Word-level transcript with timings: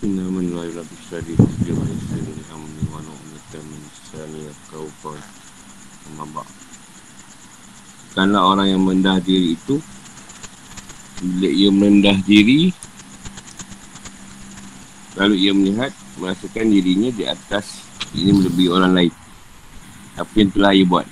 إنما 0.00 0.40
الغير 0.40 0.80
بالشريف 0.80 1.40
ويسر 1.68 2.24
الأمن 2.24 2.76
ونعمة 2.88 3.52
من 3.52 3.80
لساني 3.84 4.48
يفقه 4.48 4.88
قول 5.04 5.20
أما 6.08 6.24
بعد 6.32 6.48
Bukanlah 8.10 8.42
orang 8.42 8.66
yang 8.74 8.82
mendah 8.82 9.22
diri 9.22 9.54
itu 9.54 9.76
Bila 11.20 11.46
ia 11.46 11.70
mendah 11.70 12.16
diri 12.26 12.72
Lalu 15.20 15.34
ia 15.36 15.52
melihat 15.54 15.92
Merasakan 16.18 16.74
dirinya 16.74 17.12
di 17.12 17.28
atas 17.28 17.86
Ini 18.16 18.34
melebihi 18.34 18.66
orang 18.72 18.96
lain 18.96 19.14
Apa 20.16 20.32
yang 20.32 20.50
telah 20.50 20.72
ia 20.74 20.88
buat 20.88 21.06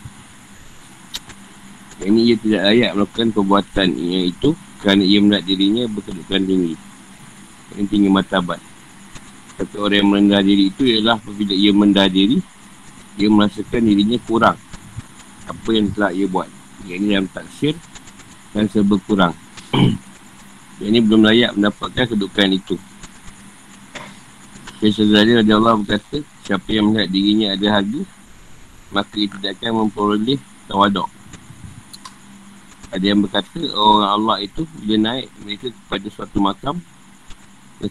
Ini 2.02 2.20
ia 2.24 2.36
tidak 2.40 2.62
layak 2.66 2.90
melakukan 2.96 3.28
perbuatan 3.36 3.88
ia 3.94 4.20
itu 4.32 4.56
Kerana 4.82 5.02
ia 5.04 5.20
melihat 5.22 5.44
dirinya 5.46 5.84
berkedudukan 5.92 6.42
tinggi 6.50 6.74
Yang 7.78 7.86
tinggi 7.94 8.10
matabat 8.10 8.58
tapi 9.53 9.75
orang 9.77 9.97
yang 10.01 10.09
merendah 10.09 10.41
diri 10.41 10.73
itu 10.73 10.83
ialah 10.89 11.21
Apabila 11.21 11.53
ia 11.53 11.71
mendah 11.71 12.07
diri 12.09 12.41
Ia 13.21 13.29
merasakan 13.29 13.81
dirinya 13.85 14.17
kurang. 14.25 14.57
Apa 15.45 15.69
yang 15.75 15.93
telah 15.93 16.09
ia 16.09 16.25
buat? 16.25 16.49
Yang 16.89 16.97
ini 16.97 17.07
dalam 17.13 17.27
taksir 17.29 17.75
Dan 18.51 18.65
serba 18.69 18.97
kurang. 19.05 19.33
Yang 20.81 20.89
ini 20.89 20.99
belum 21.05 21.21
layak 21.29 21.51
mendapatkan 21.53 22.05
kedudukan 22.09 22.49
itu. 22.57 22.75
Syekh 24.83 25.15
Raja 25.15 25.53
Allah 25.55 25.79
berkata 25.79 26.19
Siapa 26.43 26.67
yang 26.75 26.91
melihat 26.91 27.07
dirinya 27.07 27.47
ada 27.55 27.67
harga 27.79 28.01
Maka 28.91 29.15
ia 29.15 29.31
tidak 29.31 29.51
akan 29.61 29.87
memperoleh 29.87 30.39
tawadok 30.67 31.07
Ada 32.91 33.05
yang 33.07 33.23
berkata 33.23 33.59
Orang 33.71 34.11
Allah 34.11 34.37
itu 34.43 34.67
Bila 34.83 34.95
naik 34.99 35.31
mereka 35.39 35.71
kepada 35.71 36.07
suatu 36.11 36.43
makam 36.43 36.83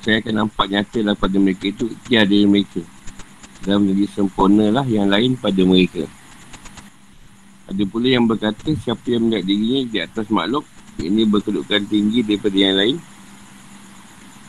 Saya 0.01 0.24
akan 0.24 0.34
nampak 0.46 0.73
nyata 0.73 0.98
lah 1.05 1.12
pada 1.12 1.37
mereka 1.37 1.69
itu 1.69 1.92
Tiada 2.08 2.33
mereka. 2.48 2.80
Dan 3.62 3.84
menjadi 3.84 4.06
sempurna 4.17 4.72
lah 4.72 4.86
yang 4.89 5.12
lain 5.12 5.36
pada 5.36 5.61
mereka. 5.62 6.08
Ada 7.69 7.83
pula 7.84 8.08
yang 8.08 8.25
berkata 8.25 8.72
Siapa 8.72 9.05
yang 9.12 9.28
melihat 9.28 9.44
dirinya 9.44 9.80
di 9.86 9.98
atas 10.02 10.27
makhluk 10.33 10.67
Ini 10.98 11.25
berkedudukan 11.28 11.89
tinggi 11.89 12.20
daripada 12.27 12.56
yang 12.58 12.77
lain 12.77 12.97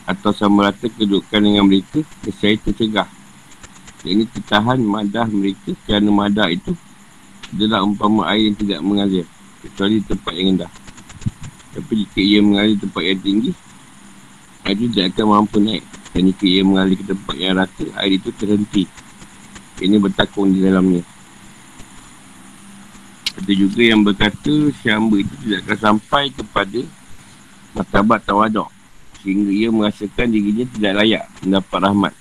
atau 0.04 0.36
sama 0.36 0.68
rata 0.68 0.84
kedudukan 0.84 1.40
dengan 1.40 1.64
mereka 1.64 2.04
saya 2.36 2.60
tercegah. 2.60 3.08
Ini 4.04 4.28
tertahan 4.28 4.76
madah 4.84 5.24
mereka 5.32 5.72
kerana 5.88 6.12
madah 6.12 6.52
itu 6.52 6.76
adalah 7.56 7.80
umpama 7.80 8.28
air 8.28 8.52
yang 8.52 8.56
tidak 8.60 8.80
mengalir 8.84 9.24
kecuali 9.64 10.04
tempat 10.04 10.32
yang 10.36 10.46
rendah. 10.54 10.72
Tapi 11.72 11.92
jika 12.04 12.20
ia 12.20 12.40
mengalir 12.44 12.76
tempat 12.76 13.00
yang 13.00 13.20
tinggi 13.24 13.50
air 14.64 14.76
itu 14.76 14.86
tidak 14.92 15.16
akan 15.16 15.26
mampu 15.28 15.56
naik 15.60 15.84
dan 16.14 16.22
jika 16.30 16.44
ia 16.48 16.62
mengalir 16.64 16.96
ke 16.96 17.04
tempat 17.06 17.36
yang 17.36 17.54
rata 17.56 17.84
air 18.00 18.12
itu 18.16 18.30
terhenti 18.34 18.84
ini 19.82 19.96
bertakung 20.00 20.50
di 20.50 20.60
dalamnya 20.64 21.02
ada 23.34 23.52
juga 23.52 23.82
yang 23.82 24.00
berkata 24.06 24.54
syamba 24.80 25.18
itu 25.18 25.34
tidak 25.42 25.66
akan 25.66 25.78
sampai 25.78 26.30
kepada 26.30 26.80
matabat 27.74 28.22
tawadok 28.22 28.70
sehingga 29.24 29.50
ia 29.50 29.68
merasakan 29.72 30.28
dirinya 30.30 30.68
tidak 30.68 30.92
layak 31.00 31.24
mendapat 31.40 31.78
rahmat. 31.80 32.14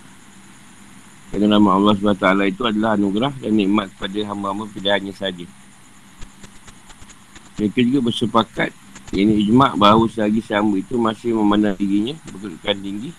Kerana 1.30 1.60
nama 1.60 1.70
Allah 1.76 1.94
SWT 2.00 2.26
itu 2.48 2.62
adalah 2.64 2.96
anugerah 2.96 3.34
dan 3.44 3.52
nikmat 3.58 3.92
kepada 3.92 4.20
hamba-hamba 4.32 4.66
pilihannya 4.72 5.12
saja. 5.12 5.46
Mereka 7.60 7.80
juga 7.86 8.10
bersepakat 8.10 8.72
ini 9.14 9.46
ijma' 9.46 9.78
bahawa 9.78 10.10
selagi 10.10 10.42
sama 10.42 10.82
itu 10.82 10.98
masih 10.98 11.38
memandang 11.38 11.78
dirinya 11.78 12.18
berkedudukan 12.34 12.78
tinggi 12.82 13.10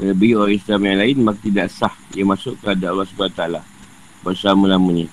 melebihi 0.00 0.34
orang 0.34 0.54
Islam 0.56 0.80
yang 0.82 0.98
lain 0.98 1.16
maka 1.22 1.38
tidak 1.44 1.68
sah 1.70 1.94
ia 2.18 2.24
masuk 2.26 2.58
ke 2.58 2.66
Allah 2.72 3.06
SWT 3.06 3.42
bersama-lamanya. 4.24 5.06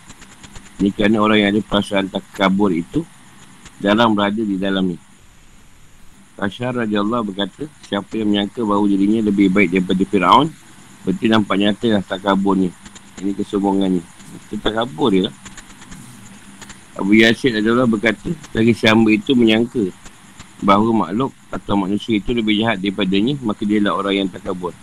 Ini 0.77 0.89
kerana 0.93 1.17
orang 1.21 1.37
yang 1.41 1.49
ada 1.53 1.61
perasaan 1.61 2.07
takabur 2.07 2.69
itu 2.69 3.01
jarang 3.81 4.13
berada 4.13 4.41
di 4.41 4.55
dalamnya. 4.57 4.99
Asyar 6.37 6.77
Raja 6.77 7.01
Allah 7.01 7.25
berkata, 7.25 7.65
siapa 7.89 8.13
yang 8.13 8.29
menyangka 8.29 8.61
bahawa 8.61 8.85
dirinya 8.85 9.25
lebih 9.25 9.49
baik 9.49 9.73
daripada 9.73 10.03
Fir'aun, 10.05 10.47
berarti 11.01 11.25
nampak 11.33 11.55
nyata 11.57 11.87
lah 11.97 12.03
takaburnya. 12.05 12.69
Ini 13.17 13.33
kesombongannya. 13.33 14.05
Itu 14.45 14.61
takabur 14.61 15.09
dia 15.09 15.29
lah. 15.29 15.35
Abu 16.93 17.17
Yasir 17.17 17.57
Raja 17.57 17.73
Allah 17.73 17.89
berkata, 17.89 18.29
lagi 18.53 18.73
siamba 18.77 19.09
itu 19.09 19.33
menyangka 19.33 19.81
bahawa 20.61 21.05
makhluk 21.07 21.31
atau 21.53 21.73
manusia 21.77 22.17
itu 22.17 22.33
lebih 22.33 22.61
jahat 22.61 22.81
daripadanya, 22.81 23.37
maka 23.45 23.61
dia 23.63 23.77
lah 23.77 23.93
orang 23.93 24.25
yang 24.25 24.29
takabur. 24.29 24.73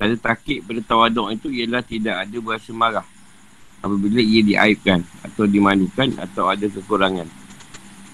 Kata 0.00 0.16
takik 0.18 0.64
pada 0.66 0.80
tawaduk 0.82 1.32
itu 1.32 1.48
ialah 1.52 1.82
tidak 1.84 2.26
ada 2.26 2.36
berasa 2.42 2.70
marah 2.74 3.06
apabila 3.84 4.18
ia 4.18 4.40
diaibkan 4.40 5.04
atau 5.20 5.44
dimalukan 5.44 6.08
atau 6.16 6.48
ada 6.48 6.64
kekurangan 6.66 7.28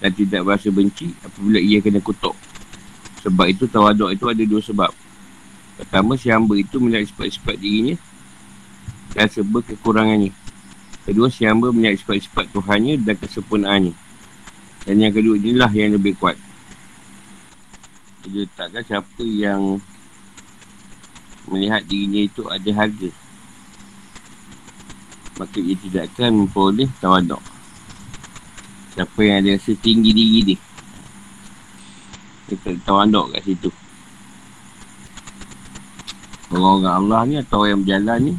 dan 0.03 0.11
tidak 0.11 0.43
berasa 0.43 0.67
benci 0.67 1.15
apabila 1.23 1.57
ia 1.63 1.79
kena 1.79 2.03
kutuk. 2.03 2.35
Sebab 3.23 3.45
itu 3.47 3.69
tawaduk 3.69 4.11
itu 4.11 4.25
ada 4.27 4.43
dua 4.43 4.61
sebab. 4.61 4.91
Pertama, 5.79 6.13
si 6.19 6.29
hamba 6.29 6.53
itu 6.57 6.77
melihat 6.77 7.09
sifat-sifat 7.09 7.55
dirinya 7.57 7.95
dan 9.17 9.25
sebab 9.29 9.65
kekurangannya. 9.65 10.33
Kedua, 11.07 11.29
si 11.33 11.45
hamba 11.49 11.73
melihat 11.73 11.97
sifat-sifat 12.01 12.53
Tuhannya 12.53 13.01
dan 13.01 13.15
kesempurnaannya. 13.17 13.93
Dan 14.85 15.01
yang 15.01 15.13
kedua 15.13 15.37
inilah 15.37 15.71
yang 15.73 15.93
lebih 15.93 16.17
kuat. 16.17 16.37
Dia 18.25 18.45
takkan 18.53 18.85
siapa 18.85 19.23
yang 19.25 19.81
melihat 21.49 21.81
dirinya 21.85 22.21
itu 22.21 22.45
ada 22.49 22.69
harga. 22.73 23.09
Maka 25.41 25.57
ia 25.57 25.75
tidak 25.77 26.13
akan 26.13 26.45
memperoleh 26.45 26.89
tawaduk. 27.01 27.41
Siapa 28.91 29.19
yang 29.23 29.39
ada 29.39 29.55
rasa 29.55 29.71
tinggi 29.79 30.11
diri 30.11 30.39
dia 30.51 30.59
Kita 32.51 32.75
tahu 32.83 32.97
andok 32.99 33.31
kat 33.31 33.41
situ 33.47 33.71
Orang-orang 36.51 36.95
Allah 36.99 37.19
ni 37.23 37.35
atau 37.39 37.63
orang 37.63 37.71
yang 37.71 37.81
berjalan 37.87 38.19
ni 38.19 38.33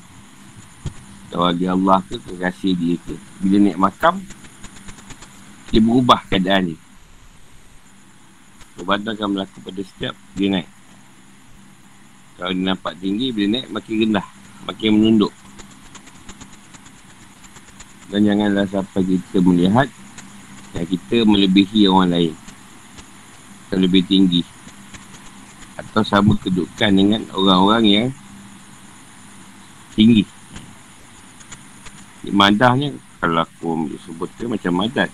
Tahu 1.33 1.57
dia 1.57 1.73
Allah 1.73 2.05
ke 2.05 2.21
kekasih 2.21 2.77
dia 2.77 3.01
ke 3.01 3.17
Bila 3.41 3.57
naik 3.65 3.81
makam 3.81 4.21
Dia 5.73 5.81
berubah 5.81 6.21
keadaan 6.29 6.69
ni. 6.69 6.77
Perbandang 8.77 9.17
akan 9.17 9.29
berlaku 9.33 9.59
pada 9.65 9.81
setiap 9.81 10.15
dia 10.37 10.53
naik. 10.53 10.69
Kalau 12.37 12.53
dia 12.53 12.65
nampak 12.65 12.97
tinggi 13.01 13.29
Bila 13.33 13.47
naik 13.57 13.67
makin 13.73 13.95
rendah 14.05 14.27
Makin 14.69 14.91
menunduk. 14.95 15.33
Dan 18.13 18.29
janganlah 18.29 18.69
sampai 18.69 19.01
kita 19.09 19.41
melihat 19.41 19.89
yang 20.77 20.87
kita 20.87 21.25
melebihi 21.25 21.89
orang 21.89 22.13
lain. 22.13 22.35
Lebih 23.73 24.05
tinggi. 24.05 24.45
Atau 25.81 26.05
sama 26.05 26.37
kedudukan 26.37 26.93
dengan 26.93 27.25
orang-orang 27.33 27.85
yang 27.89 28.09
Tinggi. 29.97 30.25
Madahnya 32.33 32.93
Kalau 33.21 33.45
aku 33.45 33.93
sebutkan 34.05 34.53
macam 34.53 34.73
madat 34.77 35.11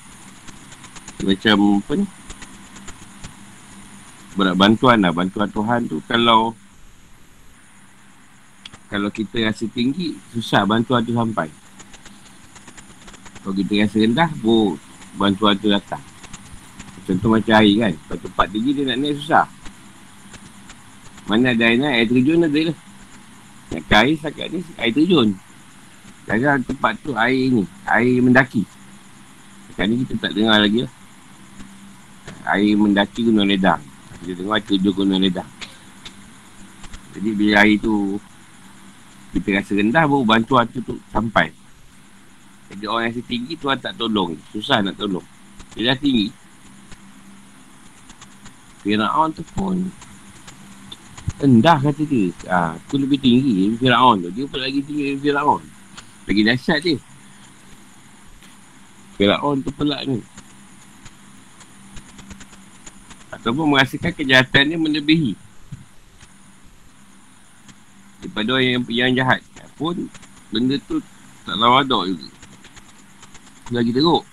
Macam 1.27 1.83
apa 1.83 1.93
ni 1.99 2.07
Berat 4.39 4.55
bantuan 4.55 4.99
lah 5.03 5.11
Bantuan 5.11 5.49
Tuhan 5.51 5.81
tu 5.91 5.99
Kalau 6.07 6.55
Kalau 8.87 9.11
kita 9.11 9.43
rasa 9.43 9.67
tinggi 9.67 10.15
Susah 10.31 10.63
bantuan 10.63 11.03
tu 11.03 11.17
sampai 11.17 11.51
Kalau 13.43 13.55
kita 13.55 13.83
rasa 13.83 13.97
rendah 13.99 14.31
Bo, 14.39 14.79
bantuan 15.19 15.59
tu 15.59 15.67
datang. 15.67 16.01
Contoh 17.09 17.35
macam 17.35 17.55
air 17.59 17.75
kan. 17.81 17.93
Lepas 17.97 18.19
tempat 18.21 18.47
tinggi 18.53 18.71
dia 18.77 18.85
nak 18.87 18.99
naik 19.01 19.15
susah. 19.19 19.47
Mana 21.25 21.53
ada 21.57 21.65
air 21.67 21.79
naik, 21.81 21.95
air 21.97 22.07
terjun 22.07 22.45
ada 22.45 22.61
lah. 22.69 22.79
Nak 23.69 23.83
ke 23.85 23.95
air 23.97 24.17
sakat 24.21 24.47
ni, 24.53 24.61
air 24.77 24.93
terjun. 24.93 25.29
Sekarang 26.25 26.61
tempat 26.65 26.93
tu 27.01 27.17
air 27.17 27.45
ni, 27.49 27.65
air 27.89 28.21
mendaki. 28.21 28.69
Sekarang 29.73 29.97
ni 29.97 30.05
kita 30.05 30.15
tak 30.21 30.33
dengar 30.37 30.61
lagi 30.61 30.85
lah. 30.85 30.93
Air 32.49 32.73
mendaki 32.81 33.29
gunung 33.29 33.45
ledang. 33.45 33.85
Kita 34.25 34.41
dengar 34.41 34.65
terjun 34.65 34.93
gunung 34.97 35.21
ledang. 35.21 35.49
Jadi 37.13 37.29
bila 37.37 37.61
air 37.61 37.77
tu 37.77 38.17
kita 39.37 39.61
rasa 39.61 39.77
rendah 39.77 40.05
baru 40.09 40.25
bantuan 40.25 40.65
tu, 40.73 40.81
tu 40.81 40.97
sampai. 41.13 41.53
Jadi 42.73 42.85
orang 42.85 43.13
yang 43.13 43.25
tinggi 43.25 43.55
Tuhan 43.57 43.77
tak 43.81 43.97
tolong. 44.01 44.37
Susah 44.53 44.81
nak 44.81 44.97
tolong. 44.97 45.25
Dia 45.77 45.93
dah 45.93 45.99
tinggi. 46.01 46.29
Fir'aun 48.85 49.29
tu 49.37 49.45
pun 49.53 49.77
rendah 51.39 51.79
kata 51.81 52.03
dia. 52.09 52.33
Ha, 52.49 52.77
aku 52.77 52.97
lebih 53.01 53.21
tinggi 53.21 53.69
dari 53.69 53.77
Fir'aun 53.77 54.25
tu. 54.25 54.31
Dia 54.33 54.45
pun 54.49 54.61
lagi 54.61 54.81
tinggi 54.85 55.03
dari 55.13 55.19
Fir'aun. 55.21 55.63
Lagi 56.29 56.41
dahsyat 56.45 56.79
dia. 56.85 56.97
Fir'aun 59.21 59.61
tu 59.61 59.71
pelak 59.75 60.09
ni. 60.09 60.21
Ataupun 63.39 63.75
merasakan 63.75 64.13
kejahatan 64.15 64.75
dia 64.75 64.79
melebihi. 64.79 65.33
daripada 68.19 68.59
orang 68.59 68.67
yang, 68.67 68.83
yang 68.91 69.13
jahat. 69.15 69.41
Pun 69.79 70.11
benda 70.51 70.75
tu 70.91 70.99
tak 71.47 71.55
lawadak 71.55 72.11
juga. 72.11 72.29
Lagi 73.71 73.95
teruk. 73.95 74.27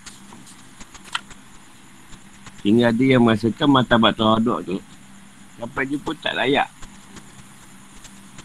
Sehingga 2.66 2.90
ada 2.90 3.04
yang 3.06 3.22
merasakan 3.22 3.68
matabat 3.70 4.18
tawaduk 4.18 4.58
tu 4.66 4.76
Sampai 5.54 5.86
dia 5.86 6.02
pun 6.02 6.18
tak 6.18 6.34
layak 6.34 6.66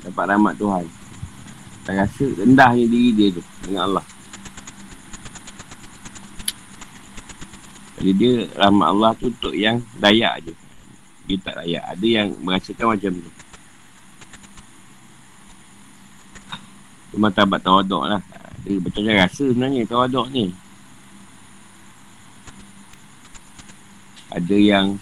Dapat 0.05 0.25
rahmat 0.29 0.53
Tuhan 0.61 0.85
Tak 1.89 1.95
rasa 2.05 2.25
rendahnya 2.37 2.85
diri 2.85 3.09
dia 3.17 3.27
tu 3.33 3.41
Dengan 3.65 3.89
Allah 3.89 4.05
Jadi 8.01 8.11
dia 8.17 8.33
rahmat 8.57 8.87
Allah 8.97 9.11
tu 9.13 9.29
untuk 9.29 9.53
yang 9.53 9.77
layak 10.01 10.49
je 10.49 10.53
Dia 11.29 11.37
tak 11.45 11.61
layak 11.61 11.83
Ada 11.85 12.07
yang 12.09 12.27
merasakan 12.41 12.97
macam 12.97 13.11
tu 13.13 13.31
Itu 17.05 17.15
matabat 17.21 17.61
tawaduk 17.61 18.03
lah 18.09 18.21
Dia 18.65 18.81
betul 18.81 19.05
rasa 19.05 19.43
sebenarnya 19.53 19.85
tawaduk 19.85 20.33
ni 20.33 20.49
Ada 24.33 24.57
yang 24.57 24.97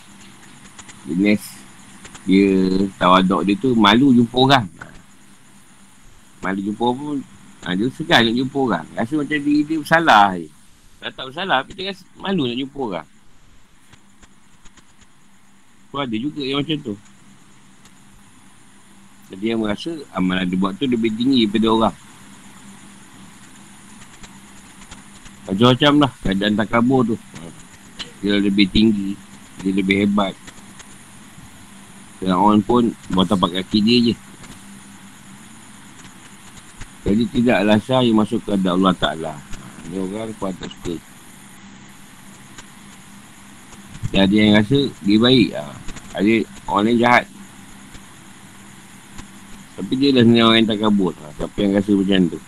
jenis 1.07 1.59
dia 2.29 2.53
tawaduk 3.01 3.41
dia 3.41 3.57
tu 3.57 3.73
malu 3.73 4.13
jumpa 4.13 4.37
orang. 4.37 4.65
Malu 6.45 6.61
jumpa 6.61 6.85
pun 6.93 7.17
ha, 7.65 7.73
dia 7.73 7.89
segan 7.97 8.29
nak 8.29 8.35
jumpa 8.37 8.57
orang. 8.69 8.85
Rasa 8.93 9.13
macam 9.17 9.37
diri 9.41 9.65
dia 9.65 9.81
bersalah 9.81 10.37
je. 10.37 10.58
Tak 10.99 11.15
tak 11.15 11.25
bersalah 11.31 11.63
tapi 11.63 11.71
dia 11.79 11.91
rasa 11.91 12.03
malu 12.19 12.43
nak 12.47 12.57
jumpa 12.59 12.79
orang. 12.79 13.07
Tu 15.89 15.95
ada 15.97 16.15
juga 16.19 16.41
yang 16.45 16.59
macam 16.61 16.77
tu. 16.83 16.95
Jadi 19.29 19.45
yang 19.45 19.59
merasa 19.61 19.91
amalan 20.13 20.45
dia 20.49 20.57
buat 20.59 20.73
tu 20.75 20.85
lebih 20.89 21.11
tinggi 21.15 21.47
daripada 21.47 21.67
orang. 21.71 21.95
Macam-macam 25.49 25.93
lah 26.05 26.11
keadaan 26.21 26.53
takabur 26.59 27.01
tu. 27.13 27.17
Dia 28.19 28.35
lebih 28.35 28.67
tinggi 28.67 29.15
Dia 29.63 29.71
lebih 29.71 30.07
hebat 30.07 30.35
orang 32.19 32.59
pun 32.59 32.91
Bawa 33.07 33.23
tapak 33.23 33.55
kaki 33.63 33.79
dia 33.79 33.97
je 34.11 34.15
Jadi 37.07 37.23
tidaklah 37.31 37.79
sah 37.79 38.03
yang 38.03 38.19
masuk 38.19 38.43
ke 38.43 38.59
Allah 38.59 38.91
Ta'ala 38.91 39.48
Ini 39.89 39.97
orang 40.05 40.29
pun 40.37 40.53
tak 40.53 40.69
suka 40.69 40.95
Jadi 44.13 44.35
yang 44.37 44.53
rasa 44.61 44.79
Dia 45.01 45.17
baik 45.17 45.49
ha. 45.57 45.65
Ada 46.13 46.33
orang 46.69 46.83
lain 46.85 46.97
jahat 47.01 47.25
Tapi 49.81 49.93
dia 49.97 50.09
lah 50.13 50.21
sebenarnya 50.21 50.43
orang 50.45 50.57
yang 50.61 50.69
tak 50.69 50.79
kabur 50.85 51.13
ha. 51.17 51.33
Siapa 51.41 51.57
yang 51.57 51.73
rasa 51.73 51.91
macam 51.97 52.21
tu 52.29 52.39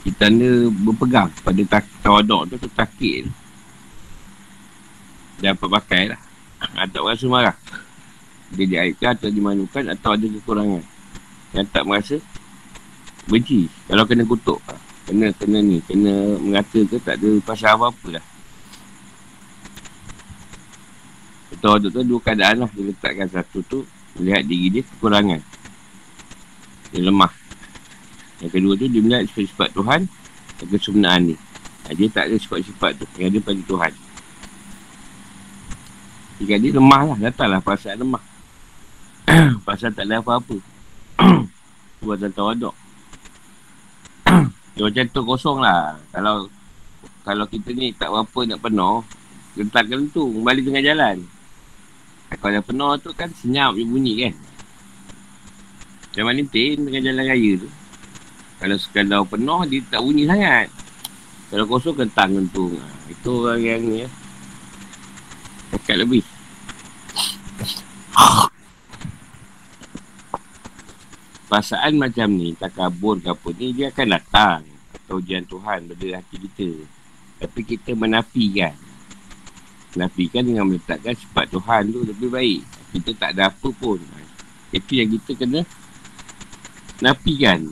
kita 0.00 0.16
tanda 0.32 0.48
berpegang 0.72 1.28
pada 1.44 1.62
tak, 1.68 1.84
tawaduk 2.00 2.56
tu 2.56 2.68
takik 2.72 3.28
tu. 3.28 3.32
Dapat 5.44 5.68
pakai 5.68 6.02
lah. 6.12 6.20
Atau 6.76 7.04
rasa 7.04 7.28
marah. 7.28 7.56
Dia 8.56 8.64
diaitkan 8.64 9.16
atau 9.16 9.28
dimanukan 9.28 9.84
atau 9.92 10.16
ada 10.16 10.24
kekurangan. 10.24 10.84
Yang 11.52 11.66
tak 11.68 11.84
merasa 11.84 12.16
benci. 13.30 13.70
Kalau 13.86 14.02
kena 14.04 14.26
kutuk. 14.26 14.58
Kena, 15.06 15.30
kena 15.38 15.58
ni. 15.62 15.78
Kena 15.86 16.36
mengata 16.42 16.78
ke 16.82 16.98
tak 16.98 17.22
ada 17.22 17.30
pasal 17.46 17.78
apa-apa 17.78 18.18
lah. 18.18 18.24
Tawaduk 21.60 21.92
tu 21.92 22.00
dua 22.02 22.18
keadaan 22.24 22.66
lah. 22.66 22.70
Dia 22.74 22.90
letakkan 22.90 23.28
satu 23.30 23.62
tu. 23.70 23.78
Melihat 24.18 24.42
diri 24.42 24.66
dia 24.68 24.82
kekurangan. 24.82 25.40
Dia 26.90 27.00
lemah. 27.06 27.32
Yang 28.42 28.50
kedua 28.58 28.72
tu 28.74 28.86
dia 28.90 29.00
melihat 29.04 29.24
sifat 29.30 29.70
Tuhan 29.70 30.00
dan 30.58 30.66
kesempurnaan 30.66 31.22
ni. 31.30 31.36
Dia 31.90 32.06
tak 32.08 32.30
ada 32.30 32.36
sifat-sifat 32.38 33.02
tu 33.02 33.06
yang 33.18 33.34
ada 33.34 33.38
pada 33.42 33.60
Tuhan. 33.66 33.92
Jika 36.40 36.54
dia 36.56 36.70
lemah 36.72 37.02
lah, 37.12 37.18
datanglah 37.28 37.60
perasaan 37.60 38.00
lemah. 38.00 38.22
perasaan 39.68 39.92
tak 39.92 40.08
ada 40.08 40.24
apa-apa. 40.24 40.56
Buatan 42.00 42.32
tawaduk. 42.32 42.72
Dia 44.80 44.88
macam 44.88 45.04
tu 45.12 45.20
kosong 45.28 45.60
lah. 45.60 45.92
Kalau 46.08 46.48
kalau 47.20 47.44
kita 47.44 47.76
ni 47.76 47.92
tak 47.92 48.08
berapa 48.08 48.48
nak 48.48 48.64
penuh, 48.64 49.04
gentarkan 49.52 50.08
tu, 50.08 50.24
kembali 50.40 50.64
tengah 50.64 50.80
jalan. 50.80 51.16
Kalau 52.32 52.48
dah 52.56 52.64
penuh 52.64 52.96
tu 52.96 53.12
kan 53.12 53.28
senyap 53.28 53.76
dia 53.76 53.84
bunyi 53.84 54.24
kan. 54.24 54.34
Macam 56.08 56.24
mana 56.32 56.40
tengah 56.48 57.02
jalan 57.04 57.24
raya 57.28 57.52
tu. 57.60 57.68
Kalau 58.56 58.76
sekadar 58.80 59.20
penuh, 59.28 59.60
dia 59.68 59.84
tak 59.92 60.00
bunyi 60.00 60.24
sangat. 60.24 60.72
Kalau 61.52 61.64
kosong, 61.68 62.00
kentang 62.00 62.40
kentung. 62.40 62.72
Ha, 62.80 62.88
itu 63.12 63.32
orang 63.36 63.60
yang 63.60 63.84
ni 63.84 64.00
ya. 64.00 64.08
Dekat 65.76 65.96
lebih. 66.00 66.24
Perasaan 71.50 71.98
macam 71.98 72.30
ni, 72.30 72.54
tak 72.54 72.78
kabur 72.78 73.18
ke 73.18 73.26
apa 73.26 73.48
ni, 73.58 73.74
dia 73.74 73.90
akan 73.90 74.06
datang. 74.14 74.62
Ujian 75.10 75.42
Tuhan 75.42 75.90
pada 75.90 76.06
hati 76.22 76.36
kita. 76.38 76.70
Tapi 77.42 77.60
kita 77.66 77.98
menafikan. 77.98 78.78
Menafikan 79.98 80.46
dengan 80.46 80.70
meletakkan 80.70 81.10
sifat 81.18 81.50
Tuhan 81.50 81.90
tu 81.90 82.06
lebih 82.06 82.30
baik. 82.30 82.62
Kita 82.94 83.10
tak 83.18 83.30
ada 83.34 83.50
apa 83.50 83.68
pun. 83.74 83.98
Itu 84.70 84.94
yang 84.94 85.10
kita 85.18 85.34
kena 85.34 85.66
nafikan. 87.02 87.66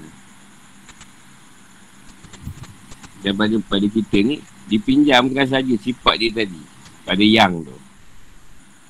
Dan 3.22 3.34
pada, 3.34 3.54
pada 3.66 3.86
kita 3.86 4.22
ni 4.22 4.38
Dipinjamkan 4.70 5.42
saja 5.42 5.74
sifat 5.74 6.22
dia 6.22 6.30
tadi 6.30 6.62
Pada 7.02 7.18
yang 7.18 7.66
tu 7.66 7.74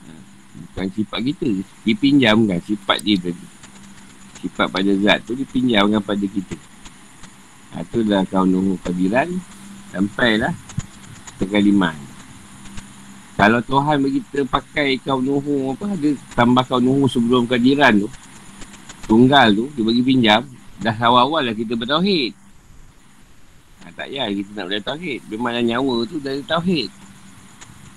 ha, 0.04 0.10
Bukan 0.68 0.86
sifat 0.92 1.20
kita 1.32 1.48
Dipinjamkan 1.80 2.60
sifat 2.60 3.00
dia 3.00 3.16
tadi 3.16 3.57
Sifat 4.38 4.70
pada 4.70 4.90
zat 5.02 5.24
tu 5.26 5.34
Dipinjamkan 5.34 6.02
pada 6.02 6.24
kita 6.24 6.56
ha, 7.74 7.82
Itu 7.82 8.02
dah 8.06 8.22
kaum 8.26 8.48
nuhu 8.48 8.78
kabiran 8.80 9.28
Sampailah 9.90 10.54
Kekaliman 11.42 11.96
Kalau 13.38 13.60
Tuhan 13.62 14.02
bagi 14.02 14.20
kita 14.30 14.46
pakai 14.46 14.98
kaum 15.02 15.22
nuhu 15.22 15.74
apa 15.74 15.94
Ada 15.94 16.10
tambah 16.34 16.64
kaum 16.66 16.82
nuhu 16.82 17.04
sebelum 17.10 17.46
kehadiran 17.46 18.06
tu 18.06 18.08
Tunggal 19.06 19.54
tu 19.54 19.66
Dia 19.74 19.82
bagi 19.82 20.02
pinjam 20.02 20.42
Dah 20.78 20.94
awal-awal 20.94 21.50
lah 21.50 21.54
kita 21.58 21.74
bertauhid 21.74 22.48
Ha, 23.78 23.94
tak 23.94 24.10
payah 24.10 24.26
kita 24.34 24.50
nak 24.58 24.64
belajar 24.66 24.84
tauhid. 24.94 25.20
Memang 25.30 25.62
nyawa 25.62 25.94
tu 26.04 26.18
dari 26.18 26.42
tauhid. 26.42 26.90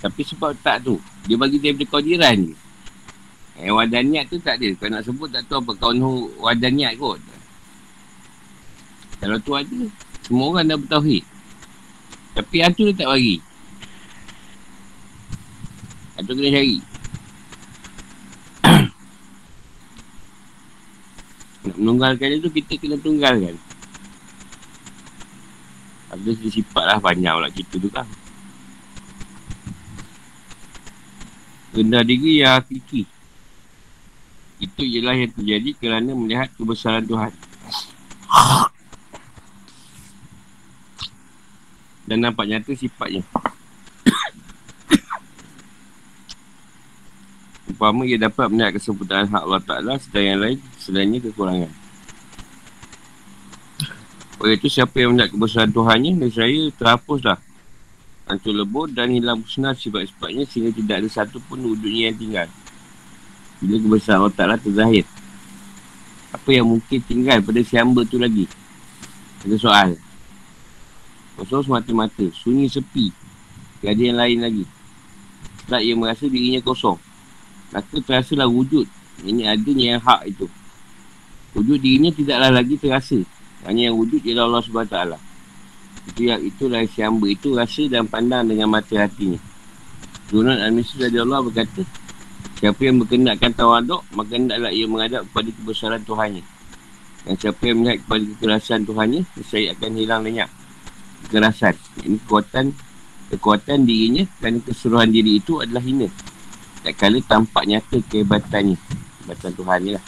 Tapi 0.01 0.21
sebab 0.25 0.53
tak 0.62 0.86
tu. 0.86 1.01
Dia 1.25 1.38
bagi 1.38 1.57
beri 1.57 1.86
kodiran 1.86 2.38
je. 2.38 2.55
Eh, 3.61 3.69
wadaniat 3.69 4.25
tu 4.25 4.41
tak 4.41 4.57
ada. 4.57 4.73
Kau 4.73 4.89
nak 4.89 5.05
sebut 5.05 5.29
tak 5.29 5.45
tahu 5.45 5.61
apa. 5.61 5.77
Kau 5.77 5.93
nak 5.93 6.33
wadaniat 6.41 6.97
kot. 6.97 7.21
Kalau 9.21 9.37
tu 9.37 9.53
ada, 9.53 9.85
semua 10.25 10.49
orang 10.49 10.65
dah 10.65 10.81
bertauhid. 10.81 11.21
Tapi 12.33 12.65
hantu 12.65 12.89
dia 12.89 13.05
tak 13.05 13.13
bagi. 13.13 13.37
Hantu 16.17 16.33
kena 16.33 16.57
cari. 16.57 16.81
nak 21.69 21.77
menunggalkan 21.77 22.33
dia 22.33 22.41
tu, 22.41 22.49
kita 22.49 22.81
kena 22.81 22.97
tunggalkan. 22.97 23.61
Ada 26.09 26.33
sifat 26.49 26.83
lah 26.89 26.97
banyak 26.97 27.35
lah 27.45 27.51
kita 27.53 27.77
tu 27.77 27.93
kan. 27.93 28.09
Rendah 31.77 32.01
diri 32.01 32.41
yang 32.41 32.57
hakiki. 32.57 33.20
Itu 34.61 34.85
ialah 34.85 35.17
yang 35.17 35.33
terjadi 35.33 35.69
kerana 35.73 36.13
melihat 36.13 36.53
kebesaran 36.53 37.01
Tuhan. 37.09 37.33
Dan 42.05 42.21
nampak 42.21 42.45
nyata 42.45 42.77
sifatnya. 42.77 43.25
Umpama 47.65 48.05
ia 48.05 48.21
dapat 48.21 48.45
melihat 48.53 48.77
kesempurnaan 48.77 49.25
hak 49.33 49.41
Allah 49.41 49.63
Ta'ala 49.65 49.93
sedang 49.97 50.25
yang 50.29 50.39
lain 50.45 50.57
selainnya 50.77 51.17
kekurangan. 51.25 51.71
Oleh 54.41 54.57
itu 54.57 54.69
siapa 54.69 54.97
yang 54.97 55.13
melihat 55.13 55.37
kebesaran 55.37 55.69
Tuhannya 55.69 56.17
Dan 56.17 56.29
saya 56.33 56.73
terhapuslah 56.73 57.37
Hancur 58.25 58.57
lebur 58.57 58.89
dan 58.89 59.13
hilang 59.13 59.45
musnah 59.45 59.77
sifat-sifatnya 59.77 60.49
Sehingga 60.49 60.73
tidak 60.73 60.95
ada 61.05 61.09
satu 61.13 61.37
pun 61.45 61.61
wujudnya 61.61 62.09
yang 62.09 62.17
tinggal 62.17 62.49
Bila 63.61 63.77
kebesaran 63.77 64.25
Allah 64.25 64.33
Ta'ala 64.33 64.55
terzahir 64.57 65.05
Apa 66.33 66.49
yang 66.49 66.65
mungkin 66.65 66.99
tinggal 67.05 67.45
pada 67.45 67.61
si 67.61 67.77
hamba 67.77 68.01
tu 68.03 68.17
lagi 68.17 68.49
Ada 69.45 69.55
soal 69.61 69.89
Kosong 71.37 71.69
semata-mata 71.69 72.25
Sunyi 72.33 72.65
sepi 72.65 73.13
Tidak 73.79 73.93
ada 73.93 74.01
yang 74.01 74.17
lain 74.17 74.37
lagi 74.41 74.65
Tak 75.69 75.85
ia 75.85 75.93
merasa 75.93 76.25
dirinya 76.25 76.59
kosong 76.65 76.97
Maka 77.69 78.01
terasalah 78.01 78.49
wujud 78.49 78.89
Ini 79.21 79.53
adanya 79.53 79.97
yang 79.97 80.01
hak 80.01 80.21
itu. 80.33 80.49
Wujud 81.51 81.77
dirinya 81.83 82.09
tidaklah 82.09 82.49
lagi 82.49 82.75
terasa. 82.79 83.19
Hanya 83.67 83.91
yang 83.91 83.95
wujud 83.99 84.23
ialah 84.23 84.49
Allah 84.49 84.61
SWT. 84.63 84.97
Itu 86.09 86.21
yang 86.25 86.41
itulah 86.41 86.81
si 86.89 87.05
hamba 87.05 87.29
itu 87.29 87.53
rasa 87.53 87.83
dan 87.85 88.09
pandang 88.09 88.49
dengan 88.49 88.71
mata 88.71 88.95
hatinya. 88.97 89.37
Zunun 90.31 90.57
Al-Misri 90.57 91.11
Allah 91.11 91.43
berkata, 91.43 91.83
Siapa 92.61 92.77
yang 92.85 93.01
berkenakkan 93.01 93.57
tawaduk, 93.57 94.05
maka 94.13 94.37
hendaklah 94.37 94.69
ia 94.69 94.85
menghadap 94.85 95.25
kepada 95.33 95.49
kebesaran 95.49 96.01
Tuhannya. 96.05 96.45
Dan 97.25 97.33
siapa 97.33 97.61
yang 97.65 97.81
melihat 97.81 97.97
kepada 98.05 98.23
kekerasan 98.37 98.81
Tuhannya, 98.85 99.21
saya 99.41 99.73
akan 99.73 99.91
hilang 99.97 100.21
lenyap 100.21 100.49
kekerasan. 101.25 101.73
Ini 102.05 102.21
kekuatan 102.21 102.65
kekuatan 103.33 103.87
dirinya 103.89 104.29
dan 104.37 104.61
keseluruhan 104.61 105.09
diri 105.09 105.41
itu 105.41 105.57
adalah 105.57 105.81
hina. 105.81 106.05
Tak 106.85 106.93
kala 107.01 107.17
tampak 107.25 107.63
nyata 107.65 107.97
kehebatannya. 108.05 108.77
Kehebatan 108.77 109.51
Tuhan 109.57 109.79
lah. 109.97 110.05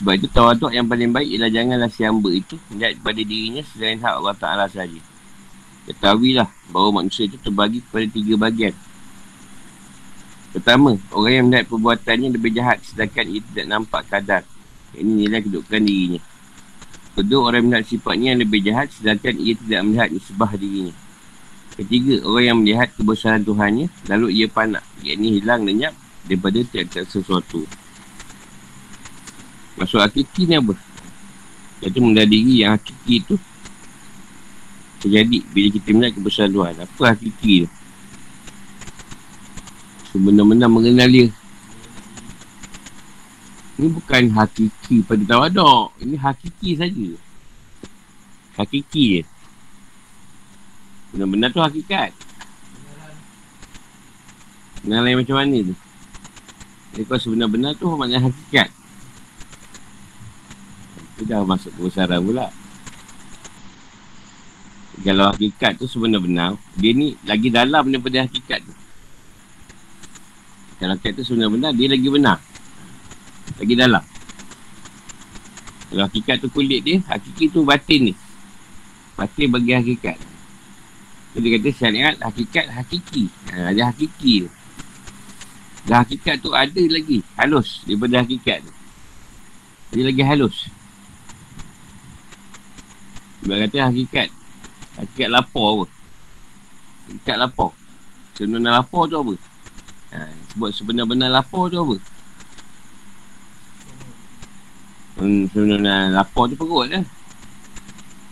Sebab 0.00 0.12
itu 0.16 0.28
tawaduk 0.32 0.72
yang 0.72 0.88
paling 0.88 1.12
baik 1.12 1.28
ialah 1.36 1.50
janganlah 1.52 1.90
si 1.92 2.00
hamba 2.00 2.32
itu 2.32 2.56
melihat 2.72 2.96
kepada 2.96 3.20
dirinya 3.20 3.62
selain 3.76 4.00
hak 4.00 4.14
Allah 4.24 4.36
Ta'ala 4.40 4.64
sahaja. 4.72 5.00
Ketahuilah 5.84 6.48
bahawa 6.72 7.02
manusia 7.02 7.28
itu 7.28 7.36
terbagi 7.40 7.84
kepada 7.84 8.06
tiga 8.08 8.34
bagian. 8.40 8.74
Pertama, 10.52 11.00
orang 11.16 11.32
yang 11.32 11.46
melihat 11.48 11.66
perbuatannya 11.72 12.28
lebih 12.36 12.52
jahat 12.52 12.84
sedangkan 12.84 13.24
ia 13.24 13.40
tidak 13.40 13.66
nampak 13.72 14.04
kadar. 14.04 14.42
Ini 14.92 15.24
nilai 15.24 15.40
kedudukan 15.40 15.80
dirinya. 15.80 16.20
Kedua, 17.16 17.40
orang 17.48 17.64
yang 17.64 17.68
melihat 17.72 17.86
sifatnya 17.88 18.26
yang 18.36 18.40
lebih 18.44 18.60
jahat 18.60 18.88
sedangkan 18.92 19.34
ia 19.40 19.54
tidak 19.56 19.80
melihat 19.88 20.08
nisbah 20.12 20.52
dirinya. 20.52 20.94
Ketiga, 21.72 22.14
orang 22.28 22.44
yang 22.44 22.58
melihat 22.60 22.88
kebesaran 22.92 23.40
Tuhannya 23.40 23.88
lalu 24.12 24.26
ia 24.36 24.46
panak. 24.48 24.84
Ia 25.00 25.16
hilang 25.16 25.64
lenyap 25.64 25.96
daripada 26.28 26.60
tiap-tiap 26.68 27.08
sesuatu. 27.08 27.64
Maksud 29.80 30.04
hakiki 30.04 30.52
ni 30.52 30.60
apa? 30.60 30.76
Iaitu 31.80 31.98
mendadiri 32.04 32.60
yang 32.60 32.76
hakiki 32.76 33.24
tu 33.24 33.40
terjadi 35.00 35.42
bila 35.48 35.68
kita 35.72 35.88
melihat 35.96 36.12
kebesaran 36.20 36.52
Tuhan. 36.52 36.74
Apa 36.84 37.02
hakiki 37.16 37.64
tu? 37.64 37.68
Sebenar-benar 40.12 40.68
mengenal 40.68 41.08
dia. 41.08 41.32
Ini 43.80 43.88
bukan 43.88 44.22
hakiki 44.36 45.00
pada 45.00 45.24
tawadok. 45.24 45.96
Ini 46.04 46.20
hakiki 46.20 46.76
saja. 46.76 47.08
Hakiki 48.60 49.02
je. 49.16 49.22
Benar-benar 51.16 51.48
tu 51.48 51.64
hakikat. 51.64 52.12
Pengenalan 54.84 55.24
macam 55.24 55.36
mana 55.40 55.56
tu? 55.64 55.74
Jadi 56.92 57.04
kau 57.08 57.16
sebenar-benar 57.16 57.72
tu 57.80 57.88
maknanya 57.96 58.28
hakikat. 58.28 58.68
Itu 61.16 61.24
dah 61.24 61.40
masuk 61.40 61.72
kebesaran 61.80 62.20
pula. 62.20 62.52
Kalau 65.00 65.32
hakikat 65.32 65.80
tu 65.80 65.88
sebenar-benar, 65.88 66.60
dia 66.76 66.92
ni 66.92 67.16
lagi 67.24 67.48
dalam 67.48 67.88
daripada 67.88 68.28
hakikat 68.28 68.60
tu. 68.60 68.81
Kalau 70.82 70.98
hakikat 70.98 71.14
tu 71.14 71.22
sebenar-benar, 71.22 71.70
dia 71.78 71.86
lagi 71.86 72.08
benar. 72.10 72.42
Lagi 73.54 73.74
dalam. 73.78 74.02
Kalau 75.86 76.02
hakikat 76.10 76.42
tu 76.42 76.50
kulit 76.50 76.82
dia, 76.82 76.98
hakiki 77.06 77.54
tu 77.54 77.62
batin 77.62 78.10
ni. 78.10 78.14
Batin 79.14 79.46
bagi 79.54 79.78
hakikat. 79.78 80.18
Jadi 81.38 81.46
kata 81.54 81.68
syariat, 81.70 82.18
hakikat, 82.18 82.66
hakiki. 82.74 83.30
Ha, 83.54 83.70
ada 83.70 83.94
hakiki 83.94 84.42
tu. 84.42 84.50
Dan 85.86 86.02
hakikat 86.02 86.42
tu 86.42 86.50
ada 86.50 86.82
lagi. 86.90 87.22
Halus 87.38 87.86
daripada 87.86 88.26
hakikat 88.26 88.66
tu. 88.66 88.72
Dia 89.94 90.02
lagi 90.02 90.22
halus. 90.26 90.66
Sebab 93.46 93.70
kata 93.70 93.86
hakikat. 93.86 94.34
Hakikat 94.98 95.28
lapor 95.30 95.66
apa? 95.70 95.84
Hakikat 97.06 97.36
lapor. 97.38 97.70
Sebenar 98.34 98.82
lapor 98.82 99.06
tu 99.06 99.14
apa? 99.22 99.51
Ha, 100.12 100.28
sebab 100.52 100.68
sebenar-benar 100.72 101.32
lapor 101.32 101.72
tu 101.72 101.80
apa? 101.80 101.96
Hmm, 105.16 105.48
sebenarnya 105.48 106.12
lapor 106.12 106.52
tu 106.52 106.56
perut 106.56 106.88
lah. 106.92 107.04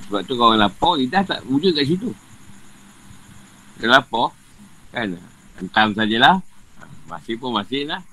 Sebab 0.09 0.21
tu 0.29 0.35
kalau 0.37 0.57
lapor, 0.61 1.01
lidah 1.01 1.25
tak 1.25 1.41
wujud 1.49 1.73
kat 1.73 1.89
situ. 1.89 2.13
Dia 3.81 3.89
lapor, 3.89 4.37
kan? 4.93 5.17
Hentam 5.57 5.97
sajalah. 5.97 6.45
Masih 7.09 7.41
pun 7.41 7.57
masih 7.57 7.89
lah. 7.89 8.05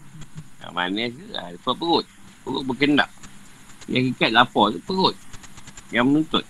Yang 0.64 0.74
manis 0.74 1.12
ke? 1.12 1.26
Ha, 1.36 1.52
sebab 1.60 1.76
perut. 1.76 2.06
Perut 2.48 2.64
berkendak. 2.64 3.12
Yang 3.92 4.16
ikat 4.16 4.32
lapor 4.32 4.72
tu 4.72 4.80
perut. 4.84 5.16
Yang 5.92 6.06
menuntut. 6.08 6.44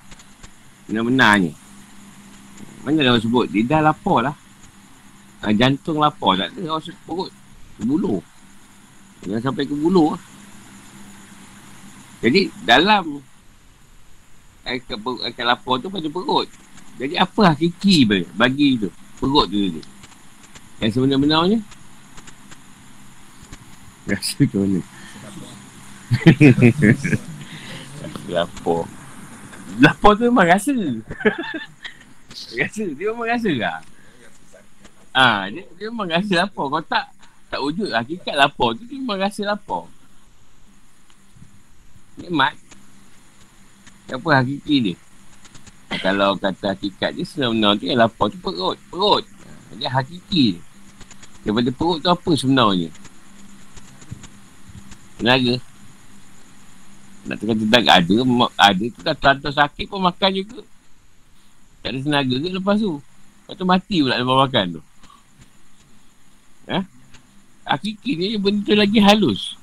Benar-benarnya. 0.85 1.53
Mana 2.85 3.03
orang 3.03 3.19
sebut? 3.19 3.51
Lidah 3.51 3.83
lapor 3.83 4.23
lah. 4.23 4.35
Ha, 5.45 5.53
jantung 5.53 6.01
lapor 6.01 6.33
tak 6.39 6.49
ada. 6.55 6.81
Sebut 6.81 6.97
perut. 7.05 7.31
Ke 7.77 7.81
bulu. 7.85 8.15
Jangan 9.21 9.41
sampai 9.41 9.69
ke 9.69 9.75
bulu 9.77 10.17
lah. 10.17 10.21
Jadi 12.17 12.49
dalam 12.65 13.21
akan, 14.65 15.45
lapor 15.45 15.77
tu 15.77 15.93
pada 15.93 16.09
perut. 16.09 16.49
Jadi 16.97 17.13
apa 17.13 17.53
hakiki 17.53 18.09
bagi 18.33 18.81
tu? 18.81 18.89
Perut 19.21 19.45
tu 19.45 19.77
tu. 19.77 19.81
Yang 20.81 20.97
sebenar-benarnya? 20.97 21.61
Rasa 24.09 24.41
ke 24.41 24.57
mana? 24.57 24.81
lapor. 28.33 28.89
Lapor 29.77 30.17
tu 30.17 30.23
memang 30.31 30.47
rasa. 30.47 30.71
rasa. 32.59 32.83
Dia 32.95 33.11
memang 33.11 33.27
rasa 33.27 33.51
tak? 33.51 33.96
Ah, 35.17 35.49
dia, 35.49 35.65
dia 35.81 35.89
memang 35.89 36.05
rasa 36.05 36.45
lapor. 36.45 36.69
Kau 36.69 36.83
tak 36.85 37.09
tak 37.49 37.57
wujud 37.57 37.89
hakikat 37.89 38.37
lapor 38.37 38.77
tu 38.77 38.85
dia 38.85 39.01
memang 39.01 39.17
rasa 39.17 39.41
lapor. 39.49 39.89
Nikmat. 42.21 42.53
Apa 44.13 44.29
hakiki 44.37 44.75
dia? 44.77 44.95
Kalau 45.97 46.37
kata 46.37 46.77
hakikat 46.77 47.17
dia 47.17 47.25
Sebenarnya 47.25 47.81
tu 47.81 47.85
yang 47.89 47.97
lapar 48.05 48.29
tu 48.29 48.37
perut. 48.37 48.77
Perut. 48.93 49.25
Dia 49.81 49.89
hakiki 49.89 50.53
dia. 50.53 50.61
Daripada 51.41 51.69
perut 51.73 51.97
tu 51.97 52.09
apa 52.13 52.31
sebenarnya? 52.37 52.93
Tenaga. 55.17 55.55
Nak 57.25 57.35
tengah 57.41 57.57
tentang 57.57 57.85
ada 57.89 58.15
Ada 58.69 58.85
tu 58.85 58.99
dah 59.01 59.17
tanda 59.17 59.49
sakit 59.49 59.89
pun 59.89 59.97
makan 59.97 60.29
juga. 60.29 60.61
Tak 61.81 61.89
ada 61.89 61.99
tenaga 62.05 62.35
ke 62.37 62.47
lepas 62.53 62.77
tu? 62.77 63.01
Lepas 63.01 63.53
tu 63.57 63.65
mati 63.65 63.97
pula 64.05 64.21
lepas 64.21 64.37
makan 64.45 64.65
tu 64.77 64.83
Ha? 66.67 66.83
Hakiki 67.67 68.15
ni 68.15 68.35
benda 68.39 68.63
tu 68.63 68.75
lagi 68.75 68.99
halus 68.99 69.55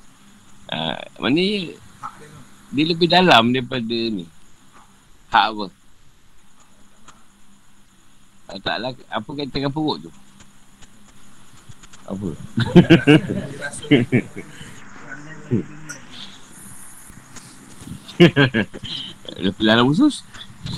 ha, 0.69 0.97
Maknanya 1.21 1.77
dia 2.75 2.85
lebih 2.91 3.07
dalam 3.07 3.55
daripada 3.55 3.95
ni. 4.11 4.27
Hak 5.31 5.45
apa? 5.55 5.65
Tak 8.45 8.57
taklah 8.61 8.91
apa 9.07 9.29
kata 9.31 9.55
dengan 9.55 9.71
perut 9.71 9.97
tu? 10.03 10.11
Apa? 12.05 12.29
Lebih 19.39 19.63
dalam 19.65 19.87
usus? 19.87 20.21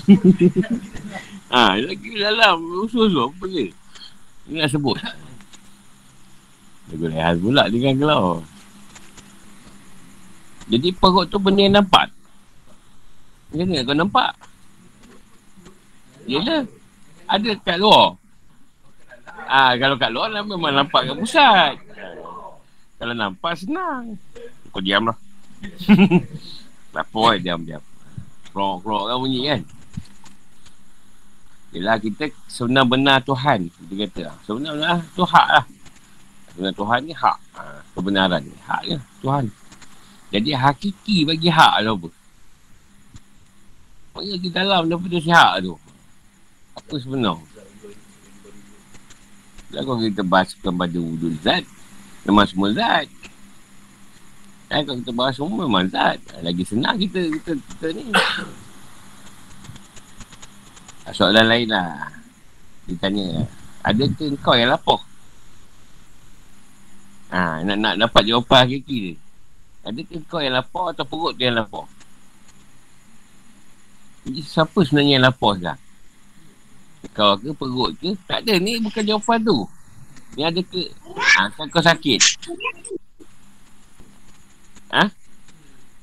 ha, 1.52 1.74
lagi 1.76 2.08
dalam 2.14 2.62
usus 2.86 3.10
tu, 3.10 3.20
apa 3.20 3.44
dia? 3.50 3.74
Ini 4.46 4.62
nak 4.62 4.70
sebut. 4.70 4.96
Dia 6.88 6.96
boleh 6.96 7.20
hal 7.20 7.36
pula 7.36 7.64
dengan 7.68 7.94
keluar. 8.00 8.40
Jadi 10.68 10.88
perut 10.92 11.26
tu 11.28 11.40
benda 11.40 11.64
yang 11.64 11.76
nampak. 11.80 12.08
Macam 13.48 13.64
mana 13.64 13.84
kau 13.84 13.96
nampak? 13.96 14.30
Yelah. 16.28 16.64
Ada 17.28 17.50
kat 17.60 17.76
luar. 17.80 18.16
Ah, 19.48 19.76
kalau 19.80 19.96
kat 19.96 20.12
luar 20.12 20.28
lah 20.32 20.44
memang 20.44 20.72
nampak 20.76 21.08
kat 21.08 21.16
pusat. 21.16 21.74
Kalau 23.00 23.14
nampak 23.16 23.52
senang. 23.56 24.16
Kau 24.72 24.80
diam 24.80 25.08
lah. 25.08 25.16
Apa 26.98 27.18
lah 27.20 27.38
diam-diam. 27.38 27.84
Krok-krok 28.50 29.06
kan 29.06 29.16
bunyi 29.22 29.40
kan. 29.48 29.60
Yelah 31.72 31.96
kita 32.00 32.32
sebenar-benar 32.48 33.22
Tuhan. 33.22 33.68
Kita 33.70 33.94
kata. 34.08 34.24
Sebenar-benar 34.44 35.04
tu 35.12 35.22
hak 35.24 35.48
lah. 35.52 35.64
Sebenar 36.58 36.74
Tuhan 36.74 37.06
ni 37.06 37.14
hak. 37.14 37.38
Ha, 37.54 37.62
kebenaran 37.94 38.42
ni. 38.42 38.58
Hak 38.66 38.82
ni 38.90 38.98
Tuhan. 39.22 39.46
Jadi 40.34 40.50
hakiki 40.58 41.22
bagi 41.22 41.46
hak 41.46 41.86
tu 41.86 41.90
apa? 41.94 42.08
Maksudnya 44.18 44.36
di 44.42 44.50
dalam 44.50 44.90
daripada 44.90 45.22
si 45.22 45.30
hak 45.30 45.62
tu. 45.62 45.78
Apa 46.74 46.94
sebenar? 46.98 47.38
Bila 49.70 49.86
kau 49.86 50.02
kita 50.02 50.26
bahaskan 50.26 50.74
pada 50.74 50.98
wujud 50.98 51.38
zat. 51.46 51.62
Nama 52.26 52.42
semua 52.42 52.74
zat. 52.74 53.06
Kan 54.66 54.82
kalau 54.82 54.98
kita 54.98 55.12
bahas 55.14 55.38
semua 55.38 55.62
memang 55.62 55.86
zat. 55.86 56.18
Lagi 56.42 56.66
senang 56.66 56.98
kita, 56.98 57.22
kita, 57.38 57.54
kita 57.54 57.86
ni. 57.94 58.10
Soalan 61.14 61.46
lain 61.46 61.70
lah. 61.70 62.10
Dia 62.90 62.98
tanya, 62.98 63.46
ada 63.86 64.04
ke 64.10 64.26
kau 64.42 64.58
yang 64.58 64.74
lapar? 64.74 65.07
Ha, 67.28 67.60
nak, 67.60 67.76
nak 67.76 67.94
dapat 68.00 68.22
jawapan 68.24 68.64
hakiki 68.64 68.96
dia. 68.96 69.14
Ada 69.84 70.00
ke 70.04 70.16
kau 70.24 70.40
yang 70.40 70.56
lapar 70.56 70.92
atau 70.92 71.04
perut 71.04 71.36
dia 71.36 71.52
yang 71.52 71.60
lapar? 71.60 71.84
Jadi 74.24 74.40
siapa 74.44 74.78
sebenarnya 74.84 75.12
yang 75.20 75.24
lapar 75.28 75.52
sekarang? 75.56 75.80
Kau 77.12 77.32
ke 77.36 77.52
perut 77.52 77.90
ke? 78.00 78.10
Tak 78.24 78.44
ada. 78.44 78.56
Ni 78.56 78.80
bukan 78.80 79.04
jawapan 79.04 79.38
tu. 79.44 79.64
Ni 80.36 80.42
ada 80.44 80.60
ke? 80.60 80.88
Ha, 81.16 81.52
kau, 81.52 81.64
kau 81.68 81.84
sakit. 81.84 82.20
Ha? 84.92 85.04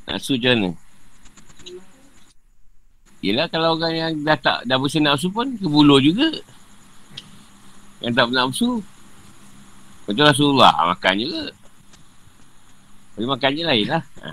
Nafsu 0.06 0.38
macam 0.38 0.54
mana? 0.54 0.70
Yelah 3.26 3.50
kalau 3.50 3.74
orang 3.74 3.94
yang 3.98 4.14
dah 4.22 4.38
tak 4.38 4.70
dah 4.70 4.78
bosan 4.78 5.10
nafsu 5.10 5.34
pun 5.34 5.58
kebuluh 5.58 5.98
juga. 5.98 6.30
Yang 8.06 8.14
tak 8.14 8.26
bernafsu. 10.06 10.14
Macam 10.14 10.24
Rasulullah 10.30 10.74
makan 10.94 11.14
juga. 11.18 11.46
Tapi 13.16 13.26
makan 13.26 13.50
je 13.58 13.64
lain 13.66 13.88
lah. 13.90 14.04
Ha. 14.22 14.30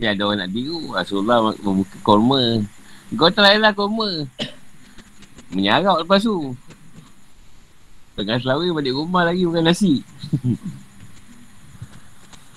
Ya 0.00 0.08
ada 0.16 0.22
orang 0.26 0.38
nak 0.42 0.50
tiru. 0.50 0.80
Rasulullah 0.96 1.38
membuka 1.60 1.96
korma. 2.02 2.42
Kau 3.14 3.30
tak 3.30 3.44
lain 3.46 3.60
lah 3.62 3.72
korma. 3.76 4.08
Menyarap 5.52 6.02
lepas 6.02 6.24
tu. 6.24 6.56
Tengah 8.14 8.38
selawai 8.40 8.74
balik 8.74 8.94
rumah 8.94 9.26
lagi 9.26 9.44
makan 9.46 9.68
nasi. 9.68 10.00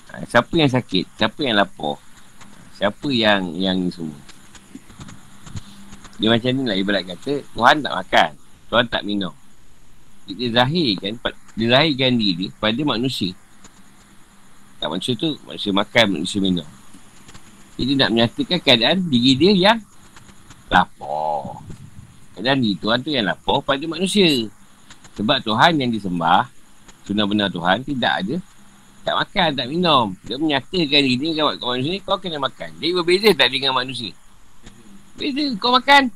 Ha, 0.08 0.24
siapa 0.24 0.56
yang 0.56 0.72
sakit? 0.72 1.04
Siapa 1.20 1.36
yang 1.44 1.60
lapar? 1.60 2.00
Siapa 2.80 3.12
yang 3.12 3.52
yang 3.60 3.92
semua? 3.92 4.16
Dia 6.18 6.34
macam 6.34 6.50
ni 6.50 6.62
lah 6.66 6.74
ibarat 6.74 7.06
kata 7.06 7.46
Tuhan 7.54 7.78
tak 7.78 7.94
makan 7.94 8.30
Tuhan 8.68 8.86
tak 8.90 9.02
minum 9.06 9.30
Dia 10.34 10.48
zahirkan 10.52 11.16
Dia 11.56 11.66
zahirkan 11.72 12.12
diri 12.16 12.52
pada 12.60 12.80
manusia 12.84 13.32
Tak 14.82 14.88
manusia 14.92 15.12
tu 15.16 15.36
Manusia 15.48 15.70
makan, 15.72 16.04
manusia 16.20 16.38
minum 16.42 16.68
Jadi 17.80 17.92
nak 17.96 18.08
menyatakan 18.12 18.58
keadaan 18.60 18.98
diri 19.08 19.32
dia 19.38 19.52
yang 19.54 19.78
Lapar 20.68 21.64
Keadaan 22.36 22.58
diri 22.60 22.76
Tuhan 22.76 22.98
tu 23.00 23.10
yang 23.12 23.26
lapar 23.28 23.64
pada 23.64 23.84
manusia 23.88 24.28
Sebab 25.16 25.40
Tuhan 25.40 25.80
yang 25.80 25.90
disembah 25.92 26.50
Sunnah 27.08 27.24
benar 27.24 27.48
Tuhan 27.48 27.80
Tidak 27.84 28.12
ada 28.12 28.36
tak 29.08 29.24
makan, 29.24 29.48
tak 29.56 29.66
minum. 29.72 30.12
Dia 30.20 30.36
menyatakan 30.36 31.00
diri 31.00 31.16
dia 31.16 31.48
kat 31.56 31.64
manusia 31.64 31.96
ni, 31.96 32.00
kau 32.04 32.20
kena 32.20 32.36
makan. 32.36 32.76
Dia 32.76 32.92
berbeza 32.92 33.32
tak 33.32 33.48
dengan 33.48 33.72
manusia? 33.72 34.12
Beza. 35.16 35.48
Kau 35.56 35.72
makan. 35.72 36.12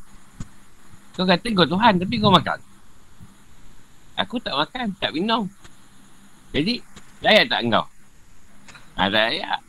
Kau 1.16 1.24
kata 1.24 1.46
kau 1.56 1.64
Tuhan, 1.64 1.96
tapi 1.96 2.14
kau 2.20 2.28
makan. 2.28 2.60
Aku 4.20 4.36
tak 4.40 4.52
makan, 4.52 4.92
tak 5.00 5.12
minum. 5.16 5.48
Jadi, 6.52 6.84
layak 7.24 7.48
tak 7.48 7.64
kau? 7.72 7.86
Ha, 9.00 9.08
layak. 9.08 9.60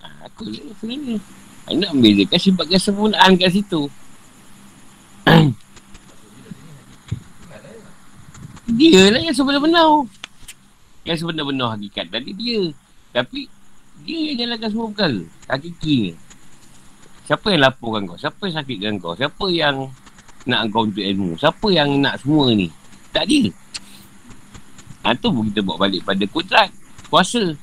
Ha, 0.00 0.06
aku 0.24 0.48
je 0.48 0.64
sebenarnya. 0.80 1.20
Ha, 1.68 1.76
nak 1.76 1.92
membezakan 1.92 2.40
sebab 2.40 2.64
kesempurnaan 2.64 3.36
kat 3.36 3.52
situ. 3.52 3.92
dia 8.80 9.12
lah 9.12 9.20
yang 9.20 9.36
sebenar-benar. 9.36 10.08
Yang 11.04 11.16
sebenar-benar 11.20 11.76
hakikat 11.76 12.08
tadi 12.08 12.32
dia. 12.32 12.72
Tapi 13.12 13.44
dia 14.08 14.32
yang 14.32 14.48
jalankan 14.48 14.68
semua 14.72 14.88
perkara. 14.88 15.20
Hakiki 15.52 16.16
Siapa 17.30 17.46
yang 17.54 17.62
laporkan 17.62 18.10
kau? 18.10 18.18
Siapa 18.18 18.42
yang 18.48 18.56
sakitkan 18.58 18.94
kau? 18.98 19.14
Siapa 19.14 19.46
yang 19.54 19.86
nak 20.50 20.66
kau 20.74 20.82
untuk 20.82 21.04
ilmu? 21.04 21.38
Siapa 21.38 21.66
yang 21.70 22.02
nak 22.02 22.18
semua 22.18 22.50
ni? 22.50 22.66
Tak 23.14 23.30
dia. 23.30 23.46
Ha, 25.00 25.16
tu 25.16 25.32
pun 25.32 25.48
kita 25.48 25.64
bawa 25.64 25.88
balik 25.88 26.04
pada 26.04 26.24
kutrat. 26.28 26.68
Kuasa. 27.08 27.56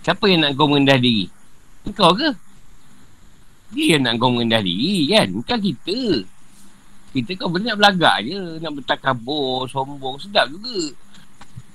Siapa 0.00 0.24
yang 0.28 0.44
nak 0.44 0.56
kau 0.56 0.68
mengendah 0.68 0.96
diri? 0.96 1.28
Kau 1.92 2.16
ke? 2.16 2.32
Dia 3.76 3.96
yang 3.96 4.08
nak 4.08 4.16
kau 4.16 4.32
mengendah 4.32 4.64
diri 4.64 5.12
kan? 5.12 5.26
Bukan 5.32 5.58
kita. 5.60 6.00
Kita 7.14 7.30
kau 7.36 7.48
boleh 7.52 7.68
nak 7.68 7.78
belagak 7.80 8.16
je. 8.24 8.40
Nak 8.64 8.72
bertakabur, 8.80 9.68
sombong. 9.68 10.16
Sedap 10.16 10.48
juga. 10.48 10.92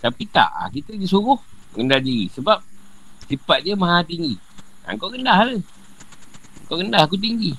Tapi 0.01 0.23
tak, 0.29 0.49
ah, 0.49 0.69
kita 0.73 0.97
disuruh 0.97 1.37
rendah 1.77 2.01
diri. 2.01 2.31
Sebab 2.33 2.57
sifat 3.29 3.61
dia 3.61 3.77
maha 3.77 4.01
tinggi. 4.01 4.37
Ha, 4.89 4.97
kau 4.97 5.13
rendah 5.13 5.37
lah. 5.37 5.61
Kau 6.65 6.81
rendah, 6.81 7.05
aku 7.05 7.17
tinggi. 7.17 7.53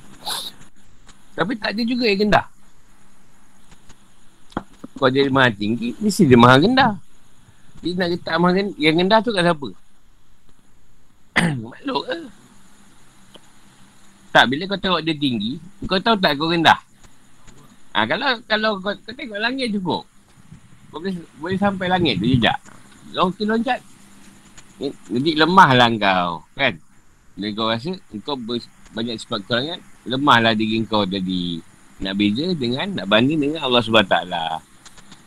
Tapi 1.34 1.54
tak 1.56 1.78
ada 1.78 1.82
juga 1.86 2.04
yang 2.10 2.26
rendah. 2.26 2.46
Kau 4.98 5.08
jadi 5.08 5.32
maha 5.32 5.48
tinggi, 5.54 5.96
mesti 5.96 6.28
dia 6.28 6.36
maha 6.36 6.60
rendah. 6.60 7.09
Dia 7.80 7.96
nak 7.96 8.08
letak 8.12 8.36
maha 8.36 8.52
rendah, 8.60 8.76
yang 8.76 8.94
rendah 9.00 9.18
tu 9.24 9.32
kat 9.32 9.42
siapa? 9.44 9.68
Makhluk 11.64 12.02
ke? 12.04 12.18
Tak, 14.30 14.44
bila 14.46 14.62
kau 14.70 14.78
tengok 14.78 15.02
dia 15.02 15.14
tinggi, 15.16 15.58
kau 15.88 15.98
tahu 15.98 16.16
tak 16.20 16.36
kau 16.36 16.52
rendah? 16.52 16.78
Ha, 17.96 18.06
kalau 18.06 18.38
kalau 18.46 18.70
kau, 18.78 18.94
kau 18.94 19.14
tengok 19.16 19.40
langit 19.42 19.74
cukup, 19.74 20.06
boleh, 20.92 21.14
boleh 21.40 21.58
sampai 21.58 21.86
langit 21.88 22.20
tu 22.20 22.26
jejak. 22.28 22.58
Loncat 23.10 23.46
loncat. 23.46 23.80
Jadi 25.10 25.30
lemahlah 25.34 25.90
kau. 25.98 26.44
Kan? 26.54 26.78
Dan 27.34 27.48
kau 27.56 27.70
rasa 27.70 27.96
kau 28.22 28.36
ber, 28.36 28.60
banyak 28.92 29.16
sifat 29.16 29.40
kekurangan. 29.46 29.80
Lemahlah 30.04 30.52
diri 30.52 30.82
kau 30.84 31.08
jadi 31.08 31.62
nak 32.00 32.14
beza 32.16 32.46
dengan 32.56 32.86
nak 32.96 33.06
banding 33.06 33.40
dengan 33.40 33.64
Allah 33.64 33.84
SWT. 33.84 34.16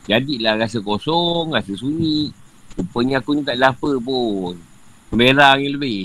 Jadilah 0.10 0.54
rasa 0.60 0.78
kosong, 0.84 1.56
rasa 1.56 1.72
sunyi. 1.78 2.43
Rupanya 2.80 3.22
aku 3.22 3.38
ni 3.38 3.42
tak 3.46 3.58
ada 3.60 3.74
apa 3.74 3.92
pun. 4.02 4.58
Merah 5.14 5.58
ni 5.58 5.70
lebih. 5.70 6.02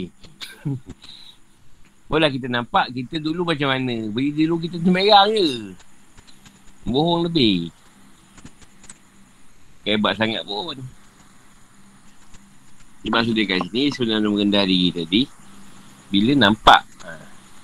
Boleh 2.10 2.28
kita 2.32 2.48
nampak 2.48 2.92
kita 2.92 3.20
dulu 3.20 3.48
macam 3.48 3.72
mana. 3.72 4.08
Beri 4.12 4.32
dulu 4.32 4.60
kita 4.60 4.76
tu 4.80 4.88
merah 4.92 5.28
je. 5.28 5.72
Bohong 6.88 7.28
lebih 7.28 7.72
hebat 9.88 10.14
sangat 10.20 10.44
pun. 10.44 10.76
Dia 13.00 13.10
maksud 13.14 13.32
dia 13.32 13.48
kat 13.48 13.64
sini 13.64 13.88
sebenarnya 13.88 14.28
merendah 14.28 14.64
diri 14.68 14.88
tadi. 14.92 15.22
Bila 16.12 16.32
nampak. 16.36 16.82
Ha, 17.04 17.10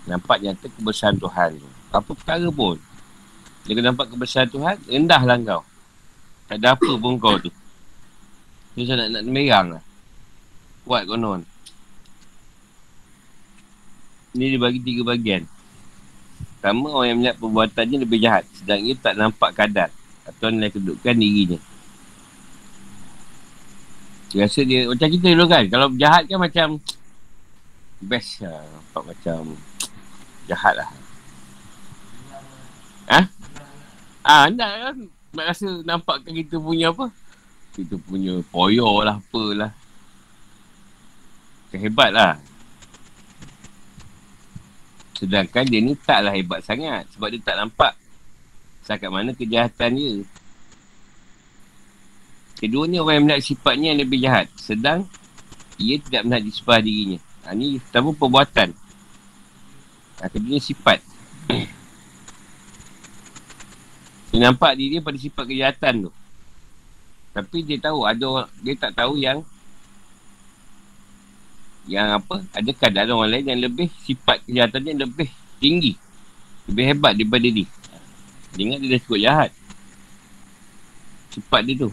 nampak 0.08 0.40
nyata 0.40 0.66
kebesaran 0.72 1.20
Tuhan 1.20 1.60
tu. 1.60 1.68
Apa 1.92 2.10
perkara 2.16 2.48
pun. 2.48 2.80
Bila 3.68 3.80
nampak 3.84 4.08
kebesaran 4.08 4.48
Tuhan, 4.48 4.76
rendahlah 4.88 5.36
kau. 5.44 5.62
Tak 6.48 6.56
ada 6.60 6.76
apa 6.76 6.92
pun 6.96 7.12
kau 7.20 7.36
tu. 7.36 7.52
Dia 8.74 8.94
nak, 8.98 9.08
nak 9.14 9.22
merang 9.30 9.66
lah. 9.78 9.82
Kuat 10.82 11.06
konon. 11.06 11.46
Ni 14.34 14.50
dia 14.50 14.58
bagi 14.58 14.82
tiga 14.82 15.06
bahagian. 15.06 15.46
Pertama, 16.58 16.90
orang 16.90 17.08
yang 17.14 17.18
melihat 17.22 17.36
perbuatannya 17.38 17.98
lebih 18.02 18.18
jahat. 18.18 18.44
Sedang 18.50 18.82
ia 18.82 18.98
tak 18.98 19.14
nampak 19.14 19.54
kadar. 19.54 19.94
Atau 20.26 20.50
nilai 20.50 20.74
kedudukan 20.74 21.14
dirinya. 21.14 21.58
Biasa 24.34 24.66
dia 24.66 24.90
macam 24.90 25.08
kita 25.08 25.26
dulu 25.30 25.46
kan. 25.46 25.64
Kalau 25.70 25.86
jahat 25.94 26.26
kan 26.26 26.38
macam 26.42 26.68
best 28.02 28.42
lah. 28.42 28.58
Nampak 28.58 29.02
macam 29.14 29.38
jahat 30.50 30.74
lah. 30.74 30.90
Ha? 33.06 33.20
Ah, 34.24 34.48
nak 34.50 34.72
kan 34.80 34.96
nak 35.34 35.46
rasa 35.50 35.68
nampakkan 35.82 36.32
kita 36.32 36.56
punya 36.62 36.94
apa? 36.94 37.10
Kita 37.74 37.98
punya 37.98 38.38
poyo 38.54 39.02
lah, 39.02 39.18
apalah. 39.18 39.72
Hebat 41.74 42.10
lah. 42.14 42.38
Sedangkan 45.18 45.66
dia 45.66 45.82
ni 45.82 45.98
taklah 45.98 46.30
hebat 46.30 46.62
sangat. 46.62 47.10
Sebab 47.14 47.34
dia 47.34 47.42
tak 47.42 47.58
nampak 47.58 47.98
Sakat 48.84 49.08
mana 49.08 49.32
kejahatan 49.32 49.96
dia. 49.96 50.14
Keduanya 52.60 53.00
orang 53.00 53.14
yang 53.16 53.24
melihat 53.24 53.42
sifatnya 53.42 53.96
yang 53.96 54.00
lebih 54.04 54.20
jahat. 54.20 54.46
Sedang 54.60 55.08
ia 55.80 55.96
tidak 55.96 56.28
melihat 56.28 56.44
disipah 56.44 56.78
dirinya. 56.84 57.18
Ha, 57.48 57.56
ini 57.56 57.80
pertama 57.80 58.12
perbuatan. 58.12 58.76
Ha, 60.20 60.28
keduanya 60.28 60.60
sifat. 60.60 61.00
dia 64.28 64.38
nampak 64.38 64.76
diri 64.76 65.00
dia 65.00 65.02
pada 65.02 65.16
sifat 65.16 65.44
kejahatan 65.48 65.94
tu. 66.08 66.12
Tapi 67.34 67.66
dia 67.66 67.82
tahu 67.82 68.06
ada 68.06 68.46
dia 68.62 68.74
tak 68.78 68.94
tahu 68.94 69.18
yang 69.18 69.42
yang 71.84 72.16
apa, 72.16 72.40
ada 72.54 73.12
orang 73.12 73.28
lain 73.28 73.50
yang 73.52 73.60
lebih 73.60 73.92
sifat 74.06 74.40
kejahatannya 74.48 75.04
lebih 75.04 75.28
tinggi. 75.60 75.98
Lebih 76.70 76.84
hebat 76.96 77.12
daripada 77.12 77.44
dia. 77.44 77.68
Dia 78.56 78.62
ingat 78.64 78.78
dia 78.80 78.90
dah 78.96 79.00
cukup 79.04 79.20
jahat. 79.20 79.50
Sifat 81.34 81.60
dia 81.66 81.76
tu 81.84 81.90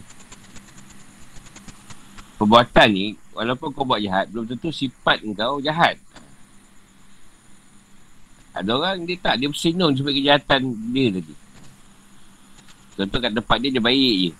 perbuatan 2.42 2.88
ni 2.90 3.14
walaupun 3.30 3.70
kau 3.70 3.86
buat 3.86 4.02
jahat, 4.02 4.26
belum 4.34 4.50
tentu 4.50 4.74
sifat 4.74 5.22
kau 5.38 5.62
jahat. 5.62 5.94
Ada 8.50 8.68
orang 8.74 9.06
dia 9.06 9.16
tak, 9.22 9.38
dia 9.38 9.46
bersinung 9.46 9.94
sebab 9.94 10.10
kejahatan 10.10 10.74
dia 10.90 11.08
tadi. 11.14 11.34
Contoh 12.98 13.18
kat 13.22 13.32
tempat 13.32 13.56
dia, 13.62 13.70
dia 13.72 13.80
baik 13.80 14.14
je. 14.18 14.30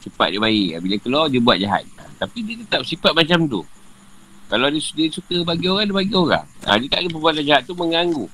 Sifat 0.00 0.32
dia 0.32 0.40
baik. 0.40 0.80
Bila 0.80 0.96
keluar, 1.00 1.24
dia 1.28 1.40
buat 1.40 1.56
jahat. 1.60 1.84
Tapi 2.16 2.38
dia 2.44 2.54
tetap 2.60 2.82
sifat 2.84 3.12
macam 3.12 3.44
tu. 3.48 3.62
Kalau 4.50 4.66
dia, 4.72 4.80
dia 4.82 5.06
suka 5.12 5.36
bagi 5.46 5.66
orang, 5.70 5.86
dia 5.88 5.96
bagi 5.96 6.14
orang. 6.16 6.46
Ha, 6.66 6.76
dia 6.80 6.88
tak 6.90 7.00
ada 7.04 7.08
perbuatan 7.12 7.44
jahat 7.44 7.62
tu 7.68 7.76
mengganggu 7.76 8.26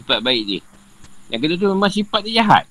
sifat 0.00 0.24
baik 0.24 0.42
dia. 0.48 0.60
Yang 1.28 1.40
kedua 1.44 1.56
tu 1.60 1.68
memang 1.76 1.92
sifat 1.92 2.20
dia 2.24 2.40
jahat. 2.40 2.64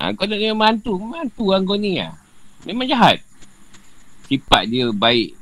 Ha, 0.00 0.12
kau 0.16 0.24
nak 0.24 0.40
dengan 0.40 0.56
mantu, 0.56 0.96
mantu 0.96 1.52
orang 1.52 1.68
kau 1.68 1.76
ni 1.76 2.00
lah. 2.00 2.16
Memang 2.64 2.88
jahat. 2.88 3.20
Sifat 4.26 4.66
dia 4.72 4.88
baik 4.90 5.36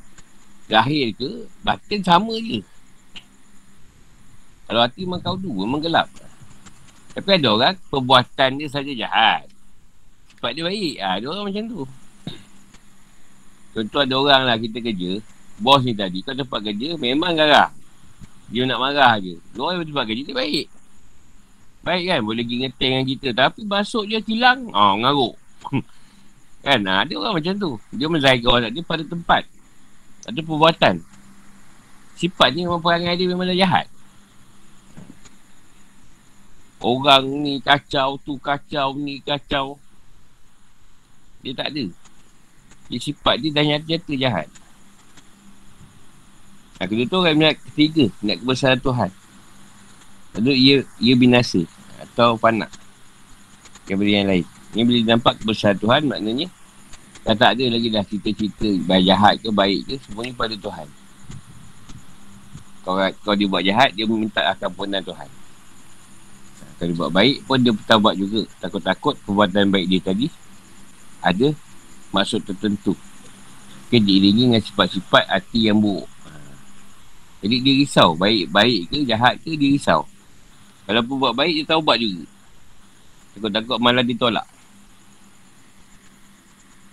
lahir 0.66 1.14
ke, 1.14 1.46
batin 1.62 2.02
sama 2.02 2.34
je. 2.42 2.60
Kalau 4.64 4.80
hati 4.80 5.04
memang 5.06 5.20
kau 5.22 5.36
dua, 5.38 5.68
memang 5.68 5.82
gelap. 5.84 6.08
Tapi 7.14 7.28
ada 7.38 7.48
orang, 7.54 7.76
perbuatan 7.88 8.50
dia 8.58 8.68
saja 8.68 8.90
jahat. 8.90 9.46
Sebab 10.44 10.60
dia 10.60 10.68
baik. 10.68 10.94
Ha, 11.00 11.08
ada 11.16 11.26
orang 11.32 11.44
macam 11.48 11.64
tu. 11.72 11.80
Contoh 13.72 14.00
ada 14.04 14.14
orang 14.20 14.42
lah 14.44 14.60
kita 14.60 14.76
kerja. 14.84 15.24
Bos 15.56 15.80
ni 15.80 15.96
tadi, 15.96 16.20
kau 16.20 16.36
tempat 16.36 16.60
kerja, 16.68 17.00
memang 17.00 17.32
garah. 17.32 17.72
Dia 18.52 18.68
nak 18.68 18.76
marah 18.76 19.16
je. 19.24 19.40
Dia 19.40 19.60
orang 19.64 19.88
tempat 19.88 20.04
kerja, 20.04 20.20
dia 20.20 20.36
baik. 20.36 20.66
Baik 21.80 22.04
kan, 22.12 22.20
boleh 22.28 22.44
pergi 22.44 22.56
ngeteng 22.60 22.90
dengan 22.92 23.06
kita. 23.08 23.28
Tapi 23.32 23.64
masuk 23.64 24.04
je 24.04 24.20
kilang, 24.20 24.68
oh, 24.68 24.92
ngaruk. 25.00 25.32
kan, 26.68 26.80
ha, 26.92 27.08
ada 27.08 27.12
orang 27.16 27.40
macam 27.40 27.54
tu. 27.56 27.70
Dia 27.96 28.06
menzahir 28.12 28.44
orang 28.44 28.68
dia 28.68 28.84
pada 28.84 29.00
tempat. 29.00 29.48
Ada 30.28 30.40
perbuatan. 30.44 31.00
Sifatnya 32.20 32.68
memang 32.68 32.84
perangai 32.84 33.16
dia 33.16 33.32
memang 33.32 33.48
dah 33.48 33.56
jahat. 33.56 33.88
Orang 36.84 37.32
ni 37.40 37.64
kacau, 37.64 38.20
tu 38.20 38.36
kacau, 38.36 38.92
ni 38.92 39.24
kacau. 39.24 39.80
Dia 41.44 41.52
tak 41.52 41.76
ada. 41.76 41.84
Dia 42.88 42.98
sifat 43.00 43.36
dia 43.36 43.52
dah 43.52 43.64
nyata-nyata 43.64 44.12
jahat. 44.16 44.48
Nah, 46.80 46.86
kedua 46.88 47.06
tu 47.06 47.16
orang 47.20 47.36
minat 47.36 47.56
ketiga, 47.70 48.08
minat 48.24 48.40
kebesaran 48.40 48.80
Tuhan. 48.80 49.10
Lalu 50.34 50.52
ia, 50.56 50.76
ia 50.98 51.14
binasa 51.14 51.62
atau 52.00 52.40
panak. 52.40 52.72
Beri 53.84 54.16
yang 54.16 54.28
lain. 54.32 54.44
Ini 54.72 54.82
bila 54.82 55.00
nampak 55.14 55.38
kebesaran 55.44 55.76
Tuhan 55.76 56.08
maknanya 56.08 56.48
dah 57.24 57.32
tak 57.32 57.56
ada 57.56 57.64
lagi 57.72 57.88
dah 57.88 58.04
cerita-cerita 58.04 58.68
baik 58.84 59.04
jahat 59.08 59.34
ke 59.40 59.48
baik 59.48 59.80
ke 59.88 59.94
semuanya 60.04 60.32
pada 60.36 60.54
Tuhan. 60.56 60.88
Kalau, 62.84 63.00
kalau 63.24 63.36
dia 63.36 63.48
buat 63.48 63.64
jahat, 63.64 63.96
dia 63.96 64.04
meminta 64.04 64.44
akan 64.44 64.68
punan 64.76 65.00
Tuhan. 65.00 65.28
Kalau 66.76 66.88
dia 66.90 66.96
buat 67.00 67.12
baik 67.12 67.36
pun 67.48 67.58
dia 67.64 67.72
buat 67.72 68.16
juga. 68.16 68.44
Takut-takut 68.60 69.16
perbuatan 69.24 69.72
baik 69.72 69.88
dia 69.88 70.00
tadi 70.04 70.28
ada 71.24 71.56
maksud 72.12 72.44
tertentu. 72.44 72.92
Mungkin 73.88 74.02
diiringi 74.04 74.42
dengan 74.50 74.62
sifat-sifat 74.62 75.24
hati 75.30 75.70
yang 75.70 75.80
buruk. 75.80 76.10
Jadi 77.44 77.56
dia 77.60 77.74
risau. 77.76 78.16
Baik-baik 78.16 78.88
ke 78.88 78.98
jahat 79.04 79.36
ke 79.40 79.56
dia 79.56 79.72
risau. 79.72 80.08
Kalau 80.84 81.00
pun 81.04 81.16
buat 81.20 81.34
baik 81.36 81.64
dia 81.64 81.64
tahu 81.72 81.80
buat 81.80 81.96
juga. 81.96 82.24
Takut-takut 83.36 83.78
malah 83.80 84.04
ditolak. 84.04 84.46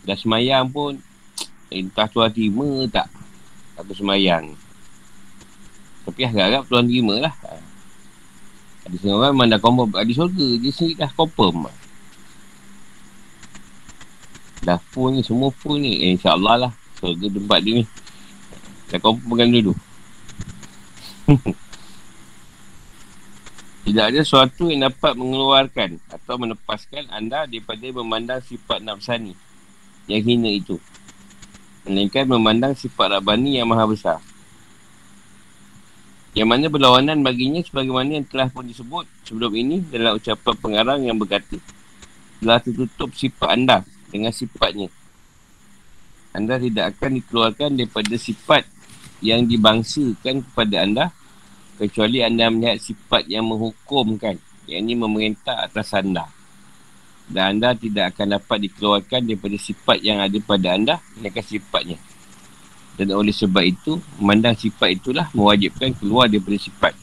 Dah 0.07 0.17
semayang 0.17 0.67
pun 0.71 0.99
entah 1.73 2.07
tuan 2.11 2.31
terima 2.31 2.85
tak. 2.91 3.07
Aku 3.79 3.95
semayang. 3.95 4.53
Tapi 6.05 6.21
harap-harap 6.27 6.63
tuan 6.67 6.85
terima 6.85 7.29
lah. 7.29 7.33
Ada 8.85 8.95
setengah 8.97 9.17
orang 9.17 9.31
memang 9.37 9.47
dah 9.53 9.61
confirm 9.61 9.89
ada 9.93 10.11
surga. 10.11 10.47
Dia 10.57 10.71
sendiri 10.73 10.93
dah 10.99 11.11
confirm. 11.13 11.69
Dah 14.61 14.77
full 14.77 15.17
ni, 15.17 15.25
semua 15.25 15.49
full 15.49 15.81
ni. 15.81 15.97
Eh, 16.05 16.13
InsyaAllah 16.13 16.69
lah. 16.69 16.71
Surga 17.01 17.27
tempat 17.33 17.59
dia 17.65 17.81
ni. 17.81 17.85
Dah 18.93 18.99
confirmkan 19.01 19.49
dulu. 19.49 19.73
Tidak 23.81 24.05
ada 24.13 24.21
sesuatu 24.21 24.69
yang 24.69 24.85
dapat 24.87 25.17
mengeluarkan 25.17 25.97
atau 26.13 26.37
melepaskan 26.37 27.09
anda 27.09 27.49
daripada 27.49 27.81
memandang 27.81 28.39
sifat 28.45 28.77
nafsani 28.85 29.33
yang 30.05 30.21
hina 30.21 30.53
itu. 30.53 30.77
Melainkan 31.89 32.29
memandang 32.29 32.77
sifat 32.77 33.17
Rabbani 33.17 33.57
yang 33.57 33.65
maha 33.65 33.89
besar. 33.89 34.21
Yang 36.37 36.47
mana 36.47 36.65
berlawanan 36.69 37.25
baginya 37.25 37.59
sebagaimana 37.65 38.21
yang 38.21 38.27
telah 38.29 38.47
pun 38.47 38.63
disebut 38.63 39.03
sebelum 39.25 39.51
ini 39.57 39.83
dalam 39.89 40.15
ucapan 40.15 40.55
pengarang 40.61 41.01
yang 41.03 41.17
berkata 41.19 41.59
telah 42.39 42.61
tertutup 42.63 43.11
sifat 43.11 43.49
anda 43.51 43.83
dengan 44.11 44.35
sifatnya. 44.35 44.91
Anda 46.35 46.59
tidak 46.59 46.95
akan 46.95 47.23
dikeluarkan 47.23 47.69
daripada 47.79 48.15
sifat 48.15 48.67
yang 49.23 49.47
dibangsakan 49.47 50.43
kepada 50.43 50.75
anda 50.83 51.05
kecuali 51.79 52.21
anda 52.21 52.51
melihat 52.51 52.77
sifat 52.77 53.25
yang 53.31 53.47
menghukumkan 53.47 54.37
yang 54.69 54.85
ini 54.85 54.93
memerintah 54.95 55.65
atas 55.65 55.91
anda 55.97 56.29
dan 57.31 57.57
anda 57.57 57.73
tidak 57.73 58.15
akan 58.15 58.37
dapat 58.37 58.57
dikeluarkan 58.69 59.21
daripada 59.27 59.57
sifat 59.57 59.97
yang 60.01 60.21
ada 60.23 60.37
pada 60.41 60.67
anda 60.77 60.95
melainkan 61.17 61.45
sifatnya 61.45 61.97
dan 63.01 63.17
oleh 63.17 63.31
sebab 63.31 63.63
itu, 63.63 63.97
memandang 64.19 64.53
sifat 64.53 64.99
itulah 64.99 65.25
mewajibkan 65.31 65.95
keluar 65.95 66.27
daripada 66.27 66.59
sifat. 66.59 66.93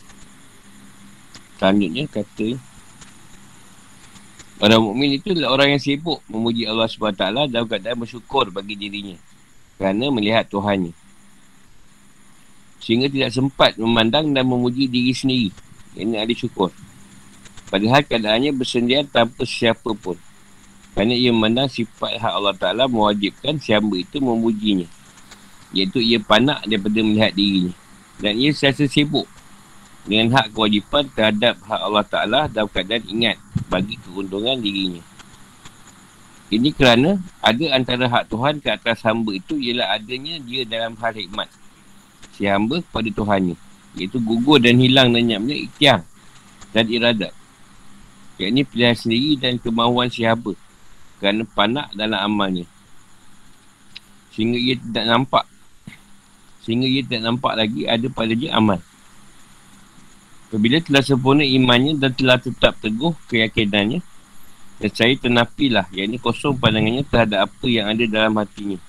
Selanjutnya 1.59 2.05
kata, 2.07 2.55
Orang 4.59 4.91
mukmin 4.91 5.15
itu 5.15 5.31
adalah 5.31 5.55
orang 5.55 5.79
yang 5.79 5.83
sibuk 5.83 6.19
memuji 6.27 6.67
Allah 6.67 6.91
SWT 6.91 7.23
dalam 7.47 7.67
keadaan 7.71 8.03
bersyukur 8.03 8.51
bagi 8.51 8.75
dirinya. 8.75 9.15
Kerana 9.79 10.11
melihat 10.11 10.51
Tuhannya. 10.51 10.91
Sehingga 12.83 13.07
tidak 13.07 13.31
sempat 13.31 13.79
memandang 13.79 14.35
dan 14.35 14.43
memuji 14.43 14.91
diri 14.91 15.15
sendiri. 15.15 15.55
Ini 15.95 16.27
ada 16.27 16.35
syukur. 16.35 16.75
Padahal 17.71 18.03
keadaannya 18.03 18.51
bersendirian 18.51 19.07
tanpa 19.07 19.47
siapa 19.47 19.95
pun. 19.95 20.19
Kerana 20.99 21.15
ia 21.15 21.31
memandang 21.31 21.71
sifat 21.71 22.19
hak 22.19 22.33
Allah 22.35 22.57
Ta'ala 22.59 22.91
mewajibkan 22.91 23.63
siapa 23.63 23.95
itu 23.95 24.19
memujinya. 24.19 24.91
Iaitu 25.71 26.03
ia 26.03 26.19
panak 26.19 26.67
daripada 26.67 26.99
melihat 26.99 27.31
dirinya. 27.31 27.75
Dan 28.19 28.35
ia 28.35 28.51
sentiasa 28.51 28.91
sibuk 28.91 29.31
dengan 30.09 30.41
hak 30.41 30.57
kewajipan 30.57 31.05
terhadap 31.13 31.61
hak 31.69 31.81
Allah 31.85 32.05
Ta'ala 32.09 32.41
dalam 32.49 32.73
keadaan 32.73 33.05
ingat 33.13 33.37
bagi 33.69 34.01
keuntungan 34.01 34.57
dirinya. 34.57 35.05
Ini 36.49 36.73
kerana 36.73 37.21
ada 37.45 37.65
antara 37.77 38.09
hak 38.09 38.33
Tuhan 38.33 38.65
ke 38.65 38.73
atas 38.73 39.05
hamba 39.05 39.37
itu 39.37 39.61
ialah 39.61 40.01
adanya 40.01 40.41
dia 40.41 40.65
dalam 40.65 40.97
hal 40.97 41.13
hikmat. 41.13 41.53
Si 42.33 42.49
hamba 42.49 42.81
kepada 42.81 43.13
Tuhannya. 43.13 43.57
Iaitu 44.01 44.17
gugur 44.25 44.57
dan 44.57 44.81
hilang 44.81 45.13
lenyapnya 45.13 45.69
ikhtiar 45.69 46.01
dan 46.73 46.89
iradat. 46.89 47.37
Ini 48.41 48.65
pilihan 48.65 48.97
sendiri 48.97 49.37
dan 49.37 49.61
kemahuan 49.61 50.09
si 50.09 50.25
hamba. 50.25 50.57
Kerana 51.21 51.45
panak 51.53 51.93
dalam 51.93 52.17
amalnya. 52.17 52.65
Sehingga 54.33 54.57
ia 54.57 54.73
tidak 54.81 55.05
nampak 55.05 55.45
sehingga 56.65 56.85
ia 56.85 57.01
tidak 57.01 57.25
nampak 57.25 57.53
lagi 57.57 57.89
ada 57.89 58.07
pada 58.13 58.33
dia 58.33 58.53
amal. 58.57 58.77
Apabila 60.49 60.81
telah 60.81 61.05
sempurna 61.05 61.45
imannya 61.45 62.01
dan 62.01 62.17
telah 62.17 62.41
tetap 62.41 62.81
teguh 62.81 63.13
keyakinannya, 63.29 64.01
dan 64.81 64.91
saya 64.97 65.13
tenapilah, 65.21 65.85
yang 65.93 66.09
ini 66.09 66.17
kosong 66.17 66.57
pandangannya 66.57 67.05
terhadap 67.05 67.53
apa 67.53 67.67
yang 67.69 67.93
ada 67.93 68.05
dalam 68.09 68.33
hatinya. 68.41 68.81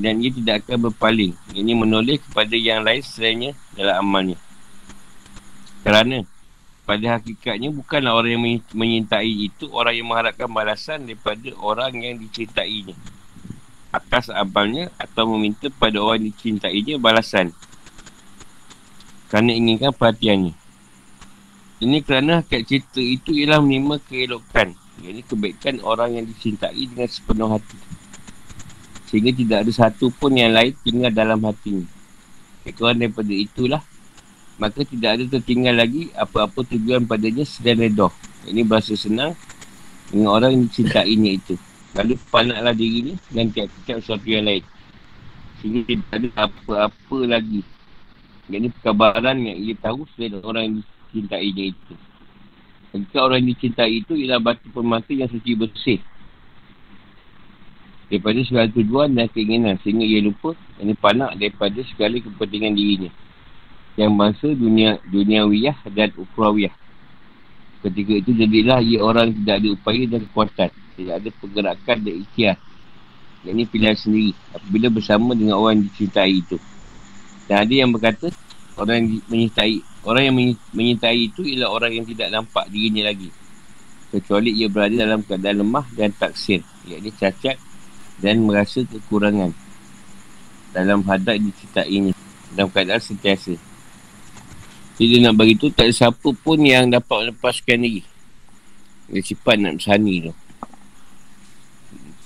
Dan 0.00 0.24
ia 0.24 0.32
tidak 0.32 0.64
akan 0.64 0.88
berpaling. 0.88 1.36
Ini 1.52 1.76
menoleh 1.76 2.16
kepada 2.16 2.56
yang 2.56 2.80
lain 2.80 3.04
selainnya 3.04 3.52
dalam 3.76 4.00
amalnya. 4.00 4.38
Kerana 5.84 6.24
pada 6.88 7.20
hakikatnya 7.20 7.68
bukanlah 7.70 8.16
orang 8.16 8.40
yang 8.40 8.44
menyintai 8.72 9.52
itu 9.52 9.68
orang 9.70 9.94
yang 9.94 10.08
mengharapkan 10.08 10.48
balasan 10.48 11.04
daripada 11.04 11.52
orang 11.60 11.92
yang 12.02 12.16
dicintainya 12.18 12.96
atas 13.94 14.26
abalnya 14.30 14.90
atau 14.98 15.26
meminta 15.34 15.70
pada 15.70 16.02
orang 16.02 16.26
dicintainya 16.30 16.98
balasan 16.98 17.54
kerana 19.30 19.54
inginkan 19.54 19.94
perhatiannya. 19.94 20.59
Ini 21.80 22.04
kerana 22.04 22.44
hakikat 22.44 22.68
cerita 22.68 23.00
itu 23.00 23.32
ialah 23.32 23.64
menerima 23.64 24.04
keelokan. 24.04 24.76
Ini 25.00 25.24
kebaikan 25.24 25.80
orang 25.80 26.20
yang 26.20 26.28
dicintai 26.28 26.76
dengan 26.76 27.08
sepenuh 27.08 27.48
hati. 27.56 27.78
Sehingga 29.08 29.32
tidak 29.32 29.58
ada 29.64 29.72
satu 29.72 30.12
pun 30.12 30.36
yang 30.36 30.52
lain 30.52 30.76
tinggal 30.84 31.08
dalam 31.08 31.40
hatinya. 31.40 31.88
Kekurang 32.68 33.00
daripada 33.00 33.32
itulah, 33.32 33.80
maka 34.60 34.84
tidak 34.84 35.10
ada 35.16 35.24
tertinggal 35.40 35.72
lagi 35.80 36.12
apa-apa 36.12 36.68
tujuan 36.68 37.08
padanya 37.08 37.48
sedang 37.48 37.80
redoh. 37.80 38.12
Ini 38.44 38.60
bahasa 38.68 38.92
senang 38.92 39.32
dengan 40.12 40.36
orang 40.36 40.52
yang 40.52 40.62
dicintainya 40.68 41.30
itu. 41.32 41.56
Lalu 41.96 42.20
panaklah 42.28 42.76
diri 42.76 42.98
ni 43.08 43.14
dan 43.32 43.48
tiap-tiap 43.48 44.04
sesuatu 44.04 44.28
yang 44.28 44.44
lain. 44.44 44.64
Sehingga 45.64 45.80
tidak 45.88 46.08
ada 46.12 46.28
apa-apa 46.44 47.18
lagi. 47.24 47.64
Ini 48.52 48.68
perkabaran 48.68 49.40
yang 49.40 49.56
ia 49.56 49.72
tahu 49.80 50.04
selain 50.12 50.36
orang 50.44 50.62
yang 50.68 50.76
dicintainya 51.10 51.74
itu. 51.74 51.94
Jika 52.90 53.22
orang 53.22 53.42
yang 53.42 53.50
dicintai 53.54 54.02
itu 54.02 54.14
ialah 54.14 54.42
batu 54.42 54.66
permata 54.70 55.10
yang 55.10 55.30
suci 55.30 55.54
bersih. 55.54 55.98
Daripada 58.10 58.42
segala 58.42 58.66
tujuan 58.74 59.14
dan 59.14 59.30
keinginan. 59.30 59.78
Sehingga 59.82 60.02
ia 60.02 60.22
lupa 60.22 60.58
ini 60.82 60.94
panak 60.98 61.38
daripada 61.38 61.78
segala 61.86 62.18
kepentingan 62.18 62.74
dirinya. 62.74 63.10
Yang 63.94 64.10
bangsa 64.14 64.46
dunia 64.54 64.98
duniawiyah 65.06 65.78
dan 65.94 66.10
ukrawiyah. 66.18 66.74
Ketika 67.86 68.12
itu 68.12 68.30
jadilah 68.34 68.82
ia 68.82 68.98
orang 69.02 69.34
tidak 69.38 69.62
ada 69.62 69.68
upaya 69.70 70.02
dan 70.10 70.20
kekuatan. 70.26 70.70
Tidak 70.98 71.14
ada 71.14 71.28
pergerakan 71.38 71.96
dan 72.02 72.14
ikhtiar. 72.26 72.56
Yang 73.46 73.54
ini 73.54 73.64
pilihan 73.70 73.96
sendiri. 73.96 74.32
Apabila 74.50 74.86
bersama 74.90 75.30
dengan 75.38 75.62
orang 75.62 75.78
yang 75.78 75.86
dicintai 75.94 76.42
itu. 76.42 76.58
Dan 77.46 77.66
ada 77.66 77.74
yang 77.74 77.90
berkata, 77.90 78.30
orang 78.78 78.94
yang 79.02 79.06
menyintai, 79.26 79.82
orang 80.04 80.22
yang 80.30 80.36
menyintai 80.72 81.28
itu 81.28 81.44
ialah 81.44 81.68
orang 81.72 81.92
yang 82.00 82.06
tidak 82.08 82.28
nampak 82.32 82.64
dirinya 82.72 83.10
lagi. 83.12 83.28
Kecuali 84.10 84.50
ia 84.58 84.66
berada 84.66 84.96
dalam 85.06 85.22
keadaan 85.22 85.62
lemah 85.62 85.86
dan 85.94 86.10
taksir. 86.10 86.66
Iaitu 86.88 87.14
cacat 87.14 87.56
dan 88.18 88.42
merasa 88.42 88.82
kekurangan. 88.82 89.54
Dalam 90.74 91.06
hadap 91.06 91.38
dicintainya. 91.38 92.10
Dalam 92.54 92.68
keadaan 92.74 92.98
sentiasa. 92.98 93.54
Jadi 95.00 95.16
nak 95.24 95.32
bagi 95.38 95.56
tu 95.56 95.72
tak 95.72 95.88
ada 95.88 95.94
siapa 95.96 96.28
pun 96.44 96.60
yang 96.60 96.90
dapat 96.90 97.32
melepaskan 97.32 97.80
diri. 97.80 98.02
Dia 99.08 99.22
sifat 99.24 99.56
nak 99.56 99.80
bersani 99.80 100.14
tu. 100.28 100.32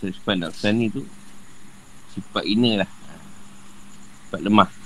Sifat 0.03 0.35
nak 0.37 0.51
bersani 0.53 0.87
tu. 0.91 1.03
Sifat 2.17 2.45
ina 2.45 2.83
lah. 2.83 2.91
Sifat 4.27 4.41
lemah. 4.43 4.84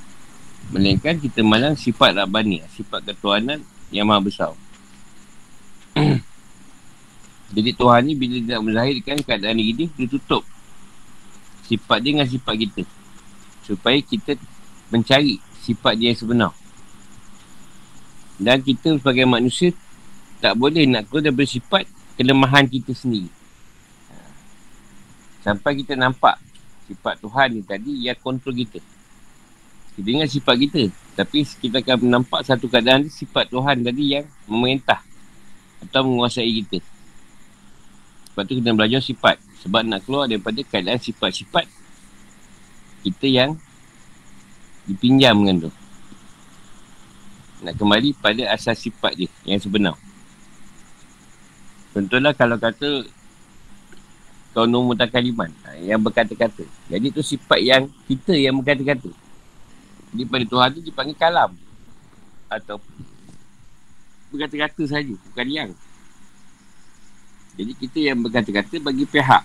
Melainkan 0.69 1.17
kita 1.17 1.41
malang 1.41 1.75
sifat 1.75 2.13
Rabbani. 2.13 2.61
Sifat 2.73 3.01
ketuhanan 3.09 3.65
yang 3.89 4.05
maha 4.05 4.21
besar. 4.21 4.53
Jadi 7.57 7.71
Tuhan 7.73 8.01
ni 8.05 8.13
bila 8.13 8.37
tidak 8.37 8.61
melahirkan 8.61 9.17
keadaan 9.25 9.57
ini, 9.57 9.89
dia 9.89 10.05
tutup 10.05 10.45
sifat 11.65 12.05
dia 12.05 12.13
dengan 12.17 12.29
sifat 12.29 12.55
kita. 12.57 12.83
Supaya 13.65 13.97
kita 14.05 14.37
mencari 14.93 15.41
sifat 15.65 15.97
dia 15.97 16.13
yang 16.13 16.21
sebenar. 16.21 16.53
Dan 18.37 18.61
kita 18.61 19.01
sebagai 19.01 19.25
manusia 19.25 19.73
tak 20.39 20.55
boleh 20.55 20.85
nak 20.85 21.09
keluar 21.09 21.29
daripada 21.29 21.49
sifat 21.49 21.85
kelemahan 22.15 22.69
kita 22.69 22.93
sendiri. 22.93 23.33
Sampai 25.43 25.81
kita 25.81 25.97
nampak 25.97 26.37
sifat 26.85 27.21
Tuhan 27.25 27.49
ni 27.57 27.63
tadi 27.65 27.93
yang 28.05 28.19
kontrol 28.21 28.53
kita. 28.53 28.81
Ingat 29.99 30.31
sifat 30.31 30.57
kita. 30.63 30.83
Tapi 31.19 31.43
kita 31.43 31.83
akan 31.83 32.07
nampak 32.07 32.47
satu 32.47 32.71
keadaan 32.71 33.11
sifat 33.11 33.51
Tuhan 33.51 33.83
tadi 33.83 34.05
yang 34.19 34.25
memerintah. 34.47 35.03
Atau 35.83 36.07
menguasai 36.07 36.47
kita. 36.63 36.79
Sebab 38.31 38.43
tu 38.47 38.55
kita 38.63 38.71
belajar 38.71 39.03
sifat. 39.03 39.43
Sebab 39.67 39.83
nak 39.83 40.07
keluar 40.07 40.31
daripada 40.31 40.63
keadaan 40.63 41.03
sifat-sifat 41.03 41.67
kita 43.03 43.27
yang 43.27 43.51
dipinjamkan 44.87 45.67
tu. 45.67 45.71
Nak 47.67 47.75
kembali 47.75 48.15
pada 48.23 48.55
asas 48.55 48.79
sifat 48.79 49.19
dia 49.19 49.31
yang 49.43 49.59
sebenar. 49.59 49.99
Contohlah 51.91 52.31
kalau 52.31 52.55
kata 52.55 53.03
kau 54.55 54.67
nombor 54.67 54.95
takaliman 54.95 55.51
ha, 55.67 55.75
yang 55.79 55.99
berkata-kata. 55.99 56.63
Jadi 56.87 57.07
tu 57.11 57.23
sifat 57.23 57.59
yang 57.59 57.91
kita 58.07 58.35
yang 58.39 58.59
berkata-kata. 58.63 59.11
Jadi 60.12 60.25
pada 60.25 60.44
Tuhan 60.49 60.68
tu 60.77 60.81
dipanggil 60.81 61.16
kalam. 61.16 61.53
Atau 62.49 62.81
berkata-kata 64.33 64.83
saja, 64.88 65.14
bukan 65.33 65.47
yang. 65.49 65.71
Jadi 67.59 67.73
kita 67.75 67.99
yang 67.99 68.18
berkata-kata 68.23 68.79
bagi 68.79 69.05
pihak 69.05 69.42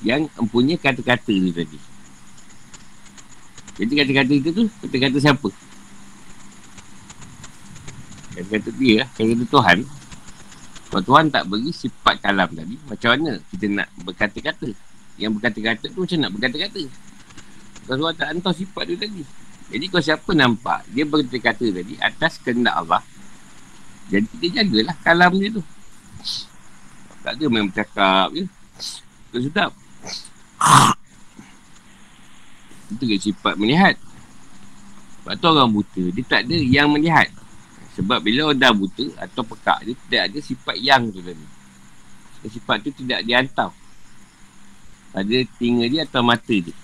yang 0.00 0.28
mempunyai 0.36 0.80
kata-kata 0.80 1.32
ni 1.32 1.52
tadi. 1.52 1.78
Jadi 3.80 3.92
kata-kata 3.96 4.32
itu 4.32 4.50
tu, 4.52 4.64
kata-kata 4.84 5.16
siapa? 5.16 5.48
Kata-kata 8.36 8.70
dia 8.76 9.04
lah, 9.04 9.08
kata-kata 9.16 9.44
Tuhan. 9.48 9.78
Kalau 10.90 11.02
Tuhan 11.06 11.26
tak 11.30 11.46
beri 11.46 11.70
sifat 11.70 12.18
kalam 12.18 12.50
tadi, 12.50 12.74
macam 12.90 13.08
mana 13.14 13.32
kita 13.54 13.66
nak 13.70 13.88
berkata-kata? 14.02 14.68
Yang 15.16 15.30
berkata-kata 15.38 15.86
tu 15.88 15.98
macam 16.02 16.18
nak 16.18 16.30
berkata-kata? 16.36 16.82
Tuhan 17.98 18.14
tak 18.14 18.28
hantar 18.30 18.52
sifat 18.54 18.84
tu 18.86 18.94
tadi. 18.94 19.22
Jadi 19.70 19.84
kalau 19.86 20.02
siapa 20.02 20.30
nampak, 20.34 20.82
dia 20.90 21.06
berkata-kata 21.06 21.66
tadi 21.70 21.94
atas 22.02 22.42
kehendak 22.42 22.74
Allah. 22.74 23.02
Jadi 24.10 24.26
kita 24.34 24.62
jagalah 24.62 24.96
kalam 25.06 25.32
dia 25.38 25.48
tu. 25.54 25.62
Tak 27.22 27.38
ada 27.38 27.44
main 27.46 27.70
bercakap 27.70 28.28
je. 28.34 28.44
Tak 29.30 29.40
sedap. 29.46 29.70
Itu 32.90 33.04
ke 33.06 33.16
sifat 33.22 33.54
melihat. 33.54 33.94
Sebab 35.22 35.34
tu 35.38 35.46
orang 35.46 35.70
buta, 35.70 36.02
dia 36.10 36.24
tak 36.26 36.42
ada 36.50 36.56
yang 36.58 36.90
melihat. 36.90 37.30
Sebab 37.94 38.18
bila 38.18 38.50
orang 38.50 38.58
dah 38.58 38.72
buta 38.74 39.06
atau 39.22 39.46
pekak, 39.46 39.78
dia 39.86 39.94
tidak 39.94 40.22
ada 40.32 40.38
sifat 40.42 40.76
yang 40.82 41.06
tu 41.14 41.22
tadi. 41.22 41.46
Sifat 42.50 42.76
tu 42.82 42.90
tidak 42.90 43.22
dihantar. 43.22 43.70
Pada 45.14 45.36
telinga 45.58 45.86
dia 45.86 46.02
atau 46.02 46.22
mata 46.26 46.54
dia. 46.54 46.74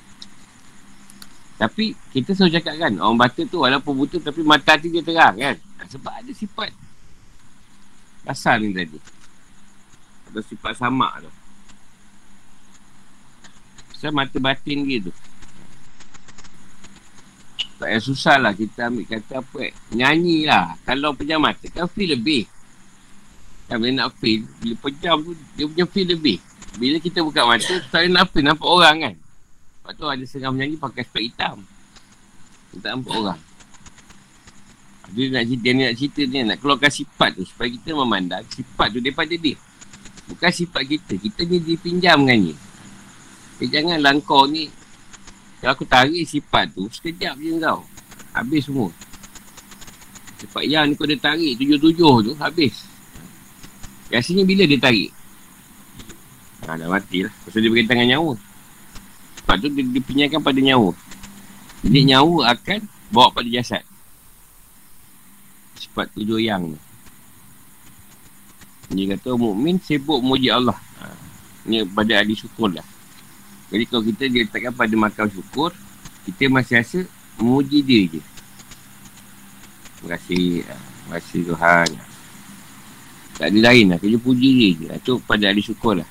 Tapi 1.57 1.97
kita 2.13 2.37
selalu 2.37 2.61
cakap 2.61 2.75
kan, 2.77 2.93
orang 3.01 3.17
bata 3.17 3.41
tu 3.49 3.65
walaupun 3.65 3.97
buta 3.97 4.21
tapi 4.21 4.45
mata 4.45 4.77
hati 4.77 4.93
dia 4.93 5.01
terang 5.01 5.41
kan. 5.41 5.57
Sebab 5.89 6.13
ada 6.13 6.33
sifat 6.37 6.71
asal 8.27 8.61
ni 8.61 8.75
tadi. 8.75 8.99
Atau 10.29 10.43
sifat 10.45 10.77
samak 10.77 11.25
tu. 11.25 11.31
Pasal 13.95 14.13
mata 14.13 14.37
batin 14.37 14.85
dia 14.85 14.99
tu. 15.01 15.13
Tak 17.77 17.93
payah 17.93 18.01
susah 18.01 18.37
lah 18.41 18.53
kita 18.57 18.89
ambil 18.89 19.05
kata 19.05 19.41
apa 19.41 19.59
eh. 19.69 19.73
Nyanyi 19.93 20.49
lah. 20.49 20.77
Kalau 20.85 21.13
pejam 21.13 21.41
mata 21.41 21.65
kan 21.73 21.89
feel 21.89 22.13
lebih. 22.17 22.45
Kan 23.69 23.81
bila 23.81 24.05
nak 24.05 24.17
feel, 24.21 24.45
bila 24.61 24.75
pejam 24.81 25.17
tu 25.25 25.33
dia 25.57 25.65
punya 25.65 25.87
feel 25.89 26.09
lebih. 26.09 26.37
Bila 26.77 26.97
kita 27.01 27.25
buka 27.25 27.49
mata, 27.49 27.75
tak 27.89 28.09
nak 28.13 28.29
feel, 28.33 28.45
nampak 28.45 28.69
orang 28.69 28.97
kan. 29.01 29.15
Lepas 29.87 30.03
tu 30.03 30.07
ada 30.11 30.25
setengah 30.27 30.51
menyanyi 30.51 30.83
pakai 30.83 31.07
spek 31.07 31.31
hitam. 31.31 31.63
Tak 32.83 32.91
nampak 32.91 33.15
orang. 33.15 33.41
Dia 35.15 35.31
nak 35.31 35.47
cerita, 35.47 35.63
dia 35.63 35.73
nak 35.79 35.95
cerita 35.95 36.21
dia 36.27 36.41
nak 36.43 36.59
keluarkan 36.59 36.91
sifat 36.91 37.31
tu 37.39 37.47
supaya 37.47 37.71
kita 37.71 37.95
memandang 37.95 38.43
sifat 38.51 38.91
tu 38.91 38.99
daripada 38.99 39.31
dia. 39.39 39.55
Bukan 40.27 40.51
sifat 40.51 40.83
kita. 40.91 41.15
Kita 41.23 41.47
ni 41.47 41.63
dipinjamkan 41.63 42.35
ni. 42.35 42.59
Eh 43.57 43.69
janganlah 43.73 44.13
kau 44.21 44.45
ni 44.45 44.69
Kalau 45.63 45.73
aku 45.73 45.89
tarik 45.89 46.29
sifat 46.29 46.69
tu 46.77 46.85
Sekejap 46.93 47.41
je 47.41 47.57
kau 47.57 47.81
Habis 48.37 48.69
semua 48.69 48.93
Sifat 50.37 50.69
yang 50.69 50.85
ni 50.85 50.93
kau 50.93 51.09
dia 51.09 51.17
tarik 51.17 51.57
Tujuh-tujuh 51.57 52.15
tu 52.21 52.33
Habis 52.37 52.85
Biasanya 54.13 54.45
bila 54.45 54.69
dia 54.69 54.77
tarik 54.77 55.09
Ha 56.69 56.77
dah 56.77 56.89
mati 56.93 57.25
lah 57.25 57.33
Pasal 57.49 57.65
dia 57.65 57.73
berkaitan 57.73 57.97
dengan 57.97 58.21
nyawa 58.21 58.46
Sebab 59.47 59.57
tu 59.63 59.71
dia 59.71 59.87
dipinjamkan 59.87 60.43
pada 60.43 60.59
nyawa 60.59 60.91
Jadi 61.87 61.99
nyawa 62.11 62.51
akan 62.59 62.81
Bawa 63.15 63.31
pada 63.31 63.47
jasad 63.47 63.87
Sifat 65.79 66.11
tujuh 66.19 66.43
yang 66.43 66.75
Dia 68.91 69.15
kata 69.15 69.39
mukmin 69.39 69.79
sibuk 69.79 70.19
muji 70.19 70.51
Allah 70.51 70.75
ha. 70.99 71.15
Ini 71.63 71.87
pada 71.87 72.19
ahli 72.19 72.35
syukur 72.35 72.75
lah 72.75 72.87
jadi 73.67 73.85
kalau 73.91 74.03
kita 74.07 74.25
diletakkan 74.31 74.73
pada 74.75 74.95
makam 74.95 75.27
syukur, 75.27 75.75
kita 76.23 76.47
masih 76.47 76.79
rasa 76.79 77.01
memuji 77.39 77.83
dia 77.83 78.01
je. 78.07 78.23
Terima 79.99 80.09
kasih. 80.15 80.47
Ah, 80.71 80.79
terima 80.79 81.15
kasih 81.19 81.41
Tuhan. 81.51 81.89
Tak 83.37 83.47
ada 83.51 83.59
lain 83.59 83.85
lah. 83.91 83.99
Kita 83.99 84.19
puji 84.23 84.49
dia 84.55 84.71
je. 84.79 84.87
Itu 84.95 85.13
pada 85.27 85.51
ahli 85.51 85.63
syukur 85.63 85.99
lah. 85.99 86.09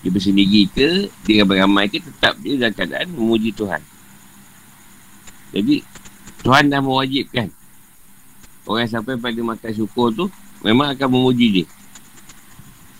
Dia 0.00 0.08
bersendiri 0.08 0.64
ke, 0.72 1.12
dia 1.28 1.44
beramai 1.44 1.92
ke, 1.92 2.00
tetap 2.00 2.36
dia 2.40 2.56
dalam 2.56 2.72
keadaan 2.72 3.08
memuji 3.12 3.52
Tuhan. 3.52 3.82
Jadi, 5.52 5.84
Tuhan 6.40 6.72
dah 6.72 6.80
mewajibkan. 6.80 7.52
Orang 8.64 8.88
sampai 8.88 9.20
pada 9.20 9.40
makan 9.44 9.72
syukur 9.76 10.08
tu, 10.14 10.24
memang 10.64 10.96
akan 10.96 11.08
memuji 11.10 11.46
dia. 11.52 11.66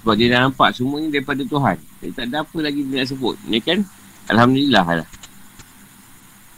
Sebab 0.00 0.14
dia 0.16 0.32
dah 0.32 0.48
nampak 0.48 0.72
semua 0.76 0.96
ni 1.00 1.12
daripada 1.12 1.44
Tuhan. 1.44 1.76
Jadi 2.00 2.12
tak 2.16 2.24
ada 2.32 2.44
apa 2.44 2.58
lagi 2.60 2.80
dia 2.84 3.04
nak 3.04 3.08
sebut. 3.12 3.36
Ni 3.48 3.60
kan, 3.60 3.84
Alhamdulillah 4.28 5.04
lah. 5.04 5.08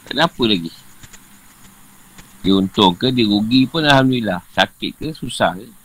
Tak 0.07 0.13
ada 0.15 0.27
apa 0.27 0.43
lagi. 0.47 0.71
Dia 2.43 2.59
untung 2.59 2.95
ke, 2.99 3.15
dia 3.15 3.27
rugi 3.27 3.67
pun 3.71 3.83
Alhamdulillah. 3.87 4.43
Sakit 4.55 4.99
ke, 4.99 5.09
susah 5.15 5.55
ke. 5.59 5.82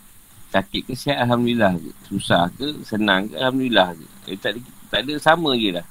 Sakit 0.48 0.88
ke, 0.88 0.92
sihat 0.96 1.20
Alhamdulillah 1.28 1.76
ke. 1.76 1.90
Susah 2.08 2.48
ke, 2.56 2.80
senang 2.84 3.28
ke, 3.28 3.36
Alhamdulillah 3.36 3.92
ke. 3.92 4.06
Dia 4.32 4.36
tak, 4.40 4.50
ada, 4.56 4.60
tak 4.88 5.00
ada 5.04 5.14
sama 5.20 5.52
je 5.56 5.70
lah. 5.76 5.86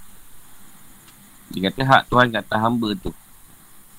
Dia 1.54 1.70
kata 1.70 1.82
hak 1.86 2.04
Tuhan 2.10 2.28
kata 2.34 2.56
hamba 2.60 2.90
tu. 2.98 3.12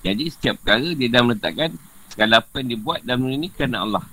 Jadi 0.03 0.25
setiap 0.31 0.59
perkara 0.63 0.89
dia 0.95 1.09
dah 1.11 1.23
meletakkan 1.25 1.71
segala 2.11 2.43
apa 2.43 2.63
yang 2.63 2.69
dia 2.75 2.79
buat 2.79 3.01
dalam 3.07 3.27
dunia 3.27 3.39
ni 3.39 3.49
kerana 3.51 3.87
Allah. 3.87 4.05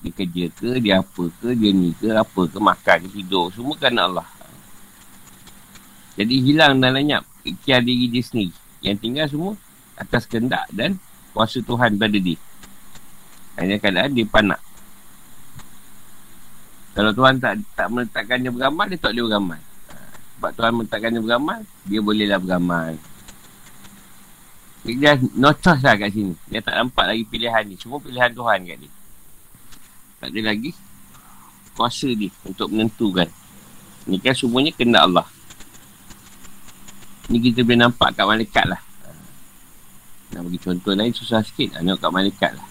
Dia 0.00 0.12
kerja 0.12 0.44
ke, 0.52 0.70
dia 0.80 1.00
apa 1.00 1.24
ke, 1.40 1.48
dia 1.52 1.70
ni 1.72 1.92
ke, 1.96 2.12
apa 2.12 2.42
ke, 2.48 2.58
makan 2.60 2.96
ke, 3.04 3.08
tidur. 3.20 3.52
Semua 3.52 3.74
kerana 3.76 4.08
Allah. 4.08 4.28
Jadi 6.16 6.34
hilang 6.40 6.80
dan 6.80 6.96
lenyap 6.96 7.28
ikhtiar 7.44 7.84
diri 7.84 8.08
dia 8.08 8.24
sendiri. 8.24 8.56
Yang 8.80 8.96
tinggal 9.04 9.26
semua 9.28 9.52
atas 10.00 10.24
kendak 10.24 10.64
dan 10.72 10.96
kuasa 11.36 11.60
Tuhan 11.60 12.00
pada 12.00 12.16
dia. 12.16 12.40
Hanya 13.60 13.76
keadaan 13.76 14.12
dia 14.16 14.24
panak. 14.24 14.60
Kalau 16.96 17.12
Tuhan 17.12 17.36
tak 17.36 17.60
tak 17.76 17.92
meletakkan 17.92 18.40
dia 18.40 18.48
beramal, 18.48 18.88
dia 18.88 18.96
tak 18.96 19.12
boleh 19.12 19.28
beramal. 19.28 19.60
Sebab 20.36 20.50
Tuhan 20.56 20.72
meletakkan 20.80 21.10
dia 21.12 21.20
beramal, 21.20 21.60
dia 21.84 22.00
bolehlah 22.00 22.40
beramal. 22.40 22.96
Dia 24.80 25.20
no 25.36 25.52
choice 25.52 25.84
lah 25.84 25.92
kat 26.00 26.08
sini. 26.08 26.32
Dia 26.48 26.64
tak 26.64 26.72
nampak 26.80 27.04
lagi 27.04 27.28
pilihan 27.28 27.68
ni. 27.68 27.76
Semua 27.76 28.00
pilihan 28.00 28.32
Tuhan 28.32 28.58
kat 28.64 28.76
dia. 28.80 28.92
Tak 30.24 30.28
ada 30.32 30.40
lagi 30.40 30.72
kuasa 31.76 32.08
dia 32.16 32.32
untuk 32.48 32.72
menentukan. 32.72 33.28
Ni 34.08 34.16
kan 34.16 34.32
semuanya 34.32 34.72
kena 34.72 35.04
Allah. 35.04 35.28
Ni 37.28 37.42
kita 37.44 37.60
boleh 37.60 37.84
nampak 37.84 38.16
kat 38.16 38.24
malaikat 38.24 38.64
lah. 38.64 38.80
Nak 40.32 40.40
bagi 40.48 40.58
contoh 40.64 40.96
lain 40.96 41.12
susah 41.12 41.44
sikit. 41.44 41.76
Nak 41.76 42.00
kat 42.00 42.08
malaikat 42.08 42.56
lah. 42.56 42.66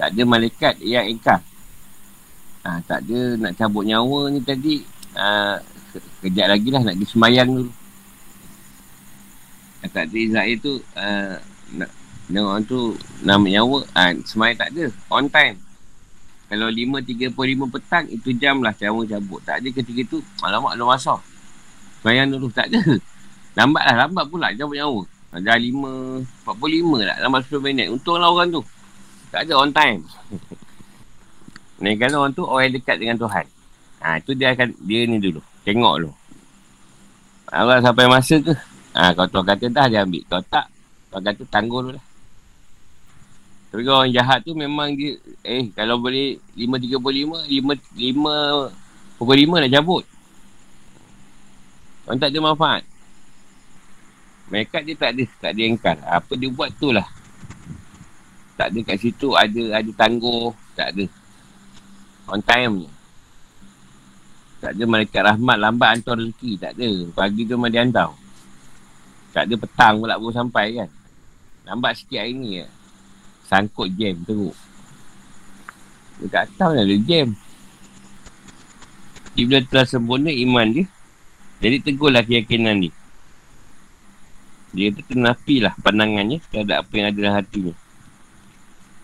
Tak 0.00 0.16
ada 0.16 0.22
malaikat 0.24 0.80
yang 0.80 1.04
engkar. 1.12 1.44
Ha, 2.64 2.80
tak 2.88 3.04
ada 3.04 3.36
nak 3.36 3.52
cabut 3.60 3.84
nyawa 3.84 4.32
ni 4.32 4.40
tadi. 4.40 4.80
Ha, 5.12 5.60
kejap 6.24 6.48
lagi 6.48 6.68
lah 6.72 6.80
nak 6.80 6.96
pergi 6.96 7.12
semayang 7.12 7.48
dulu. 7.52 7.72
Ha, 9.84 9.92
tak 9.92 10.08
ada 10.08 10.16
Israel 10.16 10.56
tu. 10.64 10.74
Ha, 10.96 11.06
nak, 11.76 11.90
orang 12.32 12.64
tu 12.64 12.96
nak 13.20 13.36
nyawa. 13.44 13.84
Ha, 13.92 14.16
semayang 14.24 14.56
tak 14.56 14.72
ada. 14.72 14.88
On 15.12 15.28
time. 15.28 15.60
Kalau 16.48 16.72
5.35 16.72 17.36
petang, 17.68 18.04
itu 18.08 18.32
jam 18.40 18.64
lah 18.64 18.72
cara 18.72 18.96
cabut. 18.96 19.40
Tak 19.44 19.60
ada 19.60 19.68
ketika 19.68 20.02
tu, 20.08 20.18
alamak 20.40 20.72
ada 20.72 20.84
masa. 20.88 21.20
Semayang 22.00 22.32
dulu, 22.32 22.48
tak 22.48 22.72
ada. 22.72 22.80
Lambat 23.60 23.82
lah, 23.92 24.08
lambat 24.08 24.24
pula 24.32 24.56
cabut 24.56 24.76
nyawa. 24.76 25.00
Dah 25.34 25.58
5.45 25.60 27.04
lah, 27.04 27.16
lambat 27.20 27.40
10 27.44 27.60
minit. 27.60 27.86
Untunglah 27.92 28.32
orang 28.32 28.48
tu. 28.54 28.62
Tak 29.28 29.44
ada 29.44 29.52
on 29.60 29.72
time. 29.74 30.00
Melainkan 31.84 32.16
orang 32.16 32.32
tu 32.32 32.48
orang 32.48 32.72
yang 32.72 32.80
dekat 32.80 32.96
dengan 32.96 33.20
Tuhan. 33.20 33.44
Ha, 34.00 34.16
tu 34.24 34.32
dia 34.32 34.56
akan, 34.56 34.72
dia 34.88 35.04
ni 35.04 35.20
dulu. 35.20 35.44
Tengok 35.68 35.94
dulu. 36.00 36.10
Allah 37.52 37.84
sampai 37.84 38.08
masa 38.08 38.40
ke? 38.40 38.56
Ha, 38.96 39.12
kalau 39.12 39.28
Tuhan 39.28 39.44
kata 39.52 39.66
dah, 39.68 39.86
dia 39.92 40.00
ambil. 40.00 40.24
Kalau 40.24 40.44
tak, 40.48 40.72
Tuhan 41.12 41.22
kata 41.28 41.42
tangguh 41.52 41.80
dulu 41.84 41.92
lah. 41.92 42.04
Tapi 43.68 43.80
kalau 43.84 44.00
orang 44.00 44.16
jahat 44.16 44.40
tu 44.48 44.56
memang 44.56 44.96
dia, 44.96 45.18
eh 45.44 45.68
kalau 45.76 46.00
boleh 46.00 46.40
5.35, 46.56 47.52
5, 47.52 47.52
5, 47.52 49.20
pukul 49.20 49.36
5 49.44 49.60
nak 49.60 49.72
cabut. 49.76 50.04
Orang 52.08 52.16
tak 52.16 52.32
ada 52.32 52.38
manfaat. 52.40 52.82
Mereka 54.48 54.80
dia 54.88 54.96
tak 54.96 55.10
ada, 55.12 55.24
tak 55.36 55.50
ada 55.52 55.62
engkar. 55.68 55.96
Apa 56.00 56.32
dia 56.32 56.48
buat 56.48 56.72
tu 56.80 56.96
lah. 56.96 57.04
Tak 58.56 58.72
ada 58.72 58.78
kat 58.88 58.96
situ, 59.04 59.36
ada 59.36 59.62
ada 59.84 59.90
tangguh, 59.92 60.54
tak 60.72 60.96
ada. 60.96 61.04
On 62.28 62.40
time 62.40 62.88
je. 62.88 62.90
Tak 64.64 64.72
ada 64.72 64.84
malaikat 64.88 65.22
rahmat 65.28 65.56
lambat 65.60 65.88
hantar 65.92 66.16
rezeki. 66.16 66.56
Tak 66.56 66.72
ada. 66.80 66.90
Pagi 67.12 67.44
tu 67.44 67.52
memang 67.60 67.68
dia 67.68 67.84
hantar. 67.84 68.16
Tak 69.36 69.44
ada 69.44 69.54
petang 69.60 69.94
pula 70.00 70.16
baru 70.16 70.32
sampai 70.32 70.66
kan. 70.72 70.90
Lambat 71.68 72.00
sikit 72.00 72.24
hari 72.24 72.32
ni 72.32 72.64
ya. 72.64 72.66
Sangkut 73.44 73.92
jam 73.92 74.16
teruk. 74.24 74.56
Tak 76.32 76.48
tahu 76.56 76.72
lah 76.72 76.84
ada 76.86 76.96
jam. 77.04 77.36
Bila 79.36 79.60
telah 79.68 79.84
sempurna 79.84 80.32
iman 80.32 80.66
dia. 80.72 80.86
Jadi 81.60 81.76
tegurlah 81.84 82.24
keyakinan 82.24 82.88
dia. 82.88 82.94
Dia 84.74 84.90
tu 84.90 85.02
tenapilah 85.06 85.76
pandangannya 85.84 86.40
terhadap 86.50 86.82
apa 86.82 86.92
yang 86.98 87.06
ada 87.12 87.18
dalam 87.20 87.36
hatinya. 87.36 87.74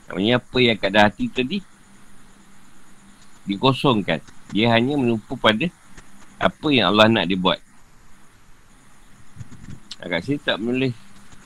Namanya 0.08 0.32
apa 0.42 0.56
yang 0.58 0.74
ada 0.74 0.88
dalam 0.88 1.06
hati 1.06 1.24
tadi 1.30 1.58
dikosongkan. 3.50 4.22
Dia 4.54 4.70
hanya 4.74 4.94
menumpu 4.94 5.34
pada 5.34 5.66
apa 6.40 6.68
yang 6.72 6.94
Allah 6.94 7.06
nak 7.10 7.26
dibuat. 7.26 7.58
Agak 10.00 10.24
sini 10.24 10.40
tak 10.40 10.56
menulis 10.56 10.96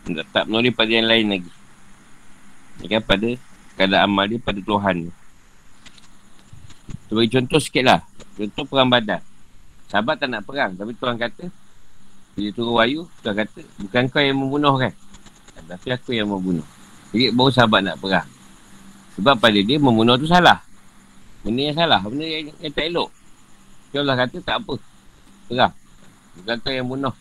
tak, 0.04 0.26
tak 0.30 0.44
menulis 0.46 0.72
pada 0.76 0.90
yang 0.92 1.08
lain 1.08 1.26
lagi. 1.32 1.52
Ini 2.80 2.86
kan 2.86 3.02
pada 3.02 3.28
kadar 3.74 4.00
amal 4.04 4.28
dia 4.28 4.38
pada 4.38 4.60
Tuhan. 4.60 5.10
Tu 7.08 7.12
bagi 7.16 7.32
contoh 7.32 7.60
sikit 7.60 7.84
lah. 7.84 8.00
Contoh 8.36 8.64
perang 8.68 8.90
badan. 8.90 9.20
Sahabat 9.88 10.20
tak 10.20 10.28
nak 10.28 10.42
perang. 10.44 10.74
Tapi 10.74 10.92
Tuhan 10.98 11.16
kata, 11.16 11.44
bila 12.34 12.48
turun 12.50 12.74
wayu, 12.76 13.00
Tuhan 13.22 13.34
kata, 13.46 13.60
bukan 13.80 14.02
kau 14.10 14.20
yang 14.20 14.38
membunuh 14.38 14.74
kan? 14.76 14.92
Tapi 15.64 15.88
aku 15.94 16.12
yang 16.12 16.28
membunuh. 16.28 16.66
Jadi 17.14 17.30
baru 17.30 17.50
sahabat 17.54 17.80
nak 17.80 17.96
perang. 18.02 18.26
Sebab 19.14 19.38
pada 19.38 19.58
dia 19.62 19.78
membunuh 19.78 20.18
tu 20.18 20.26
salah. 20.26 20.60
Benda 21.44 21.60
yang 21.60 21.76
salah. 21.76 22.00
Benda 22.00 22.24
yang, 22.24 22.48
yang 22.58 22.72
tak 22.72 22.88
elok. 22.88 23.10
Dia 23.92 24.00
Allah 24.00 24.16
kata 24.24 24.36
tak 24.40 24.56
apa. 24.64 24.74
Bukan 26.34 26.56
kau 26.58 26.72
yang 26.74 26.88
bunuh. 26.90 27.14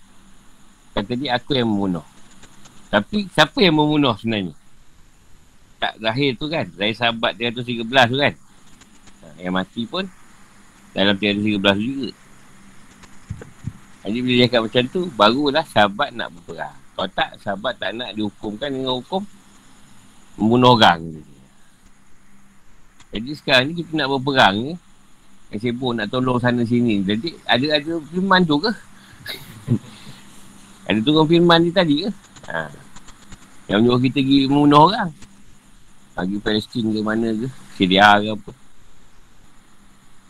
Kata 0.93 1.11
dia 1.13 1.37
aku 1.37 1.53
yang 1.53 1.69
membunuh. 1.69 2.05
Tapi 2.89 3.25
siapa 3.29 3.57
yang 3.61 3.77
membunuh 3.77 4.13
sebenarnya? 4.17 4.53
Tak 5.77 5.99
zahir 6.01 6.31
tu 6.37 6.45
kan. 6.49 6.65
Zahir 6.73 6.95
sahabat 6.97 7.37
313 7.37 7.83
tu 7.85 8.17
kan. 8.17 8.33
Ha, 9.21 9.25
yang 9.41 9.53
mati 9.53 9.83
pun 9.85 10.05
dalam 10.93 11.17
313 11.17 11.81
juga. 11.81 12.09
Jadi 14.03 14.17
bila 14.19 14.35
dia 14.35 14.45
cakap 14.45 14.61
macam 14.67 14.83
tu, 14.91 15.01
barulah 15.15 15.65
sahabat 15.65 16.09
nak 16.13 16.29
berperang. 16.31 16.77
Kalau 16.93 17.09
tak, 17.09 17.29
sahabat 17.41 17.73
tak 17.81 17.91
nak 17.97 18.13
dihukumkan 18.13 18.69
dengan 18.69 18.99
hukum 18.99 19.25
membunuh 20.37 20.77
orang. 20.77 21.01
Jadi 23.13 23.29
sekarang 23.37 23.69
ni 23.69 23.73
kita 23.85 23.93
nak 23.93 24.09
berperang 24.09 24.55
ni 24.57 24.73
Yang 25.53 25.59
sibuk 25.69 25.93
nak 25.93 26.09
tolong 26.09 26.41
sana 26.41 26.65
sini. 26.65 27.05
Jadi 27.05 27.37
ada 27.45 27.77
ada 27.77 27.91
firman 28.09 28.41
tu 28.41 28.57
ke? 28.57 28.71
ada 30.89 30.99
turun 31.05 31.29
firman 31.29 31.61
ni 31.61 31.69
tadi 31.69 32.09
ke? 32.09 32.09
Ha. 32.49 32.73
Yang 33.69 33.79
menyuruh 33.85 34.01
kita 34.01 34.19
pergi 34.19 34.39
membunuh 34.49 34.89
orang. 34.89 35.13
Bagi 36.17 36.37
Palestin 36.41 36.89
ke 36.89 36.99
mana 37.05 37.29
ke 37.37 37.47
Syria 37.77 38.17
ke 38.17 38.33
apa. 38.33 38.51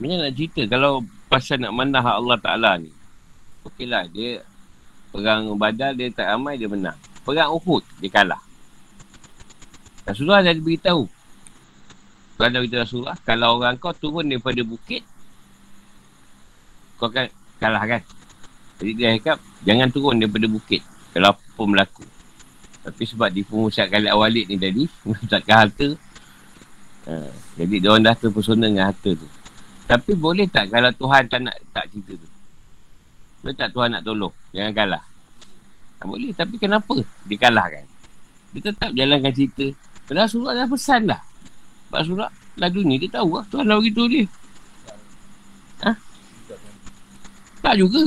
Macam 0.04 0.17
nak 0.19 0.34
cerita 0.36 0.62
kalau 0.67 1.08
pasal 1.32 1.63
nak 1.63 1.72
manah 1.72 2.04
Allah 2.04 2.36
Ta'ala 2.36 2.76
ni. 2.76 2.91
Okey 3.63 3.88
lah 3.88 4.04
dia 4.12 4.43
Perang 5.13 5.54
badal 5.62 5.93
dia 5.93 6.10
tak 6.10 6.26
ramai 6.26 6.58
dia 6.58 6.65
menang. 6.65 6.98
Perang 7.22 7.54
Uhud 7.54 7.86
dia 8.02 8.10
kalah. 8.10 8.41
Rasulullah 10.04 10.41
dah 10.41 10.58
beritahu 10.58 11.06
Tuhan 12.43 12.60
Nabi 12.60 12.67
Rasulullah 12.75 13.15
Kalau 13.23 13.56
orang 13.56 13.79
kau 13.79 13.95
turun 13.95 14.27
daripada 14.27 14.60
bukit 14.67 14.99
Kau 16.99 17.08
akan 17.08 17.32
kalah 17.56 17.88
kan? 17.88 18.01
Jadi 18.84 18.91
dia 18.99 19.15
cakap 19.15 19.39
Jangan 19.63 19.88
turun 19.95 20.19
daripada 20.19 20.43
bukit. 20.51 20.84
Kalau 21.15 21.32
apa 21.32 21.62
berlaku. 21.63 22.03
Tapi 22.84 23.03
sebab 23.08 23.32
di 23.32 23.47
pemusat 23.47 23.88
kali 23.88 24.12
awalik 24.12 24.51
ni 24.51 24.60
tadi 24.60 24.84
Mengucapkan 25.08 25.56
harta. 25.56 25.88
Ha, 27.08 27.32
Jadi 27.63 27.75
dia 27.79 27.87
orang 27.96 28.12
dah 28.12 28.15
terpesona 28.19 28.67
dengan 28.67 28.91
harta 28.91 29.15
tu. 29.15 29.27
Tapi 29.87 30.12
boleh 30.12 30.44
tak 30.52 30.67
Kalau 30.67 30.91
Tuhan 30.91 31.23
tak 31.31 31.48
nak 31.48 31.56
Tak 31.71 31.87
cerita 31.96 32.19
tu? 32.19 32.27
Boleh 33.39 33.56
tak 33.56 33.71
Tuhan 33.71 33.87
nak 33.96 34.04
tolong? 34.04 34.35
Jangan 34.52 34.73
kalah. 34.75 35.04
Ha, 35.96 36.02
Boleh 36.04 36.35
tapi 36.35 36.60
kenapa? 36.60 37.00
Dia 37.23 37.37
kalah 37.39 37.71
kan? 37.71 37.87
Dia 38.52 38.60
tetap 38.67 38.91
jalankan 38.91 39.31
cerita. 39.31 39.65
Rasulullah 40.12 40.60
dah 40.60 40.67
pesan 40.67 41.08
dah 41.08 41.23
Pak 41.94 42.10
surat 42.10 42.33
lagu 42.58 42.81
ni 42.81 42.98
dia 42.98 43.21
tahu 43.21 43.37
lah. 43.37 43.46
Tuhan 43.54 43.69
dah 43.69 43.77
beritahu 43.77 44.10
dia. 44.10 44.25
Ha? 45.85 45.91
Tak 47.62 47.75
juga. 47.77 48.02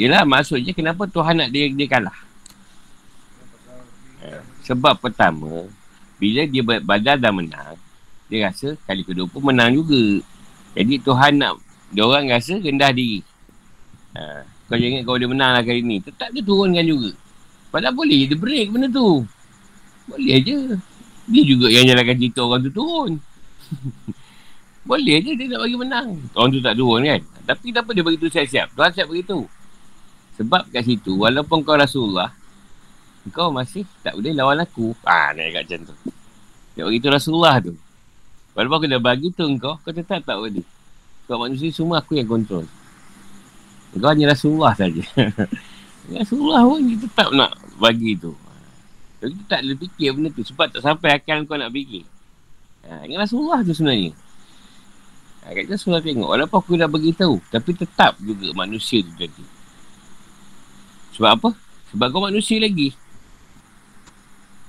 Yelah 0.00 0.24
maksudnya 0.24 0.72
kenapa 0.72 1.04
Tuhan 1.10 1.36
nak 1.36 1.52
dia, 1.52 1.68
dia 1.68 1.86
kalah? 1.90 2.16
Ha. 4.22 4.40
Sebab 4.62 5.02
pertama 5.02 5.66
Bila 6.22 6.46
dia 6.46 6.62
badan 6.62 7.18
dah 7.18 7.30
menang 7.34 7.74
Dia 8.30 8.46
rasa 8.46 8.78
kali 8.86 9.02
kedua 9.02 9.26
pun 9.26 9.42
menang 9.42 9.74
juga. 9.74 10.22
Jadi 10.78 11.02
Tuhan 11.02 11.42
nak 11.42 11.58
Dia 11.90 12.06
orang 12.06 12.30
rasa 12.30 12.62
rendah 12.62 12.94
diri. 12.94 13.20
Ha. 14.16 14.46
Kau 14.70 14.78
jangan 14.78 15.02
kau 15.04 15.18
dia 15.18 15.28
menang 15.28 15.52
lah 15.52 15.62
kali 15.66 15.82
ni. 15.82 16.00
Tetap 16.00 16.30
dia 16.30 16.40
turunkan 16.46 16.84
juga. 16.86 17.12
Padahal 17.68 17.92
boleh 17.92 18.24
dia 18.24 18.38
break 18.38 18.72
benda 18.72 18.88
tu. 18.88 19.26
Boleh 20.08 20.38
je 20.40 20.78
dia 21.28 21.42
juga 21.44 21.66
yang 21.68 21.84
jalankan 21.84 22.16
cerita 22.16 22.40
orang 22.40 22.60
tu 22.64 22.72
turun. 22.72 23.12
Boleh 24.88 25.20
je 25.20 25.36
dia 25.36 25.46
nak 25.52 25.60
bagi 25.68 25.76
menang. 25.76 26.08
Orang 26.32 26.50
tu 26.56 26.64
tak 26.64 26.74
turun 26.80 27.04
kan. 27.04 27.20
Tapi 27.44 27.64
kenapa 27.68 27.90
dia 27.92 28.04
beritahu 28.04 28.32
siap-siap? 28.32 28.72
Tuhan 28.72 28.90
siap 28.96 29.08
beritahu. 29.12 29.44
Sebab 30.40 30.62
kat 30.72 30.82
situ, 30.86 31.12
walaupun 31.18 31.60
kau 31.60 31.76
Rasulullah, 31.76 32.32
kau 33.28 33.52
masih 33.52 33.84
tak 34.00 34.16
boleh 34.16 34.32
lawan 34.32 34.64
aku. 34.64 34.96
Ah, 35.04 35.36
naik 35.36 35.60
kat 35.60 35.62
macam 35.68 35.80
tu. 35.92 35.94
Dia 36.72 36.82
begitu 36.88 37.06
Rasulullah 37.12 37.60
tu. 37.60 37.76
Walaupun 38.56 38.76
aku 38.80 38.86
dah 38.88 39.02
bagi 39.02 39.28
tu 39.34 39.44
kau, 39.60 39.76
kau 39.84 39.92
tetap 39.92 40.24
tak 40.24 40.40
boleh. 40.40 40.64
Kau 41.28 41.36
manusia 41.36 41.68
semua 41.68 42.00
aku 42.00 42.16
yang 42.16 42.24
kontrol. 42.24 42.64
Kau 43.92 44.08
hanya 44.08 44.32
Rasulullah 44.32 44.72
saja. 44.72 45.04
Rasulullah 46.16 46.64
pun 46.64 46.80
dia 46.88 46.96
tetap 46.96 47.28
nak 47.36 47.52
bagi 47.76 48.16
tu. 48.16 48.32
Tapi 49.18 49.34
tu 49.34 49.44
tak 49.50 49.60
boleh 49.66 49.76
fikir 49.82 50.08
benda 50.14 50.28
tu. 50.30 50.42
Sebab 50.46 50.66
tak 50.70 50.82
sampai 50.82 51.18
akal 51.18 51.42
kau 51.42 51.58
nak 51.58 51.74
fikir. 51.74 52.06
Ha, 52.86 53.02
ingat 53.04 53.26
Rasulullah 53.26 53.60
tu 53.66 53.74
sebenarnya. 53.74 54.14
Ha, 55.42 55.54
kat 55.54 55.66
Rasulullah 55.66 56.04
tengok. 56.04 56.28
Walaupun 56.30 56.58
aku 56.62 56.72
dah 56.78 56.90
beritahu. 56.90 57.36
Tapi 57.50 57.70
tetap 57.74 58.14
juga 58.22 58.54
manusia 58.54 59.02
tu 59.02 59.12
jadi. 59.18 59.44
Sebab 61.18 61.30
apa? 61.34 61.50
Sebab 61.90 62.06
kau 62.14 62.22
manusia 62.22 62.62
lagi. 62.62 62.94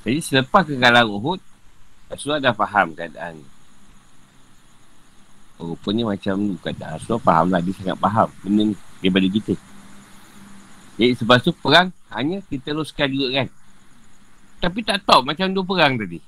Jadi 0.02 0.20
selepas 0.24 0.66
kekalahan 0.66 1.06
Uhud, 1.06 1.38
Rasulullah 2.10 2.42
dah 2.50 2.56
faham 2.58 2.98
keadaan. 2.98 3.38
Oh, 5.62 5.76
rupanya 5.76 6.10
macam 6.16 6.40
ni 6.40 6.56
keadaan. 6.58 6.98
Rasulullah 6.98 7.22
faham 7.22 7.46
lah. 7.54 7.62
Dia 7.62 7.74
sangat 7.78 7.98
faham 8.02 8.28
benda 8.42 8.62
ni 8.72 8.76
daripada 9.04 9.28
kita. 9.30 9.54
Jadi 10.98 11.14
sebab 11.20 11.38
tu 11.44 11.52
perang 11.54 11.94
hanya 12.10 12.42
kita 12.50 12.74
teruskan 12.74 13.08
juga 13.14 13.28
kan. 13.44 13.48
Tapi 14.60 14.80
tak 14.84 15.08
tahu 15.08 15.24
macam 15.24 15.48
dua 15.56 15.64
perang 15.64 15.96
tadi. 15.96 16.20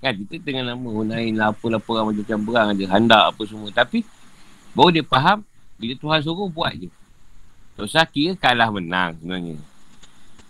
Kan 0.00 0.20
kita 0.24 0.36
dengan 0.40 0.76
nama 0.76 0.88
Hunain 0.88 1.32
lah 1.32 1.52
apalah 1.52 1.80
perang 1.80 2.12
macam-macam 2.12 2.38
perang 2.44 2.66
ada. 2.72 2.84
Handak 2.92 3.24
apa 3.32 3.42
semua. 3.44 3.68
Tapi 3.72 4.04
baru 4.72 4.90
dia 4.92 5.04
faham 5.04 5.44
bila 5.76 5.92
Tuhan 5.96 6.20
suruh 6.24 6.48
buat 6.48 6.72
je. 6.76 6.88
Tak 7.76 7.84
usah 7.84 8.04
kira 8.08 8.32
kalah 8.36 8.72
menang 8.72 9.16
sebenarnya. 9.20 9.56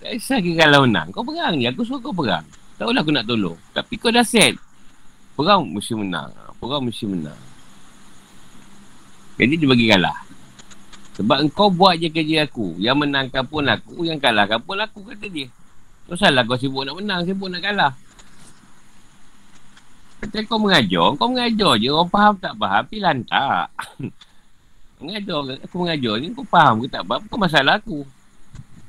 Tak 0.02 0.10
usah 0.18 0.38
kira 0.38 0.66
kalah 0.66 0.80
menang. 0.86 1.10
Kau 1.10 1.26
perang 1.26 1.54
je. 1.58 1.66
Aku 1.70 1.82
suruh 1.82 2.02
kau 2.02 2.14
perang. 2.14 2.46
Tak 2.78 2.90
aku 2.90 3.10
nak 3.14 3.26
tolong. 3.26 3.58
Tapi 3.74 3.94
kau 3.98 4.10
dah 4.10 4.26
set. 4.26 4.54
Perang 5.34 5.66
mesti 5.66 5.94
menang. 5.98 6.30
Perang 6.62 6.82
mesti 6.82 7.06
menang. 7.10 7.38
Jadi 9.34 9.54
dia 9.58 9.66
bagi 9.66 9.86
kalah. 9.90 10.18
Sebab 11.14 11.46
engkau 11.46 11.70
buat 11.70 11.94
je 11.98 12.10
kerja 12.10 12.46
aku. 12.46 12.78
Yang 12.78 13.06
menangkan 13.06 13.42
pun 13.46 13.66
aku. 13.66 14.02
Yang 14.02 14.18
kalahkan 14.18 14.58
pun 14.62 14.78
aku 14.78 15.02
kata 15.06 15.26
dia. 15.30 15.46
Tak 16.04 16.20
salah 16.20 16.44
kau 16.44 16.60
sibuk 16.60 16.84
nak 16.84 17.00
menang, 17.00 17.24
sibuk 17.24 17.48
nak 17.48 17.64
kalah. 17.64 17.92
Kata 20.20 20.44
kau 20.44 20.60
mengajar, 20.60 21.16
kau 21.16 21.28
mengajar 21.32 21.72
je. 21.80 21.88
Orang 21.88 22.12
faham 22.12 22.34
tak 22.36 22.52
faham, 22.60 22.82
pergi 22.84 23.00
lantak. 23.00 23.68
mengajar, 25.00 25.40
aku 25.64 25.74
mengajar 25.80 26.14
ni, 26.20 26.26
kau 26.36 26.44
faham 26.44 26.84
ke 26.84 26.86
tak 26.92 27.04
faham, 27.08 27.22
kau 27.28 27.40
masalah 27.40 27.80
aku. 27.80 28.04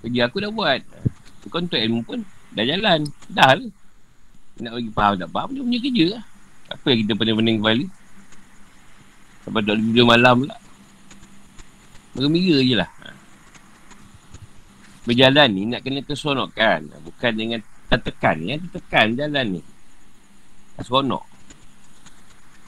Kerja 0.04 0.28
aku 0.28 0.44
dah 0.44 0.52
buat. 0.52 0.80
Kau 1.48 1.60
untuk 1.64 1.80
ilmu 1.80 2.04
pun 2.04 2.20
dah 2.52 2.64
jalan. 2.68 3.08
Dah 3.32 3.52
lah. 3.56 3.72
Nak 4.60 4.72
bagi 4.76 4.92
faham 4.92 5.14
tak 5.16 5.30
faham, 5.32 5.50
dia 5.56 5.64
punya 5.64 5.80
kerja 5.80 6.06
lah. 6.20 6.24
Apa 6.66 6.86
yang 6.92 7.00
kita 7.08 7.14
pening-pening 7.16 7.58
kembali? 7.64 7.86
Sampai 9.48 9.62
duduk 9.64 9.78
video 9.88 10.04
malam 10.04 10.36
pula. 10.44 10.58
Meremira 12.16 12.60
je 12.64 12.76
lah 12.76 12.90
berjalan 15.06 15.48
ni 15.54 15.64
nak 15.70 15.86
kena 15.86 16.02
keseronokan. 16.02 16.92
Bukan 17.06 17.32
dengan 17.38 17.60
tertekan. 17.88 18.42
Yang 18.42 18.68
tertekan 18.68 19.16
jalan 19.16 19.46
ni. 19.58 19.62
Seronok. 20.82 21.24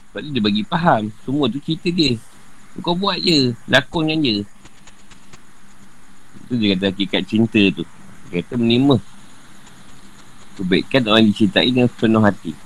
Sebab 0.08 0.20
dia 0.24 0.40
bagi 0.40 0.62
faham. 0.64 1.12
Semua 1.26 1.50
tu 1.52 1.60
cerita 1.60 1.92
dia. 1.92 2.16
Kau 2.80 2.96
buat 2.96 3.20
je. 3.20 3.52
Lakonkan 3.68 4.22
je. 4.24 4.46
Itu 6.46 6.54
dia 6.56 6.78
kata 6.78 6.94
hakikat 6.94 7.22
cinta 7.28 7.62
tu. 7.74 7.84
Dia 8.30 8.40
kata 8.40 8.56
menerima. 8.56 8.96
Kebaikan 10.56 11.02
orang 11.06 11.28
dicintai 11.28 11.68
dengan 11.68 11.90
penuh 11.92 12.24
hati. 12.24 12.56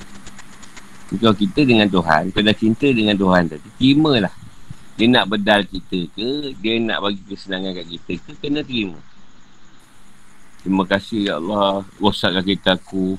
Kalau 1.12 1.36
kita 1.36 1.60
dengan 1.68 1.84
Tuhan, 1.92 2.32
kita 2.32 2.40
dah 2.40 2.56
cinta 2.56 2.88
dengan 2.88 3.12
Tuhan 3.12 3.44
tadi, 3.44 3.68
terimalah. 3.76 4.32
Dia 4.96 5.06
nak 5.12 5.28
bedal 5.28 5.68
kita 5.68 6.08
ke, 6.16 6.56
dia 6.56 6.80
nak 6.80 7.04
bagi 7.04 7.20
kesenangan 7.28 7.76
kat 7.76 7.86
kita 7.92 8.12
ke, 8.16 8.30
kena 8.40 8.64
terima. 8.64 8.96
Terima 10.62 10.86
kasih 10.86 11.20
ya 11.26 11.34
Allah. 11.42 11.82
Rosakkan 11.98 12.42
kereta 12.46 12.78
aku. 12.78 13.18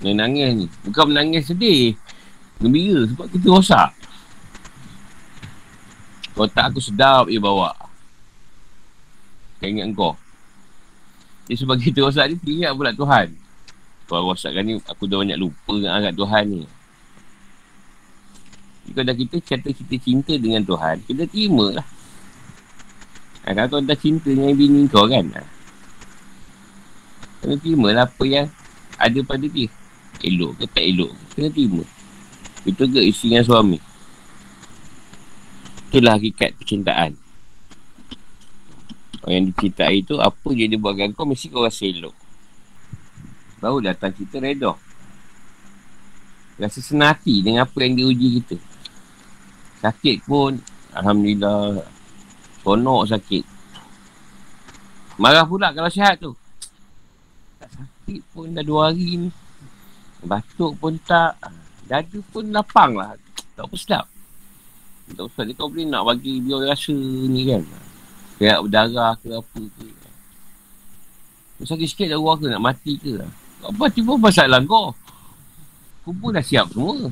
Yang 0.00 0.16
nangis 0.16 0.48
ni. 0.56 0.66
Bukan 0.88 1.04
menangis 1.12 1.44
sedih. 1.52 1.92
Gembira 2.56 3.04
sebab 3.04 3.26
kita 3.28 3.46
rosak. 3.52 3.90
Kotak 6.32 6.72
aku 6.72 6.80
sedap 6.80 7.28
je 7.28 7.36
bawa. 7.36 7.76
Tak 9.60 9.70
ingat 9.70 9.94
kau 9.94 10.18
Jadi 11.46 11.54
sebab 11.54 11.78
kita 11.78 12.02
rosak 12.02 12.34
ni 12.34 12.58
Ingat 12.58 12.72
pula 12.74 12.90
Tuhan. 12.90 13.30
Kalau 14.10 14.32
rosakkan 14.32 14.64
ni 14.66 14.80
Aku 14.90 15.06
dah 15.06 15.22
banyak 15.22 15.38
lupa 15.38 15.76
dengan 15.78 16.02
agak 16.02 16.18
Tuhan 16.18 16.44
ni. 16.50 16.62
Jika 18.90 19.00
dah 19.06 19.14
kita 19.14 19.36
kata 19.38 19.70
kita 19.70 19.94
cinta 20.02 20.34
dengan 20.34 20.66
Tuhan 20.66 21.06
Kita 21.06 21.22
terima 21.30 21.78
lah 21.78 21.86
Kalau 23.46 23.78
kau 23.78 23.78
dah 23.78 23.94
cinta 23.94 24.26
dengan 24.34 24.50
bini 24.58 24.90
kau 24.90 25.06
kan 25.06 25.30
Kena 27.42 27.58
terima 27.58 27.90
lah 27.90 28.06
apa 28.06 28.22
yang 28.22 28.46
ada 28.94 29.18
pada 29.26 29.42
dia. 29.50 29.66
Elok 30.22 30.62
ke 30.62 30.64
tak 30.70 30.84
elok. 30.86 31.10
Kena 31.34 31.50
terima. 31.50 31.82
Itu 32.62 32.86
ke 32.86 33.02
isi 33.02 33.34
dengan 33.34 33.42
suami. 33.42 33.78
Itulah 35.90 36.14
hakikat 36.14 36.54
percintaan. 36.56 37.18
Orang 39.26 39.34
yang 39.34 39.46
dicintai 39.50 40.06
tu 40.06 40.22
apa 40.22 40.48
je 40.54 40.70
dia 40.70 40.78
buatkan 40.78 41.10
kau 41.12 41.26
mesti 41.26 41.50
kau 41.50 41.66
rasa 41.66 41.82
elok. 41.90 42.14
Baru 43.58 43.82
datang 43.82 44.14
kita 44.14 44.38
reda. 44.38 44.78
Rasa 46.62 46.78
senati 46.78 47.42
dengan 47.42 47.66
apa 47.66 47.74
yang 47.82 47.98
dia 47.98 48.06
uji 48.06 48.28
kita. 48.38 48.56
Sakit 49.82 50.22
pun 50.22 50.62
Alhamdulillah 50.94 51.82
Sonok 52.62 53.10
sakit 53.10 53.44
Marah 55.18 55.42
pula 55.42 55.74
kalau 55.74 55.90
sihat 55.90 56.22
tu 56.22 56.30
sakit 58.02 58.20
pun 58.34 58.50
dah 58.50 58.66
dua 58.66 58.90
hari 58.90 59.14
ni. 59.14 59.28
Batuk 60.26 60.74
pun 60.82 60.98
tak. 61.06 61.38
Dada 61.86 62.18
pun 62.34 62.50
lapang 62.50 62.98
lah. 62.98 63.14
Tak 63.54 63.70
apa 63.70 63.74
sedap. 63.78 64.04
Tak 65.14 65.22
usah 65.30 65.46
dia 65.46 65.54
kau 65.54 65.70
boleh 65.70 65.86
nak 65.86 66.02
bagi 66.02 66.42
dia 66.42 66.58
rasa 66.66 66.94
ni 67.30 67.46
kan. 67.46 67.62
Kayak 68.42 68.58
berdarah 68.66 69.14
ke 69.22 69.28
apa 69.30 69.60
ke. 69.62 69.86
Sakit 71.62 71.86
sikit 71.86 72.10
dah 72.10 72.18
ruang 72.18 72.42
ke 72.42 72.46
nak 72.50 72.62
mati 72.62 72.98
ke. 72.98 73.22
Apa 73.62 73.86
tiba 73.86 74.18
masalah 74.18 74.58
kau. 74.66 74.90
Aku 76.02 76.10
pun 76.18 76.34
dah 76.34 76.42
siap 76.42 76.74
semua. 76.74 77.06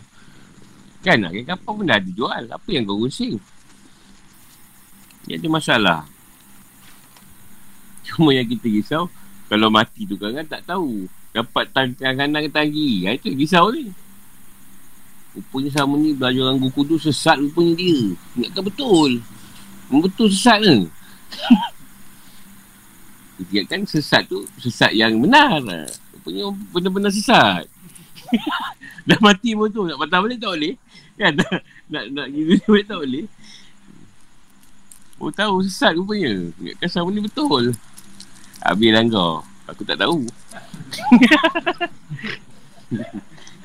Kan 1.06 1.22
nak 1.22 1.30
kapal 1.46 1.78
pun 1.78 1.86
dah 1.86 2.02
dijual. 2.02 2.50
Apa 2.50 2.68
yang 2.74 2.82
kau 2.82 2.98
rusing? 2.98 3.38
Ada 5.30 5.46
masalah. 5.46 6.02
Cuma 8.02 8.34
yang 8.34 8.48
kita 8.48 8.66
risau, 8.66 9.06
kalau 9.50 9.66
mati 9.66 10.06
tu 10.06 10.14
kan, 10.14 10.46
tak 10.46 10.62
tahu. 10.62 11.10
Dapat 11.34 11.74
tangan 11.74 12.14
kanan 12.14 12.46
ke 12.46 12.50
tangan 12.54 12.70
kiri 12.70 13.10
ha, 13.10 13.18
itu 13.18 13.34
risau 13.34 13.74
ni. 13.74 13.90
Rupanya 15.34 15.70
sama 15.74 15.98
ni 15.98 16.14
belajar 16.14 16.42
orang 16.46 16.62
buku 16.62 16.86
tu 16.86 16.94
sesat 17.02 17.38
rupanya 17.38 17.74
dia. 17.74 17.98
Ingatkan 18.38 18.62
betul. 18.66 19.10
Betul 19.90 20.30
sesat 20.30 20.58
ke? 20.62 20.76
Dia 23.50 23.62
kan 23.66 23.82
sesat 23.86 24.26
tu 24.30 24.46
sesat 24.58 24.94
yang 24.94 25.18
benar. 25.18 25.62
Rupanya 26.14 26.54
benar-benar 26.70 27.10
sesat. 27.10 27.66
Dah 29.10 29.18
mati 29.18 29.54
pun 29.58 29.70
tu 29.70 29.82
nak 29.86 29.98
patah 29.98 30.18
balik 30.22 30.38
tak 30.38 30.54
boleh? 30.54 30.74
Kan? 31.18 31.34
Nak 31.38 31.62
nak, 31.90 32.04
nak 32.14 32.26
gitu 32.30 32.54
balik 32.70 32.86
tak 32.86 32.98
boleh? 33.02 33.26
Oh 35.18 35.30
tahu 35.30 35.62
sesat 35.66 35.94
rupanya. 35.98 36.54
Ingatkan 36.58 36.86
sama 36.90 37.10
ni 37.10 37.22
betul 37.22 37.74
Habislah 38.60 39.08
kau. 39.08 39.40
Aku 39.70 39.86
tak 39.86 40.02
tahu. 40.02 40.18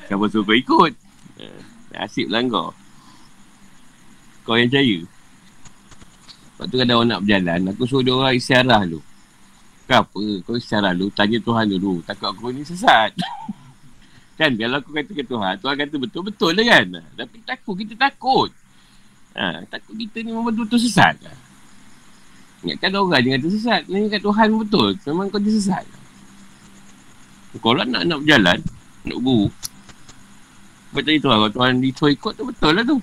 Siapa 0.06 0.24
suruh 0.30 0.46
kau 0.46 0.54
ikut? 0.54 0.94
Uh, 1.36 1.60
nasib 1.92 2.30
lah 2.30 2.40
kau. 2.46 2.70
Kau 4.46 4.54
yang 4.54 4.70
percaya. 4.70 5.02
Lepas 6.56 6.72
tu 6.72 6.76
kadang 6.80 6.96
orang 7.02 7.10
nak 7.12 7.20
berjalan, 7.26 7.68
aku 7.68 7.84
suruh 7.84 8.02
dia 8.06 8.14
orang 8.14 8.38
isyarah 8.38 8.80
dulu. 8.86 9.02
Kenapa? 9.84 10.22
Kau 10.46 10.56
isyarah 10.56 10.92
dulu, 10.96 11.12
tanya 11.12 11.38
Tuhan 11.42 11.66
dulu. 11.68 12.00
Takut 12.06 12.32
aku 12.32 12.48
ni 12.54 12.64
sesat. 12.64 13.12
kan, 14.40 14.56
kalau 14.56 14.80
aku 14.80 14.90
kata 14.94 15.12
ke 15.12 15.24
Tuhan, 15.26 15.54
Tuhan 15.60 15.74
kata 15.76 15.94
betul-betul 16.00 16.56
lah 16.56 16.64
kan? 16.64 16.86
Tapi 17.18 17.36
takut, 17.44 17.76
kita 17.76 17.92
takut. 17.98 18.48
Ha, 19.36 19.68
takut 19.68 19.92
kita 20.00 20.24
ni 20.24 20.32
memang 20.32 20.48
betul-betul 20.48 20.80
sesat. 20.80 21.20
Ingatkan 22.66 22.98
orang 22.98 23.22
jangan 23.22 23.40
tersesat. 23.46 23.80
Ingatkan 23.86 24.22
Tuhan 24.26 24.48
betul. 24.58 24.88
Memang 25.06 25.30
kau 25.30 25.38
tersesat. 25.38 25.86
Kau 27.62 27.78
lah 27.78 27.86
nak, 27.86 28.02
nak 28.10 28.18
berjalan. 28.26 28.58
Nak 29.06 29.18
guru. 29.22 29.46
Sebab 30.90 31.02
tadi 31.06 31.22
tu 31.22 31.30
kalau 31.30 31.46
Tuhan 31.46 31.78
disuruh 31.78 32.10
ikut 32.10 32.32
tu 32.34 32.42
betul 32.42 32.72
lah 32.74 32.82
tu. 32.82 32.98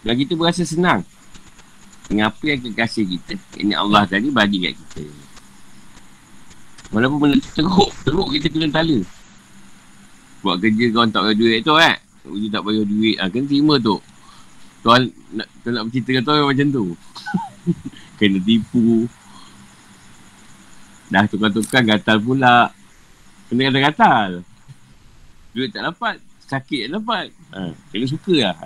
Dan 0.00 0.16
kita 0.16 0.32
berasa 0.32 0.64
senang. 0.64 1.04
Dengan 2.10 2.34
apa 2.34 2.42
yang 2.42 2.58
kekasih 2.58 3.06
kita 3.06 3.38
Ini 3.62 3.78
Allah 3.78 4.02
tadi 4.02 4.34
bagi 4.34 4.58
kat 4.66 4.74
kita 4.74 5.06
Walaupun 6.90 7.18
benda 7.22 7.38
teruk 7.54 7.94
Teruk 8.02 8.34
kita 8.34 8.50
kena 8.50 8.66
tala 8.66 8.98
Buat 10.42 10.58
kerja 10.58 10.90
kau 10.90 11.06
tak 11.06 11.22
bayar 11.22 11.38
duit 11.38 11.62
tu 11.62 11.78
eh 11.78 11.96
Dia 12.26 12.48
tak 12.50 12.62
bayar 12.66 12.82
duit 12.82 13.14
ha, 13.22 13.30
Kena 13.30 13.46
terima 13.46 13.78
tu 13.78 14.02
Tuan 14.80 15.12
nak, 15.36 15.48
tuan 15.60 15.72
nak 15.76 15.84
bercerita 15.88 16.24
tuan 16.24 16.48
macam 16.48 16.66
tu. 16.72 16.84
Kena 18.18 18.38
tipu. 18.40 19.04
Dah 21.12 21.24
tukar-tukar 21.28 21.84
gatal 21.84 22.16
pula. 22.20 22.72
Kena 23.48 23.68
gatal-gatal. 23.68 24.30
Duit 25.50 25.74
tak 25.74 25.82
dapat 25.82 26.22
Sakit 26.46 26.86
tak 26.86 27.02
dapat. 27.02 27.34
Ha, 27.52 27.74
Kena 27.90 28.06
suka 28.06 28.34
lah. 28.38 28.56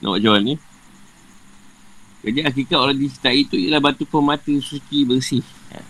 Nak 0.00 0.16
macam 0.16 0.40
ni 0.40 0.56
Jadi 2.24 2.40
hakikat 2.40 2.78
orang 2.80 2.96
disertai 2.96 3.44
itu 3.44 3.56
Ialah 3.56 3.80
batu 3.84 4.04
permata 4.04 4.52
suci 4.60 5.04
bersih. 5.08 5.44
Ha. 5.72 5.80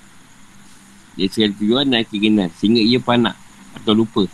Dia 1.18 1.26
segala 1.26 1.54
tujuan 1.58 1.86
dan 1.90 2.06
keinginan 2.06 2.50
Sehingga 2.54 2.82
ia 2.82 3.02
panak 3.02 3.34
Atau 3.74 3.94
lupa. 3.94 4.26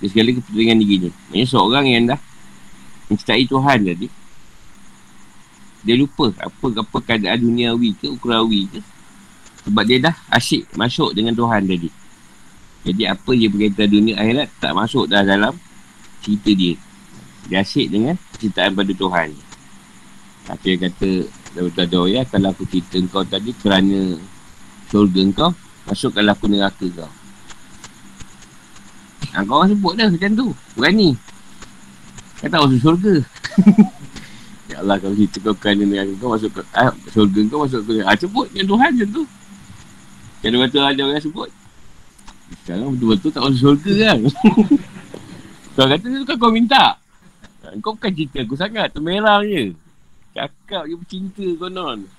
Dia 0.00 0.08
segala 0.10 0.34
kepentingan 0.34 0.82
dirinya. 0.82 1.10
Maksudnya 1.30 1.46
seorang 1.46 1.86
yang 1.86 2.04
dah 2.10 2.20
mencintai 3.10 3.46
Tuhan 3.48 3.78
tadi 3.86 4.08
dia 5.82 5.98
lupa 5.98 6.30
apa-apa 6.38 6.98
keadaan 7.02 7.42
duniawi 7.42 7.98
ke 7.98 8.06
ukrawi 8.06 8.70
ke. 8.70 8.80
Sebab 9.66 9.82
dia 9.86 9.98
dah 9.98 10.14
asyik 10.30 10.70
masuk 10.78 11.14
dengan 11.14 11.34
Tuhan 11.34 11.66
tadi. 11.66 11.90
Jadi 12.82 13.02
apa 13.06 13.30
dia 13.34 13.46
berkaitan 13.50 13.90
dunia 13.90 14.14
akhirat 14.18 14.48
tak 14.58 14.72
masuk 14.74 15.10
dah 15.10 15.22
dalam 15.22 15.54
cerita 16.22 16.50
dia. 16.54 16.74
Dia 17.50 17.62
asyik 17.62 17.90
dengan 17.90 18.14
cintaan 18.38 18.74
pada 18.74 18.90
Tuhan. 18.94 19.28
Tapi 20.42 20.66
yang 20.74 20.80
kata 20.90 21.10
Datuk 21.52 21.86
Doa 21.90 22.06
ya 22.10 22.22
kalau 22.26 22.50
aku 22.50 22.64
cerita 22.66 22.98
kau 23.10 23.22
tadi 23.22 23.54
kerana 23.54 24.18
syurga 24.90 25.22
kau 25.34 25.50
masukkanlah 25.86 26.34
aku 26.34 26.46
neraka 26.50 26.86
kau. 26.94 27.10
Ha, 29.34 29.46
kau 29.46 29.62
orang 29.62 29.70
sebut 29.74 29.92
dah 29.98 30.08
macam 30.10 30.30
tu. 30.34 30.46
Berani. 30.78 31.14
Kan 32.42 32.50
tak 32.50 32.60
masuk 32.66 32.80
syurga. 32.82 33.14
ya 34.70 34.76
Allah 34.82 34.98
kalau 34.98 35.14
kita 35.14 35.38
kau 35.38 35.54
kan 35.54 35.78
dengan 35.78 36.10
kau 36.18 36.34
masuk 36.34 36.50
ke 36.58 36.60
ah, 36.74 36.90
syurga 37.14 37.40
kau 37.46 37.62
masuk 37.62 37.86
ke 37.86 38.02
ah, 38.02 38.18
sebut 38.18 38.50
yang 38.50 38.66
Tuhan 38.66 38.90
macam 38.98 39.08
tu. 39.14 39.24
Kan 40.42 40.50
kata 40.58 40.78
ada 40.90 41.02
orang 41.06 41.22
sebut. 41.22 41.50
Sekarang 42.66 42.98
betul-betul 42.98 43.30
tak 43.30 43.42
masuk 43.46 43.58
syurga 43.62 43.92
kan. 43.94 44.18
kau 45.78 45.86
kata 45.86 46.06
tu 46.10 46.26
kan 46.26 46.36
kau 46.42 46.50
minta. 46.50 46.98
Kau 47.78 47.94
bukan 47.94 48.10
cerita 48.10 48.42
aku 48.42 48.58
sangat. 48.58 48.90
Termerah 48.90 49.46
je. 49.46 49.78
Cakap 50.34 50.90
je 50.90 50.98
bercinta 50.98 51.46
konon. 51.62 52.10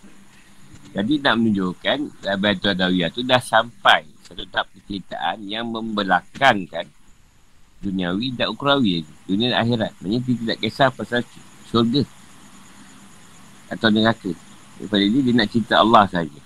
Jadi 0.95 1.19
nak 1.19 1.35
menunjukkan 1.41 1.99
Batu 2.39 2.69
Adawiyah 2.71 3.09
tu 3.11 3.27
dah 3.27 3.41
sampai 3.43 4.07
satu 4.23 4.45
tahap 4.47 4.71
percintaan 4.71 5.41
yang 5.43 5.67
membelakangkan 5.67 6.87
duniawi 7.83 8.31
dan 8.39 8.47
ukrawi. 8.47 9.03
Dunia 9.27 9.51
dan 9.51 9.59
akhirat. 9.67 9.91
Maksudnya 9.99 10.19
dia 10.23 10.35
tidak 10.39 10.57
kisah 10.63 10.89
pasal 10.95 11.21
syurga. 11.67 12.07
Atau 13.67 13.91
neraka. 13.91 14.31
Daripada 14.79 15.03
dia, 15.03 15.19
dia 15.19 15.33
nak 15.35 15.47
cerita 15.51 15.75
Allah 15.83 16.07
saja. 16.07 16.39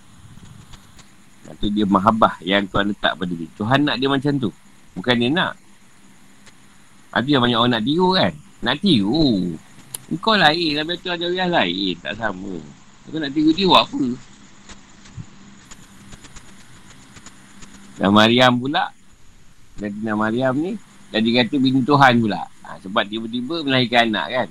Itu 1.48 1.72
dia 1.72 1.86
mahabah 1.88 2.42
yang 2.44 2.66
Tuhan 2.68 2.92
letak 2.92 3.16
pada 3.16 3.34
dia. 3.34 3.48
Tuhan 3.56 3.86
nak 3.86 3.96
dia 4.02 4.10
macam 4.10 4.34
tu. 4.36 4.52
Bukan 4.98 5.16
dia 5.16 5.30
nak. 5.30 5.54
Ada 7.14 7.28
yang 7.30 7.42
banyak 7.46 7.58
orang 7.58 7.74
nak 7.78 7.84
tiru 7.86 8.08
kan? 8.18 8.34
Nak 8.66 8.76
tiru. 8.82 9.56
Kau 10.20 10.36
lain. 10.36 10.72
Nabi 10.76 10.98
tu 11.00 11.10
ada 11.10 11.26
yang 11.30 11.50
lain. 11.50 11.96
Tak 12.02 12.14
sama. 12.20 12.58
Kau 13.08 13.20
nak 13.22 13.32
tiru 13.32 13.50
dia 13.56 13.70
apa? 13.72 14.04
Dan 17.98 18.10
Maryam 18.14 18.54
pula. 18.60 18.86
Dan 19.78 19.94
Maryam 20.14 20.54
ni 20.58 20.74
dan 21.08 21.20
dia 21.24 21.44
kata 21.44 21.56
bini 21.56 21.82
Tuhan 21.88 22.14
pula. 22.20 22.44
Ha, 22.68 22.76
sebab 22.84 23.04
tiba-tiba 23.08 23.64
melahirkan 23.64 24.12
anak 24.12 24.28
kan. 24.28 24.50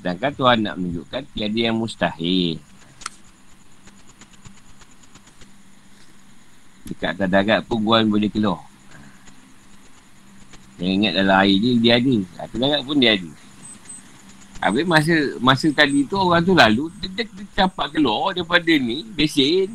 Sedangkan 0.00 0.32
Tuhan 0.34 0.58
nak 0.64 0.74
menunjukkan 0.80 1.22
tiada 1.36 1.60
yang 1.60 1.76
mustahil. 1.76 2.56
Dekat 6.88 7.14
atas 7.14 7.28
darat 7.30 7.60
pun 7.68 7.78
guan 7.84 8.10
boleh 8.10 8.26
keluar. 8.32 8.64
Yang 10.82 10.92
ingat 10.98 11.12
dalam 11.14 11.36
air 11.38 11.56
dia, 11.60 11.72
dia 11.78 11.92
ada. 12.00 12.16
Atas 12.42 12.58
darat 12.58 12.80
pun 12.82 12.96
dia 12.98 13.14
ada. 13.14 13.30
Habis 14.62 14.84
masa 14.86 15.14
masa 15.38 15.66
tadi 15.74 16.06
tu 16.06 16.14
orang 16.14 16.42
tu 16.42 16.54
lalu, 16.54 16.90
dia, 16.98 17.22
dia, 17.22 17.24
dia 17.26 17.46
campak 17.54 17.94
keluar 17.94 18.34
daripada 18.34 18.72
ni, 18.74 19.06
besin. 19.14 19.74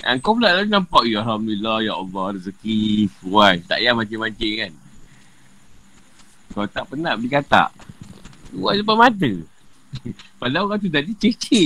Ha, 0.00 0.16
kau 0.16 0.32
pula 0.32 0.56
lah 0.56 0.64
nampak 0.64 1.04
ya 1.04 1.20
Alhamdulillah 1.20 1.84
ya 1.84 1.92
Allah 1.92 2.32
rezeki 2.32 3.12
Why 3.20 3.60
tak 3.68 3.84
payah 3.84 3.92
mancing-mancing 3.92 4.54
kan? 4.56 4.72
Kau 6.56 6.64
tak 6.66 6.88
pernah 6.88 7.14
beli 7.20 7.28
katak. 7.28 7.68
Buat 8.56 8.80
depan 8.80 8.96
mata. 8.96 9.32
Padahal 10.40 10.72
orang 10.72 10.80
tu 10.80 10.88
tadi 10.88 11.12
cece 11.12 11.64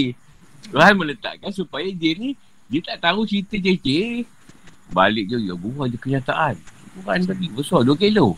Tuhan 0.75 0.99
meletakkan 0.99 1.55
supaya 1.55 1.87
dia 1.95 2.19
ni 2.19 2.35
Dia 2.67 2.83
tak 2.83 3.07
tahu 3.07 3.23
cerita 3.23 3.55
cece 3.55 4.27
Balik 4.91 5.31
je 5.33 5.39
ya 5.49 5.55
buah 5.57 5.89
je 5.89 5.97
kenyataan. 5.97 6.55
Bukan 7.01 7.27
tadi 7.27 7.47
besar 7.51 7.83
2 7.83 7.97
kilo. 7.97 8.37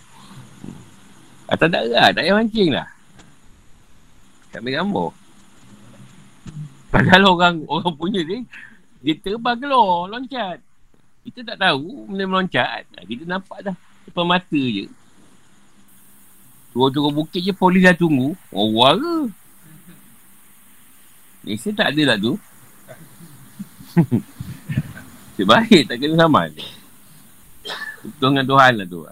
Atas 1.51 1.69
darah 1.69 2.11
tak 2.15 2.23
payah 2.23 2.37
mancing 2.39 2.71
lah. 2.73 2.89
Tak 4.55 4.63
ambil 4.63 4.73
gambar. 4.79 5.11
Padahal 6.89 7.23
orang 7.35 7.57
orang 7.67 7.95
punya 7.99 8.21
ni 8.23 8.47
dia 9.07 9.15
terbang 9.23 9.55
keluar, 9.55 10.11
loncat. 10.11 10.59
Kita 11.23 11.55
tak 11.55 11.63
tahu 11.63 12.11
benda 12.11 12.27
meloncat. 12.27 12.91
Kita 13.07 13.23
nampak 13.23 13.63
dah 13.63 13.77
depan 14.03 14.27
mata 14.27 14.59
je. 14.59 14.91
Turun-turun 16.75 17.15
bukit 17.15 17.39
je 17.39 17.55
polis 17.55 17.87
dah 17.87 17.95
tunggu. 17.95 18.35
Orang 18.51 18.99
ke? 18.99 19.15
Malaysia 21.47 21.71
tak 21.71 21.95
ada 21.95 22.03
lah 22.03 22.17
tu. 22.19 22.35
Sebaik 25.39 25.87
tak 25.87 26.03
kena 26.03 26.27
sama. 26.27 26.51
Betul 28.03 28.29
dengan 28.35 28.47
Tuhan 28.51 28.73
lah 28.75 28.87
tu. 28.91 29.07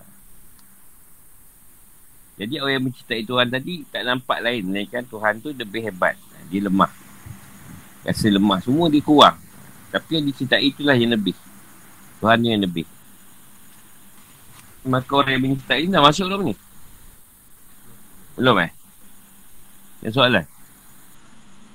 Jadi 2.35 2.55
orang 2.59 2.75
yang 2.75 2.85
mencintai 2.91 3.23
Tuhan 3.23 3.47
tadi 3.47 3.87
tak 3.95 4.03
nampak 4.03 4.43
lain. 4.43 4.67
Melainkan 4.67 5.07
Tuhan 5.07 5.39
tu 5.39 5.55
lebih 5.55 5.87
hebat. 5.87 6.19
Dia 6.51 6.67
lemah. 6.67 6.91
Rasa 8.03 8.27
lemah. 8.27 8.59
Semua 8.59 8.91
dia 8.91 8.99
kurang. 8.99 9.44
Tapi 9.95 10.11
yang 10.19 10.27
dicintai 10.27 10.75
itulah 10.75 10.99
yang 10.99 11.15
lebih. 11.15 11.39
Tuhan 12.19 12.43
yang 12.43 12.67
lebih. 12.67 12.83
Maka 14.91 15.13
orang 15.15 15.39
yang 15.39 15.43
mencintai 15.47 15.87
dah 15.87 16.03
masuk 16.03 16.27
belum 16.27 16.51
ni? 16.51 16.55
Belum 18.35 18.59
eh? 18.59 18.71
Yang 20.03 20.15
soalan. 20.19 20.45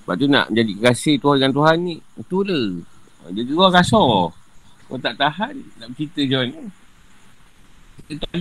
Lepas 0.04 0.16
tu 0.20 0.28
nak 0.28 0.46
jadi 0.52 0.74
kasih 0.84 1.16
Tuhan 1.16 1.38
dengan 1.40 1.54
Tuhan 1.56 1.78
ni, 1.80 1.96
itu 2.20 2.38
lah. 2.44 2.68
Jadi 3.32 3.52
orang 3.56 3.76
kasar. 3.80 4.12
Kau 4.90 4.98
tak 5.00 5.16
tahan, 5.16 5.56
nak 5.80 5.88
bercerita 5.96 6.22
macam 6.28 6.42
ni. 6.50 6.62
Kita 8.10 8.14
tak 8.20 8.36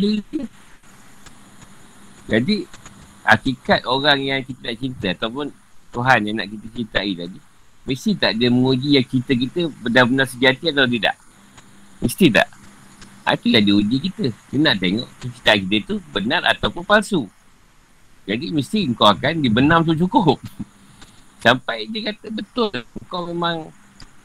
Jadi, 2.29 2.57
hakikat 3.29 3.81
orang 3.87 4.19
yang 4.25 4.41
kita 4.43 4.73
cinta 4.75 5.13
ataupun 5.13 5.53
Tuhan 5.93 6.19
yang 6.27 6.37
nak 6.41 6.49
kita 6.49 6.67
cintai 6.73 7.13
tadi, 7.15 7.41
Mesti 7.89 8.21
tak 8.21 8.37
dia 8.37 8.53
menguji 8.53 9.01
yang 9.01 9.07
kita 9.09 9.33
kita 9.33 9.73
benar-benar 9.81 10.29
sejati 10.29 10.69
atau 10.69 10.85
tidak? 10.85 11.17
Mesti 12.05 12.29
tak? 12.29 12.49
Itulah 13.25 13.61
dia 13.65 13.75
uji 13.77 13.97
kita. 13.97 14.29
Dia 14.53 14.59
nak 14.61 14.77
tengok 14.77 15.09
cerita 15.25 15.53
kita 15.57 15.77
tu 15.89 15.97
benar 16.13 16.45
ataupun 16.53 16.85
palsu. 16.85 17.25
Jadi 18.29 18.53
mesti 18.53 18.85
kau 18.93 19.09
akan 19.09 19.41
dibenam 19.41 19.81
tu 19.89 19.97
cukup. 19.97 20.37
Sampai 21.45 21.89
dia 21.89 22.13
kata 22.13 22.29
betul. 22.29 22.73
Kau 23.09 23.25
memang 23.33 23.73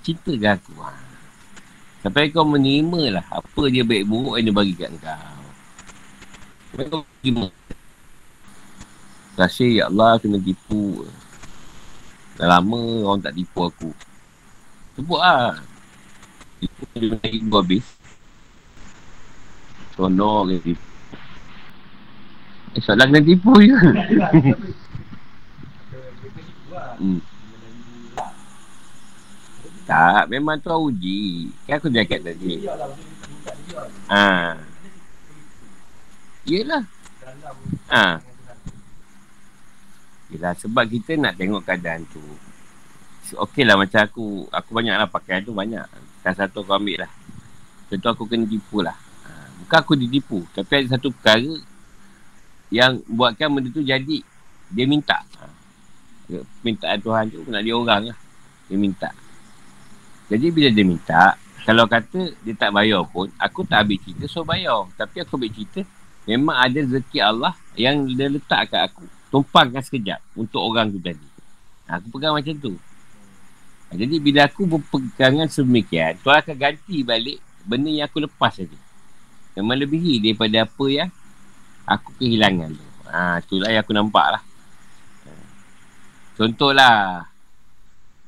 cinta 0.03 0.35
ke 0.35 0.47
aku. 0.47 0.75
Ha. 0.83 0.91
Sampai 2.03 2.35
kau 2.35 2.43
menerima 2.43 3.19
lah 3.19 3.25
apa 3.31 3.63
dia 3.71 3.87
baik 3.87 4.03
buruk 4.11 4.35
yang 4.35 4.51
dia 4.51 4.55
bagi 4.59 4.75
kat 4.75 4.91
kau. 4.99 5.39
Sampai 6.67 6.85
kau 6.91 7.01
terima. 7.23 7.47
Rasa 9.39 9.63
ya 9.63 9.87
Allah 9.87 10.19
kena 10.19 10.35
tipu. 10.35 11.07
Dah 12.33 12.47
lama 12.49 13.05
orang 13.05 13.21
tak 13.21 13.37
tipu 13.37 13.69
aku. 13.69 13.93
Sebut 14.97 15.21
lah. 15.21 15.61
Tipu 16.57 16.83
dia 16.97 17.13
naik 17.13 17.33
ibu 17.45 17.55
habis. 17.61 17.85
Sonok 19.93 20.49
ke 20.49 20.73
tipu. 20.73 20.85
Eh, 22.73 22.81
soalan 22.81 23.13
kena 23.13 23.21
tipu 23.21 23.53
je. 23.61 23.77
hmm. 26.97 27.21
Tak, 29.83 30.25
memang 30.31 30.57
tu 30.57 30.73
uji. 30.73 31.53
Kan 31.69 31.77
aku 31.77 31.93
jaket 31.93 32.25
tadi. 32.25 32.65
Ha. 34.09 34.57
Yelah. 36.49 36.83
Ha. 37.93 38.32
Yelah, 40.33 40.57
sebab 40.57 40.89
kita 40.89 41.13
nak 41.13 41.37
tengok 41.37 41.61
keadaan 41.61 42.09
tu. 42.09 42.21
Okey 43.37 43.63
lah 43.63 43.77
macam 43.77 44.01
aku, 44.01 44.49
aku 44.49 44.69
banyak 44.73 44.97
lah 44.97 45.05
pakaian 45.05 45.45
tu 45.45 45.53
banyak. 45.53 45.85
Tak 46.25 46.33
satu 46.41 46.65
aku 46.65 46.73
ambil 46.73 47.05
lah. 47.05 47.11
Contoh 47.87 48.09
aku 48.17 48.25
kena 48.25 48.49
tipu 48.49 48.81
lah. 48.81 48.97
Ha, 48.97 49.29
bukan 49.61 49.77
aku 49.77 49.93
ditipu. 49.93 50.41
Tapi 50.57 50.83
ada 50.83 50.97
satu 50.97 51.13
perkara 51.13 51.53
yang 52.73 52.97
buatkan 53.05 53.53
benda 53.53 53.69
tu 53.69 53.85
jadi. 53.85 54.25
Dia 54.73 54.85
minta. 54.89 55.21
Ha, 55.37 55.45
permintaan 56.33 56.97
Tuhan 56.97 57.23
tu 57.29 57.45
nak 57.45 57.61
dia 57.61 57.73
orang 57.77 58.01
lah. 58.09 58.17
Dia 58.65 58.77
minta. 58.81 59.09
Jadi 60.33 60.49
bila 60.49 60.69
dia 60.73 60.85
minta, 60.87 61.37
kalau 61.63 61.85
kata 61.85 62.33
dia 62.41 62.53
tak 62.57 62.73
bayar 62.73 63.05
pun, 63.05 63.29
aku 63.37 63.61
tak 63.69 63.85
ambil 63.85 64.01
cerita 64.01 64.25
so 64.25 64.41
bayar. 64.41 64.89
Tapi 64.97 65.21
aku 65.21 65.37
ambil 65.37 65.53
cerita, 65.53 65.85
memang 66.25 66.57
ada 66.57 66.79
rezeki 66.81 67.19
Allah 67.21 67.53
yang 67.77 68.09
dia 68.09 68.33
letak 68.33 68.73
kat 68.73 68.89
aku. 68.89 69.05
Tumpangkan 69.33 69.81
sekejap 69.81 70.21
untuk 70.37 70.61
orang 70.61 70.93
tu 70.93 71.01
tadi. 71.01 71.25
Aku 71.89 72.05
pegang 72.13 72.37
macam 72.37 72.53
tu. 72.53 72.77
Ha, 73.89 73.97
jadi 73.97 74.21
bila 74.21 74.45
aku 74.45 74.69
berpegangan 74.69 75.49
semikian, 75.49 76.21
Tuhan 76.21 76.37
akan 76.37 76.53
ganti 76.53 77.01
balik 77.01 77.41
benda 77.65 77.89
yang 77.89 78.05
aku 78.05 78.21
lepas 78.21 78.53
tadi. 78.53 78.77
Yang 79.57 79.65
melebihi 79.65 80.21
daripada 80.21 80.69
apa 80.69 80.85
yang 80.85 81.09
aku 81.89 82.13
kehilangan 82.21 82.77
tu. 82.77 82.85
Ha, 83.09 83.41
itulah 83.41 83.69
yang 83.73 83.81
aku 83.81 83.93
nampak 83.97 84.37
lah. 84.37 84.43
Ha. 85.25 85.31
Contohlah, 86.37 87.25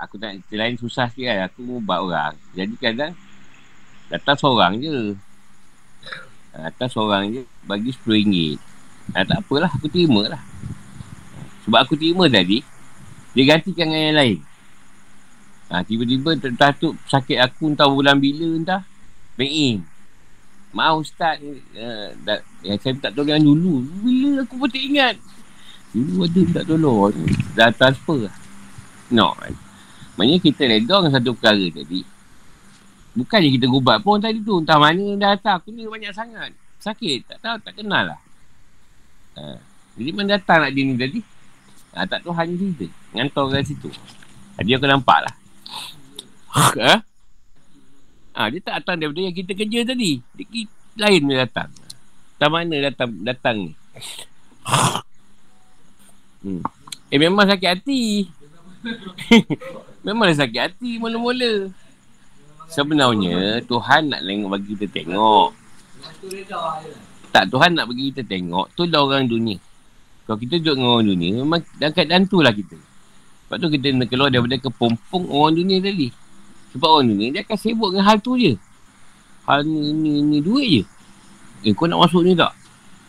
aku 0.01 0.17
tak 0.17 0.41
cerita 0.41 0.55
lain 0.57 0.75
susah 0.81 1.05
sikit 1.13 1.29
kan. 1.29 1.37
Aku 1.53 1.81
ubat 1.85 2.01
orang. 2.01 2.33
Jadi 2.57 2.73
kadang 2.81 3.13
datang 4.09 4.37
seorang 4.41 4.81
je. 4.81 5.13
Ha, 6.57 6.73
datang 6.73 6.89
seorang 6.89 7.29
je 7.29 7.41
bagi 7.61 7.93
RM10. 7.93 8.57
Ha, 9.13 9.21
tak 9.21 9.45
apalah, 9.45 9.69
aku 9.69 9.85
terima 9.85 10.25
lah. 10.33 10.41
Sebab 11.65 11.79
aku 11.81 11.97
terima 11.97 12.29
tadi, 12.29 12.61
dia 13.33 13.43
gantikan 13.43 13.89
dengan 13.89 14.01
yang 14.13 14.17
lain. 14.17 14.37
Ha, 15.65 15.81
tiba-tiba 15.81 16.37
entah 16.37 16.71
tu 16.77 16.93
sakit 17.09 17.41
aku 17.41 17.73
entah 17.73 17.89
bulan 17.89 18.21
bila 18.21 18.45
entah. 18.53 18.81
Bank 19.33 19.51
in. 19.51 19.81
Maaf 20.71 21.01
Ustaz. 21.01 21.41
Uh, 21.73 22.13
dah, 22.21 22.39
yang 22.61 22.77
saya 22.77 22.93
tak 23.01 23.17
tolong 23.17 23.41
dulu. 23.41 23.81
Bila 24.05 24.45
aku 24.45 24.61
pun 24.61 24.69
tak 24.69 24.83
ingat. 24.83 25.15
Dulu 25.95 26.27
ada 26.27 26.41
tak 26.61 26.63
tolong. 26.69 27.11
Dah 27.57 27.73
transfer 27.73 28.29
lah. 28.29 28.35
No. 29.09 29.33
Maksudnya 30.15 30.37
kita 30.39 30.61
reda 30.69 30.95
dengan 31.01 31.11
satu 31.11 31.31
perkara 31.33 31.65
tadi. 31.73 32.01
Bukannya 33.15 33.49
kita 33.55 33.65
gubat 33.71 33.97
pun 34.05 34.21
tadi 34.21 34.39
tu. 34.43 34.61
Entah 34.61 34.77
mana 34.77 35.03
dah 35.17 35.33
datang. 35.33 35.57
Aku 35.59 35.73
ni 35.73 35.87
banyak 35.87 36.13
sangat. 36.13 36.53
Sakit. 36.77 37.25
Tak 37.31 37.37
tahu. 37.41 37.57
Tak 37.63 37.73
kenal 37.79 38.13
lah. 38.13 38.19
Ha. 39.39 39.59
Jadi 39.95 40.09
mana 40.11 40.35
datang 40.35 40.63
nak 40.63 40.71
dia 40.75 40.83
ni 40.83 40.95
tadi? 40.99 41.19
Ha, 41.95 42.03
tak 42.03 42.27
tahu 42.27 42.35
hanya 42.35 42.53
cerita. 42.59 42.85
Ngantor 43.15 43.45
kat 43.55 43.63
situ. 43.71 43.89
Tadi 44.59 44.69
aku 44.75 44.87
nampak 44.87 45.19
lah. 45.23 45.33
ha? 46.55 46.95
Ha, 48.35 48.51
dia 48.51 48.59
tak 48.59 48.83
datang 48.83 48.99
daripada 48.99 49.23
yang 49.23 49.31
kita 49.31 49.55
kerja 49.55 49.79
tadi. 49.87 50.19
Dia, 50.35 50.67
lain 50.99 51.21
dia 51.23 51.47
datang. 51.47 51.71
Tak 52.35 52.51
mana 52.51 52.75
datang 52.91 53.09
datang 53.23 53.57
ni. 53.63 53.71
Hmm. 56.45 56.61
Eh 57.09 57.17
memang 57.17 57.49
sakit 57.49 57.69
hati. 57.73 58.29
memang 60.05 60.29
sakit 60.29 60.61
hati 60.61 61.01
mula-mula. 61.01 61.73
Sebenarnya 62.69 63.65
Tuhan 63.65 64.13
nak 64.13 64.21
tengok 64.21 64.49
bagi 64.53 64.67
kita 64.77 64.85
tengok. 64.93 65.49
Tak 67.33 67.49
Tuhan 67.49 67.73
nak 67.73 67.89
bagi 67.89 68.13
kita 68.13 68.21
tengok. 68.29 68.77
Tu 68.77 68.85
dah 68.85 69.01
orang 69.01 69.25
dunia. 69.25 69.57
Kalau 70.25 70.37
kita 70.41 70.57
duduk 70.57 70.75
dengan 70.81 70.89
orang 70.89 71.07
dunia, 71.13 71.31
memang 71.45 71.61
dalam 71.77 71.93
keadaan 71.93 72.23
tu 72.25 72.41
lah 72.41 72.49
kita. 72.49 72.77
Sebab 73.45 73.57
tu 73.61 73.67
kita 73.77 73.93
nak 73.93 74.09
keluar 74.09 74.33
daripada 74.33 74.57
kepompong 74.57 75.29
orang 75.29 75.53
dunia 75.53 75.77
tadi. 75.77 76.09
Sebab 76.73 76.89
orang 76.89 77.07
dunia 77.13 77.27
dia 77.29 77.41
akan 77.45 77.57
sibuk 77.61 77.93
dengan 77.93 78.05
hal 78.09 78.17
tu 78.17 78.33
je. 78.41 78.57
Hal 79.45 79.61
ni, 79.61 79.93
ni, 79.93 80.11
ni 80.25 80.37
duit 80.41 80.81
je. 80.81 80.83
Eh 81.69 81.73
kau 81.77 81.85
nak 81.85 82.09
masuk 82.09 82.25
ni 82.25 82.33
tak? 82.33 82.57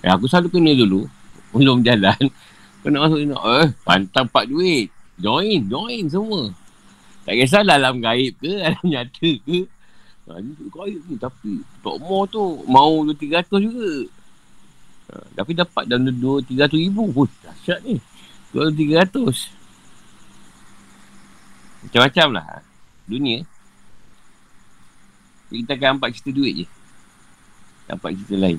Eh 0.05 0.13
aku 0.13 0.29
selalu 0.29 0.53
kena 0.53 0.77
dulu. 0.77 1.09
Belum 1.57 1.81
jalan. 1.81 2.21
Kau 2.85 2.93
nak 2.93 3.09
masuk 3.09 3.19
ni 3.25 3.33
tak? 3.33 3.45
Eh 3.49 3.69
pantang 3.81 4.29
pak 4.29 4.45
duit. 4.45 4.93
Join, 5.17 5.65
join 5.73 6.05
semua. 6.13 6.53
Tak 7.25 7.35
kisahlah 7.41 7.81
dalam 7.81 8.05
gaib 8.05 8.37
ke, 8.37 8.53
dalam 8.63 8.85
nyata 8.85 9.31
ke. 9.41 9.65
Ha, 10.29 10.43
ni 10.45 10.53
gaib 10.69 11.01
ni 11.09 11.17
tapi 11.17 11.53
Tok 11.81 11.97
Mo 12.05 12.29
tu 12.29 12.61
mau 12.69 13.01
200 13.09 13.49
juga. 13.57 13.91
Ha, 15.07 15.23
tapi 15.39 15.55
dapat 15.55 15.87
dalam 15.87 16.11
2-300 16.11 16.75
ribu 16.75 17.07
pun. 17.15 17.29
Dahsyat 17.47 17.81
ni. 17.87 18.03
200-300. 18.51 19.55
Macam-macam 21.87 22.29
lah. 22.35 22.67
Dunia. 23.07 23.47
Kita 25.47 25.79
akan 25.79 25.89
nampak 25.97 26.11
cerita 26.19 26.31
duit 26.35 26.55
je. 26.65 26.67
Nampak 27.87 28.19
cerita 28.19 28.35
lain. 28.35 28.59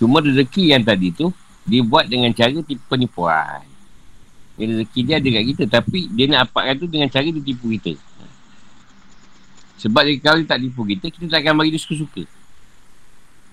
Cuma 0.00 0.24
rezeki 0.24 0.72
yang 0.72 0.84
tadi 0.84 1.12
tu, 1.12 1.28
dia 1.68 1.84
buat 1.84 2.08
dengan 2.08 2.32
cara 2.32 2.52
tipu 2.64 2.84
penipuan. 2.88 3.64
Yang 4.56 4.68
rezeki 4.72 5.00
dia 5.04 5.20
ada 5.20 5.28
kat 5.28 5.44
kita. 5.52 5.64
Tapi 5.68 5.98
dia 6.16 6.24
nak 6.32 6.48
apakkan 6.48 6.74
tu 6.80 6.88
dengan 6.88 7.12
cara 7.12 7.28
dia 7.28 7.44
tipu 7.44 7.68
kita. 7.76 7.92
Sebab 9.76 10.08
dia, 10.08 10.16
kalau 10.24 10.40
dia 10.40 10.48
tak 10.48 10.60
tipu 10.64 10.80
kita, 10.88 11.06
kita 11.12 11.28
tak 11.28 11.44
akan 11.44 11.60
bagi 11.60 11.76
dia 11.76 11.80
suka-suka. 11.84 12.24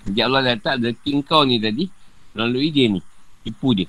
Jadi 0.04 0.20
Allah 0.20 0.42
letak 0.44 0.84
rezeki 0.84 1.24
kau 1.24 1.48
ni 1.48 1.64
tadi 1.64 1.88
melalui 2.36 2.70
dia 2.74 2.92
ni. 2.92 3.00
Tipu 3.44 3.72
dia. 3.72 3.88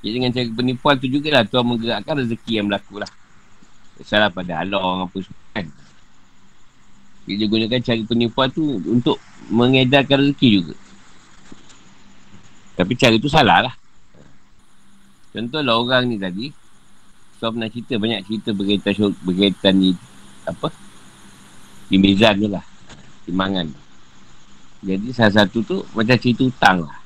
Jadi 0.00 0.12
dengan 0.16 0.30
cara 0.32 0.46
penipuan 0.48 0.94
tu 0.96 1.06
jugalah 1.10 1.44
Tuhan 1.44 1.64
menggerakkan 1.66 2.14
rezeki 2.24 2.52
yang 2.62 2.66
berlaku 2.70 3.02
lah. 3.02 3.10
Salah 4.00 4.32
pada 4.32 4.62
Allah 4.64 4.80
apa 4.80 5.16
semua 5.20 5.44
kan. 5.52 5.66
Dia 7.28 7.46
gunakan 7.46 7.80
cara 7.84 8.02
penipuan 8.08 8.48
tu 8.48 8.80
untuk 8.88 9.20
mengedarkan 9.52 10.24
rezeki 10.24 10.48
juga. 10.62 10.74
Tapi 12.78 12.92
cara 12.96 13.14
tu 13.20 13.28
salah 13.28 13.68
lah. 13.68 13.74
Contohlah 15.36 15.76
orang 15.76 16.08
ni 16.08 16.16
tadi. 16.16 16.48
So 17.36 17.52
pernah 17.52 17.68
cerita 17.68 18.00
banyak 18.00 18.24
cerita 18.24 18.56
berkaitan, 18.56 19.12
berkaitan 19.20 19.74
ni 19.76 19.90
apa. 20.48 20.72
Di 21.90 21.98
Mizan 21.98 22.38
tu 22.40 22.48
lah 22.48 22.69
timbangan. 23.30 23.66
Jadi 24.80 25.08
salah 25.14 25.44
satu 25.44 25.62
tu 25.62 25.76
macam 25.94 26.16
cerita 26.18 26.42
hutang 26.44 26.84
lah. 26.84 26.98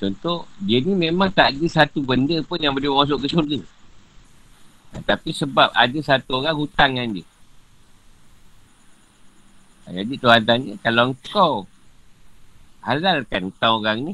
Contoh, 0.00 0.48
dia 0.64 0.80
ni 0.80 0.96
memang 0.96 1.28
tak 1.28 1.52
ada 1.52 1.66
satu 1.68 2.00
benda 2.00 2.40
pun 2.40 2.56
yang 2.56 2.72
boleh 2.72 2.88
masuk 2.88 3.20
ke 3.20 3.28
syurga. 3.28 3.60
Tapi 5.04 5.30
sebab 5.34 5.68
ada 5.76 5.98
satu 6.00 6.40
orang 6.40 6.56
hutang 6.56 6.96
dengan 6.96 7.20
dia. 7.20 7.26
Jadi 9.84 10.14
Tuhan 10.16 10.40
tanya, 10.48 10.72
kalau 10.80 11.12
kau 11.28 11.68
halalkan 12.80 13.52
hutang 13.52 13.72
orang 13.84 13.98
ni, 14.00 14.12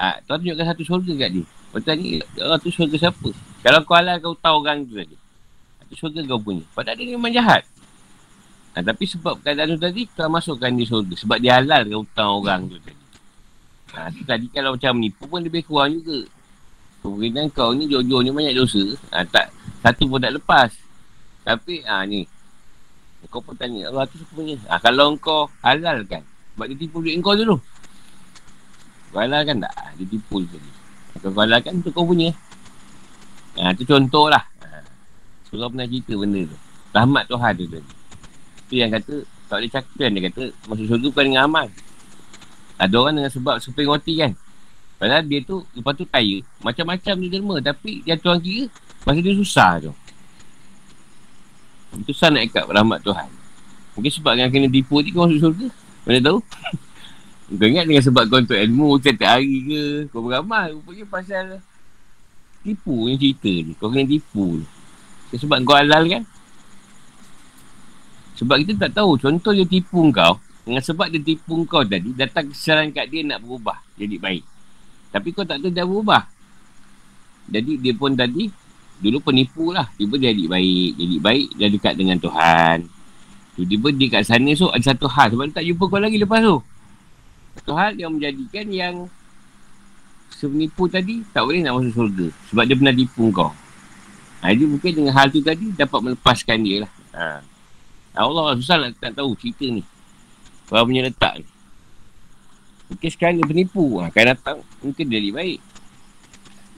ha, 0.00 0.16
Tuhan 0.24 0.40
tunjukkan 0.40 0.66
satu 0.72 0.82
syurga 0.88 1.12
kat 1.20 1.30
dia. 1.36 1.44
Tuhan 1.44 1.82
tanya, 1.84 2.08
orang 2.48 2.60
tu 2.64 2.72
syurga 2.72 2.96
siapa? 2.96 3.28
Kalau 3.60 3.78
kau 3.84 3.96
halalkan 3.96 4.32
hutang 4.32 4.54
orang 4.56 4.78
tu 4.88 4.96
tadi, 4.96 5.16
itu 5.84 5.94
syurga 6.00 6.24
kau 6.24 6.40
punya. 6.40 6.64
Padahal 6.72 6.96
dia 6.96 7.12
memang 7.12 7.28
jahat. 7.28 7.68
Ha, 8.74 8.82
tapi 8.82 9.06
sebab 9.06 9.38
keadaan 9.38 9.78
tu 9.78 9.78
tadi, 9.78 10.02
kau 10.10 10.26
masukkan 10.26 10.66
dia 10.74 10.82
surga. 10.82 11.14
Sebab 11.14 11.38
dia 11.38 11.62
halal 11.62 11.86
ke 11.86 11.94
hutang 11.94 12.30
orang 12.42 12.66
tu 12.66 12.76
tadi. 12.82 13.04
Ha, 13.94 14.10
tu 14.10 14.26
tadi 14.26 14.46
kalau 14.50 14.74
macam 14.74 14.98
ni 14.98 15.14
pun 15.14 15.38
lebih 15.38 15.62
kurang 15.62 15.94
juga. 15.94 16.26
Kemungkinan 17.06 17.54
kau 17.54 17.70
ni 17.70 17.86
jauh-jauh 17.86 18.26
ni 18.26 18.34
banyak 18.34 18.58
dosa. 18.58 18.82
Ha, 19.14 19.22
tak, 19.30 19.54
satu 19.78 20.10
pun 20.10 20.18
tak 20.18 20.34
lepas. 20.34 20.74
Tapi, 21.46 21.86
ha, 21.86 22.02
ni. 22.02 22.26
Kau 23.30 23.38
pun 23.38 23.54
tanya, 23.54 23.94
Allah 23.94 24.10
tu 24.10 24.18
suka 24.18 24.42
punya. 24.42 24.58
Ha, 24.66 24.82
kalau 24.82 25.14
kau 25.22 25.46
halal 25.62 26.02
kan. 26.10 26.26
Sebab 26.58 26.66
dia 26.74 26.76
tipu 26.76 26.98
duit 26.98 27.14
kau 27.22 27.38
dulu. 27.38 27.56
Kau 29.14 29.22
halal 29.22 29.46
kan 29.46 29.62
tak? 29.62 29.74
Ha, 29.78 29.94
dia 30.02 30.06
tipu. 30.10 30.42
Kalau 31.22 31.30
kau 31.30 31.42
halal 31.46 31.62
kan, 31.62 31.78
tu 31.78 31.94
kau 31.94 32.02
punya. 32.02 32.34
Ha, 33.54 33.70
tu 33.78 33.86
contoh 33.86 34.26
lah. 34.26 34.42
Ha, 34.66 34.82
surah 35.46 35.70
pernah 35.70 35.86
cerita 35.86 36.18
benda 36.18 36.42
tu. 36.42 36.58
Rahmat 36.90 37.24
Tuhan 37.30 37.52
tu 37.54 37.66
tadi. 37.70 38.03
Itu 38.64 38.74
yang 38.80 38.90
kata 38.92 39.24
tak 39.48 39.56
boleh 39.60 39.70
cakap 39.70 39.94
kan 40.00 40.10
dia 40.10 40.22
kata 40.32 40.42
masuk 40.66 40.84
syurga 40.88 41.06
bukan 41.12 41.24
dengan 41.28 41.42
amal. 41.44 41.66
Ada 42.80 42.94
orang 42.96 43.14
dengan 43.20 43.32
sebab 43.32 43.56
supaya 43.60 43.84
roti 43.92 44.14
kan. 44.18 44.32
Padahal 44.96 45.22
dia 45.26 45.44
tu 45.44 45.60
lepas 45.76 45.92
tu 45.92 46.08
kaya. 46.08 46.40
Macam-macam 46.64 47.14
dia 47.20 47.28
derma 47.28 47.56
tapi 47.60 48.00
dia 48.02 48.16
tuan 48.16 48.40
kira 48.40 48.72
masa 49.04 49.20
dia 49.20 49.34
susah 49.36 49.72
tu. 49.84 49.92
Itu 52.00 52.10
susah 52.10 52.32
nak 52.32 52.42
ikat 52.48 52.64
rahmat 52.66 53.04
Tuhan. 53.04 53.28
Mungkin 53.94 54.10
sebab 54.10 54.32
yang 54.34 54.50
kena 54.50 54.66
tipu 54.66 54.98
ni 55.04 55.14
kau 55.14 55.28
masuk 55.28 55.38
syurga. 55.38 55.68
Mana 56.08 56.18
tahu? 56.24 56.38
kau 57.60 57.66
ingat 57.68 57.84
dengan 57.86 58.02
sebab 58.02 58.24
kau 58.26 58.40
untuk 58.40 58.58
ilmu 58.58 58.98
setiap 58.98 59.38
hari 59.38 59.54
ke 59.68 59.80
kau 60.10 60.24
beramal. 60.24 60.72
Rupanya 60.74 61.04
pasal 61.06 61.44
tipu 62.64 63.06
yang 63.06 63.20
cerita 63.20 63.52
ni. 63.52 63.72
Kau 63.78 63.92
kena 63.92 64.08
tipu. 64.08 64.64
Sebab 65.36 65.62
kau 65.62 65.76
halal 65.76 66.08
kan? 66.08 66.22
Sebab 68.34 68.56
kita 68.62 68.88
tak 68.88 68.98
tahu. 68.98 69.18
Contoh 69.18 69.54
dia 69.54 69.66
tipu 69.66 70.10
kau. 70.10 70.38
Dengan 70.64 70.82
sebab 70.82 71.12
dia 71.12 71.20
tipu 71.22 71.62
kau 71.68 71.84
tadi. 71.86 72.10
Datang 72.16 72.50
kesesaran 72.50 72.90
kat 72.90 73.10
dia 73.12 73.22
nak 73.22 73.42
berubah. 73.44 73.78
Jadi 73.94 74.16
baik. 74.18 74.44
Tapi 75.14 75.28
kau 75.30 75.46
tak 75.46 75.62
tahu 75.62 75.70
dia 75.70 75.86
berubah. 75.86 76.26
Jadi 77.44 77.76
dia 77.78 77.92
pun 77.92 78.16
tadi, 78.16 78.48
dulu 78.98 79.20
penipu 79.20 79.70
lah. 79.70 79.86
Tiba 79.94 80.16
dia 80.16 80.32
jadi 80.32 80.48
baik. 80.48 80.90
Jadi 80.98 81.16
baik, 81.20 81.48
dia 81.60 81.68
dekat 81.70 81.94
dengan 81.94 82.16
Tuhan. 82.18 82.88
Tiba-tiba 83.54 83.88
dia 83.94 84.06
kat 84.18 84.22
sana 84.26 84.50
so 84.58 84.72
ada 84.74 84.82
satu 84.82 85.06
hal. 85.06 85.30
Sebab 85.30 85.44
dia 85.46 85.54
tak 85.62 85.64
jumpa 85.70 85.84
kau 85.86 86.00
lagi 86.02 86.18
lepas 86.18 86.42
tu. 86.42 86.56
Satu 87.60 87.72
hal 87.78 87.94
yang 87.94 88.18
menjadikan 88.18 88.66
yang 88.72 88.94
penipu 90.44 90.84
tadi 90.90 91.24
tak 91.32 91.46
boleh 91.46 91.64
nak 91.64 91.80
masuk 91.80 92.04
surga. 92.04 92.26
Sebab 92.50 92.62
dia 92.68 92.76
pernah 92.76 92.92
tipu 92.92 93.24
kau. 93.32 93.50
Ha, 94.44 94.52
jadi 94.52 94.64
mungkin 94.68 94.90
dengan 94.92 95.12
hal 95.16 95.32
tu 95.32 95.40
tadi 95.40 95.72
dapat 95.72 96.00
melepaskan 96.04 96.58
dia 96.60 96.84
lah. 96.84 96.90
Ha. 97.16 97.40
Allah 98.14 98.54
susah 98.54 98.78
nak 98.78 98.94
tak 99.02 99.18
tahu 99.18 99.34
cerita 99.34 99.66
ni. 99.66 99.82
Orang 100.70 100.86
punya 100.86 101.02
letak 101.10 101.42
ni. 101.42 101.46
Mungkin 102.94 103.08
sekarang 103.10 103.34
dia 103.42 103.46
penipu. 103.50 103.98
Akan 103.98 104.24
datang 104.30 104.56
mungkin 104.78 105.04
dia 105.10 105.18
lebih 105.18 105.34
baik. 105.34 105.60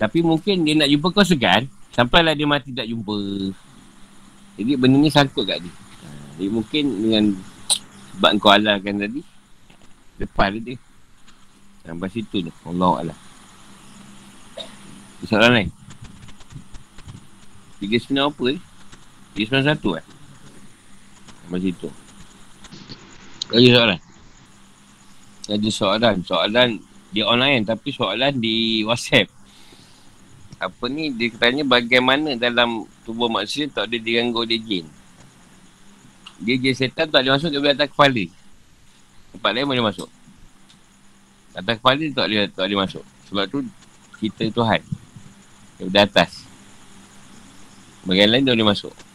Tapi 0.01 0.19
mungkin 0.25 0.65
dia 0.65 0.75
nak 0.81 0.89
jumpa 0.89 1.07
kau 1.13 1.27
segan. 1.29 1.69
Sampailah 1.93 2.33
dia 2.33 2.49
mati 2.49 2.73
tak 2.73 2.89
jumpa. 2.89 3.17
Jadi 4.57 4.73
benda 4.81 4.97
ni 4.97 5.13
sangkut 5.13 5.45
kat 5.45 5.61
dia. 5.61 5.73
Ha, 5.73 6.09
jadi 6.41 6.49
mungkin 6.49 6.85
dengan 7.05 7.25
sebab 8.17 8.31
kau 8.41 8.53
alalkan 8.53 8.97
tadi. 8.97 9.21
Lepas 10.17 10.57
dia. 10.57 10.81
Sampai 11.85 12.09
situ 12.09 12.49
tu. 12.49 12.53
Allah 12.65 13.05
Allah. 13.05 13.19
Soalan 15.29 15.53
lain. 15.53 15.71
Tiga 17.77 17.97
sembilan 18.01 18.33
apa 18.33 18.45
eh? 18.57 18.61
Tiga 19.37 19.45
sembilan 19.53 19.67
satu 19.69 19.91
eh? 20.01 20.16
Sampai 21.47 21.63
situ. 21.63 21.87
Lagi 23.55 23.71
soalan. 23.71 24.01
Ada 25.47 25.69
soalan. 25.71 26.17
Soalan 26.27 26.69
di 27.15 27.23
online 27.23 27.63
tapi 27.63 27.95
soalan 27.95 28.35
di 28.35 28.83
WhatsApp. 28.83 29.31
Apa 30.59 30.91
ni 30.91 31.15
dia 31.15 31.31
tanya 31.39 31.63
bagaimana 31.63 32.35
dalam 32.35 32.83
tubuh 33.07 33.31
manusia 33.31 33.71
tak 33.71 33.87
ada 33.87 33.95
diganggu 33.95 34.43
oleh 34.43 34.59
jin. 34.59 34.91
Dia 36.43 36.59
jin 36.59 36.75
setan 36.75 37.07
tak 37.07 37.23
boleh 37.23 37.39
masuk 37.39 37.55
dia 37.55 37.63
boleh 37.63 37.77
atas 37.79 37.89
kepala. 37.95 38.25
Tempat 39.31 39.51
lain 39.55 39.71
boleh 39.71 39.85
masuk. 39.87 40.11
Atas 41.55 41.75
kepala 41.79 42.05
tak 42.11 42.25
boleh, 42.27 42.51
tak 42.51 42.65
boleh 42.67 42.81
masuk. 42.83 43.05
Sebab 43.31 43.45
tu 43.47 43.59
kita 44.19 44.51
Tuhan. 44.51 44.83
Dia 45.79 46.03
atas. 46.03 46.43
Bagian 48.03 48.35
lain 48.35 48.43
dia 48.43 48.59
boleh 48.59 48.75
masuk. 48.75 49.06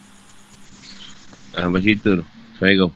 Ah, 1.52 1.68
macam 1.68 1.88
itu 1.88 2.08
tu. 2.20 2.24
Assalamualaikum. 2.56 2.90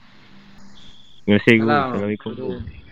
Terima 1.26 1.38
kasih, 1.42 1.56
Assalamualaikum. 1.60 2.85